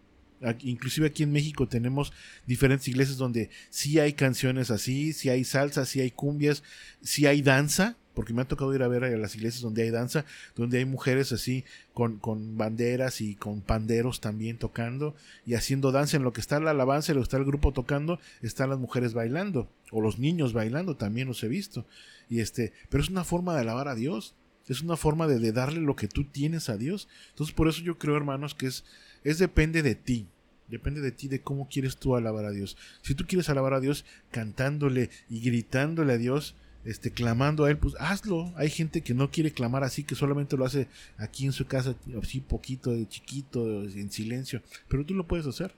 Inclusive 0.61 1.07
aquí 1.07 1.23
en 1.23 1.31
México 1.31 1.67
tenemos 1.67 2.13
diferentes 2.45 2.87
iglesias 2.87 3.17
donde 3.17 3.49
sí 3.69 3.99
hay 3.99 4.13
canciones 4.13 4.71
así, 4.71 5.13
sí 5.13 5.29
hay 5.29 5.43
salsa, 5.43 5.85
sí 5.85 5.99
hay 5.99 6.11
cumbias, 6.11 6.63
sí 7.01 7.25
hay 7.25 7.41
danza, 7.41 7.97
porque 8.13 8.33
me 8.33 8.41
ha 8.41 8.45
tocado 8.45 8.73
ir 8.73 8.83
a 8.83 8.87
ver 8.87 9.03
a 9.03 9.09
las 9.17 9.35
iglesias 9.35 9.61
donde 9.61 9.83
hay 9.83 9.91
danza, 9.91 10.25
donde 10.55 10.77
hay 10.77 10.85
mujeres 10.85 11.31
así 11.31 11.63
con, 11.93 12.19
con 12.19 12.57
banderas 12.57 13.21
y 13.21 13.35
con 13.35 13.61
panderos 13.61 14.19
también 14.19 14.57
tocando 14.57 15.15
y 15.45 15.53
haciendo 15.53 15.91
danza. 15.91 16.17
En 16.17 16.23
lo 16.23 16.33
que 16.33 16.41
está 16.41 16.59
la 16.59 16.71
alabanza 16.71 17.11
y 17.11 17.15
lo 17.15 17.21
que 17.21 17.25
está 17.25 17.37
el 17.37 17.45
grupo 17.45 17.71
tocando, 17.71 18.19
están 18.41 18.69
las 18.69 18.79
mujeres 18.79 19.13
bailando, 19.13 19.69
o 19.91 20.01
los 20.01 20.19
niños 20.19 20.53
bailando, 20.53 20.97
también 20.97 21.27
los 21.27 21.43
he 21.43 21.47
visto. 21.47 21.85
Y 22.29 22.41
este, 22.41 22.73
pero 22.89 23.03
es 23.03 23.09
una 23.09 23.23
forma 23.23 23.53
de 23.53 23.61
alabar 23.61 23.87
a 23.87 23.95
Dios. 23.95 24.35
Es 24.67 24.81
una 24.81 24.97
forma 24.97 25.25
de, 25.25 25.39
de 25.39 25.51
darle 25.51 25.81
lo 25.81 25.95
que 25.95 26.07
tú 26.07 26.25
tienes 26.25 26.69
a 26.69 26.77
Dios. 26.77 27.07
Entonces, 27.29 27.55
por 27.55 27.67
eso 27.67 27.81
yo 27.81 27.97
creo, 27.97 28.15
hermanos, 28.15 28.53
que 28.53 28.67
es, 28.67 28.83
es 29.23 29.39
depende 29.39 29.81
de 29.83 29.95
ti. 29.95 30.27
Depende 30.67 31.01
de 31.01 31.11
ti, 31.11 31.27
de 31.27 31.41
cómo 31.41 31.67
quieres 31.67 31.97
tú 31.97 32.15
alabar 32.15 32.45
a 32.45 32.51
Dios. 32.51 32.77
Si 33.01 33.15
tú 33.15 33.25
quieres 33.25 33.49
alabar 33.49 33.73
a 33.73 33.79
Dios 33.79 34.05
cantándole 34.29 35.09
y 35.27 35.39
gritándole 35.39 36.13
a 36.13 36.17
Dios, 36.17 36.55
este, 36.85 37.11
clamando 37.11 37.65
a 37.65 37.71
Él, 37.71 37.77
pues 37.77 37.95
hazlo. 37.99 38.53
Hay 38.55 38.69
gente 38.69 39.01
que 39.01 39.13
no 39.13 39.31
quiere 39.31 39.51
clamar 39.51 39.83
así, 39.83 40.03
que 40.03 40.15
solamente 40.15 40.57
lo 40.57 40.65
hace 40.65 40.87
aquí 41.17 41.45
en 41.45 41.51
su 41.51 41.65
casa, 41.65 41.95
así 42.21 42.39
poquito, 42.39 42.91
de 42.91 43.07
chiquito, 43.07 43.83
en 43.83 44.11
silencio. 44.11 44.61
Pero 44.87 45.05
tú 45.05 45.13
lo 45.15 45.27
puedes 45.27 45.47
hacer. 45.47 45.73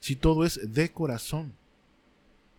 Si 0.00 0.16
todo 0.16 0.44
es 0.44 0.72
de 0.72 0.90
corazón. 0.90 1.52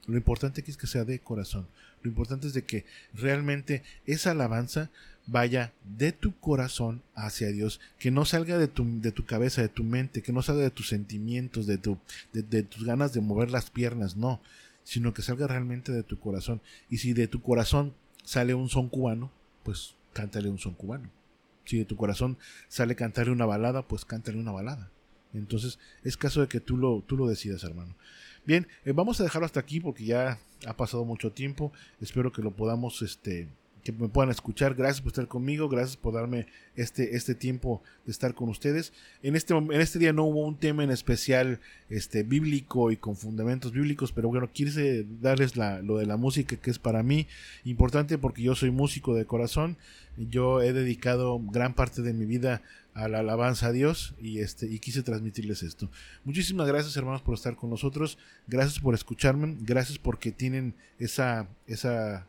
Lo 0.06 0.18
importante 0.18 0.62
aquí 0.62 0.72
es 0.72 0.78
que 0.78 0.88
sea 0.88 1.06
de 1.06 1.20
corazón. 1.20 1.68
Lo 2.02 2.10
importante 2.10 2.48
es 2.48 2.54
de 2.54 2.64
que 2.64 2.86
realmente 3.14 3.84
esa 4.06 4.32
alabanza 4.32 4.90
vaya 5.28 5.74
de 5.98 6.12
tu 6.12 6.38
corazón 6.40 7.02
hacia 7.16 7.50
Dios, 7.50 7.80
que 8.00 8.12
no 8.12 8.26
salga 8.26 8.58
de 8.58 8.68
tu, 8.68 8.86
de 9.02 9.12
tu 9.12 9.26
cabeza, 9.26 9.62
de 9.62 9.70
tu 9.70 9.84
mente, 9.84 10.22
que 10.22 10.34
no 10.34 10.42
salga 10.42 10.64
de 10.64 10.72
tus 10.72 10.90
sentimientos, 10.90 11.68
de, 11.68 11.78
tu, 11.78 11.98
de, 12.34 12.64
tus 12.64 12.84
ganas 12.84 13.14
de 13.14 13.22
mover 13.22 13.52
las 13.52 13.70
piernas, 13.70 14.16
no, 14.16 14.42
sino 14.84 15.14
que 15.14 15.22
salga 15.22 15.48
realmente 15.48 15.92
de 15.92 16.04
tu 16.04 16.20
corazón. 16.20 16.62
Y 16.90 16.98
si 16.98 17.14
de 17.14 17.28
tu 17.28 17.42
corazón 17.42 17.94
sale 18.24 18.54
un 18.54 18.70
son 18.70 18.90
cubano, 18.90 19.32
pues 19.64 19.96
cántale 20.14 20.50
un 20.50 20.60
son 20.60 20.74
cubano. 20.74 21.10
Si 21.66 21.78
de 21.78 21.86
tu 21.86 21.96
corazón 21.96 22.38
sale 22.68 22.96
cantarle 22.96 23.32
una 23.32 23.46
balada, 23.46 23.88
pues 23.88 24.06
cántale 24.06 24.40
una 24.40 24.52
balada. 24.52 24.90
Entonces 25.34 25.78
es 26.04 26.18
caso 26.18 26.42
de 26.42 26.48
que 26.48 26.60
tú 26.60 26.78
lo, 26.78 27.04
tú 27.06 27.16
lo 27.16 27.28
decidas, 27.28 27.64
hermano. 27.64 27.96
Bien, 28.46 28.68
eh, 28.86 28.94
vamos 28.94 29.20
a 29.20 29.24
dejarlo 29.24 29.46
hasta 29.46 29.60
aquí 29.60 29.80
porque 29.80 30.06
ya 30.06 30.40
ha 30.66 30.76
pasado 30.76 31.06
mucho 31.06 31.32
tiempo. 31.32 31.72
Espero 32.02 32.32
que 32.32 32.42
lo 32.42 32.52
podamos, 32.52 33.02
este, 33.04 33.48
que 33.84 33.92
me 33.92 34.10
puedan 34.10 34.30
escuchar. 34.30 34.76
Gracias 34.76 35.02
por 35.02 35.10
estar 35.10 35.28
conmigo, 35.28 35.70
gracias 35.70 35.98
por 35.98 36.14
darme 36.14 36.48
este, 36.76 37.16
este 37.16 37.36
tiempo 37.36 37.82
de 38.06 38.12
estar 38.12 38.34
con 38.34 38.50
ustedes. 38.50 38.94
En 39.24 39.36
este, 39.36 39.56
en 39.56 39.82
este 39.82 40.00
día 40.00 40.14
no 40.14 40.24
hubo 40.24 40.46
un 40.46 40.58
tema 40.58 40.84
en 40.84 40.92
especial 40.92 41.60
este, 41.90 42.24
bíblico 42.24 42.92
y 42.92 42.98
con 42.98 43.16
fundamentos 43.16 43.72
bíblicos, 43.72 44.12
pero 44.12 44.30
bueno, 44.30 44.52
quise 44.52 45.06
darles 45.22 45.58
la, 45.58 45.82
lo 45.82 45.98
de 45.98 46.06
la 46.06 46.18
música 46.18 46.56
que 46.56 46.72
es 46.72 46.80
para 46.80 47.04
mí 47.04 47.28
importante 47.66 48.18
porque 48.18 48.42
yo 48.42 48.56
soy 48.56 48.72
músico 48.72 49.16
de 49.16 49.26
corazón. 49.26 49.78
Yo 50.18 50.62
he 50.62 50.74
dedicado 50.74 51.40
gran 51.40 51.74
parte 51.74 52.02
de 52.02 52.14
mi 52.14 52.26
vida 52.26 52.62
a 52.94 53.08
la 53.08 53.20
alabanza 53.20 53.68
a 53.68 53.72
Dios 53.72 54.14
y 54.20 54.40
este 54.40 54.68
y 54.68 54.80
quise 54.80 55.04
transmitirles 55.04 55.64
esto. 55.64 55.90
Muchísimas 56.26 56.68
gracias 56.68 56.98
hermanos 56.98 57.22
por 57.22 57.36
estar 57.36 57.56
con 57.56 57.70
nosotros, 57.70 58.18
gracias 58.48 58.80
por 58.80 58.94
escucharme, 58.94 59.56
gracias 59.62 59.98
porque 59.98 60.32
tienen 60.32 60.74
esa 61.00 61.48
esa 61.68 62.28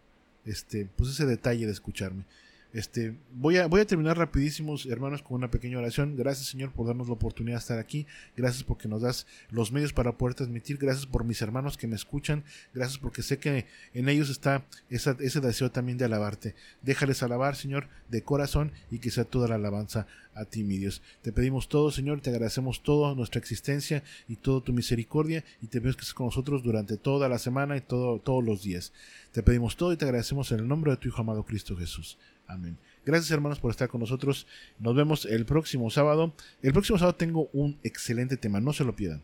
este 0.51 0.88
pues 0.96 1.11
ese 1.11 1.26
detalle 1.26 1.66
de 1.66 1.72
escucharme. 1.72 2.24
Este, 2.72 3.16
voy 3.34 3.56
a, 3.56 3.66
voy 3.66 3.80
a 3.80 3.86
terminar 3.86 4.16
rapidísimos, 4.16 4.86
hermanos, 4.86 5.22
con 5.22 5.36
una 5.36 5.50
pequeña 5.50 5.78
oración. 5.78 6.16
Gracias, 6.16 6.46
Señor, 6.48 6.72
por 6.72 6.86
darnos 6.86 7.08
la 7.08 7.14
oportunidad 7.14 7.56
de 7.56 7.60
estar 7.60 7.78
aquí. 7.78 8.06
Gracias 8.36 8.62
porque 8.62 8.86
nos 8.88 9.02
das 9.02 9.26
los 9.50 9.72
medios 9.72 9.92
para 9.92 10.16
poder 10.16 10.34
transmitir. 10.34 10.78
Gracias 10.78 11.06
por 11.06 11.24
mis 11.24 11.42
hermanos 11.42 11.76
que 11.76 11.88
me 11.88 11.96
escuchan. 11.96 12.44
Gracias 12.72 12.98
porque 12.98 13.22
sé 13.22 13.38
que 13.38 13.66
en 13.92 14.08
ellos 14.08 14.30
está 14.30 14.64
esa- 14.88 15.16
ese 15.18 15.40
deseo 15.40 15.70
también 15.70 15.98
de 15.98 16.04
alabarte. 16.04 16.54
Déjales 16.82 17.22
alabar, 17.22 17.56
Señor, 17.56 17.88
de 18.08 18.22
corazón 18.22 18.72
y 18.90 18.98
que 18.98 19.10
sea 19.10 19.24
toda 19.24 19.48
la 19.48 19.56
alabanza 19.56 20.06
a 20.34 20.44
ti, 20.44 20.62
mi 20.62 20.78
Dios. 20.78 21.02
Te 21.22 21.32
pedimos 21.32 21.68
todo, 21.68 21.90
Señor, 21.90 22.20
te 22.20 22.30
agradecemos 22.30 22.82
toda 22.84 23.14
nuestra 23.16 23.40
existencia 23.40 24.04
y 24.28 24.36
toda 24.36 24.60
tu 24.62 24.72
misericordia 24.72 25.44
y 25.60 25.66
te 25.66 25.80
pedimos 25.80 25.96
que 25.96 26.02
estés 26.02 26.14
con 26.14 26.26
nosotros 26.26 26.62
durante 26.62 26.96
toda 26.96 27.28
la 27.28 27.38
semana 27.38 27.76
y 27.76 27.80
todo, 27.80 28.20
todos 28.20 28.44
los 28.44 28.62
días. 28.62 28.92
Te 29.32 29.42
pedimos 29.42 29.76
todo 29.76 29.92
y 29.92 29.96
te 29.96 30.04
agradecemos 30.04 30.52
en 30.52 30.60
el 30.60 30.68
nombre 30.68 30.92
de 30.92 30.96
tu 30.98 31.08
Hijo 31.08 31.20
amado 31.20 31.44
Cristo 31.44 31.76
Jesús. 31.76 32.16
Amén. 32.53 32.76
Gracias 33.07 33.30
hermanos 33.30 33.59
por 33.61 33.70
estar 33.70 33.88
con 33.88 34.01
nosotros. 34.01 34.46
Nos 34.78 34.94
vemos 34.94 35.24
el 35.24 35.46
próximo 35.46 35.90
sábado. 35.90 36.34
El 36.62 36.72
próximo 36.72 36.98
sábado 36.98 37.16
tengo 37.16 37.48
un 37.53 37.78
excelente 37.82 38.36
tema, 38.36 38.61
no 38.61 38.72
se 38.72 38.84
lo 38.84 38.94
pierdan. 38.96 39.22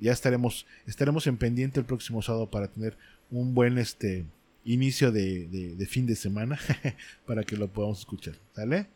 Ya 0.00 0.12
estaremos, 0.12 0.66
estaremos 0.86 1.26
en 1.26 1.36
pendiente 1.38 1.80
el 1.80 1.86
próximo 1.86 2.22
sábado 2.22 2.50
para 2.50 2.68
tener 2.68 2.96
un 3.30 3.54
buen 3.54 3.78
este 3.78 4.24
inicio 4.64 5.10
de, 5.12 5.46
de- 5.48 5.86
fin 5.86 6.06
de 6.06 6.14
semana 6.16 6.58
para 7.26 7.42
que 7.44 7.56
lo 7.56 7.68
podamos 7.68 8.00
escuchar. 8.00 8.34
¿Sale? 8.54 8.88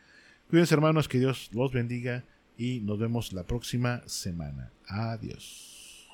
Cuídense 0.49 0.73
hermanos, 0.75 1.07
que 1.07 1.19
Dios 1.19 1.49
los 1.53 1.71
bendiga 1.71 2.23
y 2.57 2.79
nos 2.81 2.99
vemos 2.99 3.33
la 3.33 3.43
próxima 3.43 4.01
semana. 4.05 4.71
Adiós. 4.87 6.09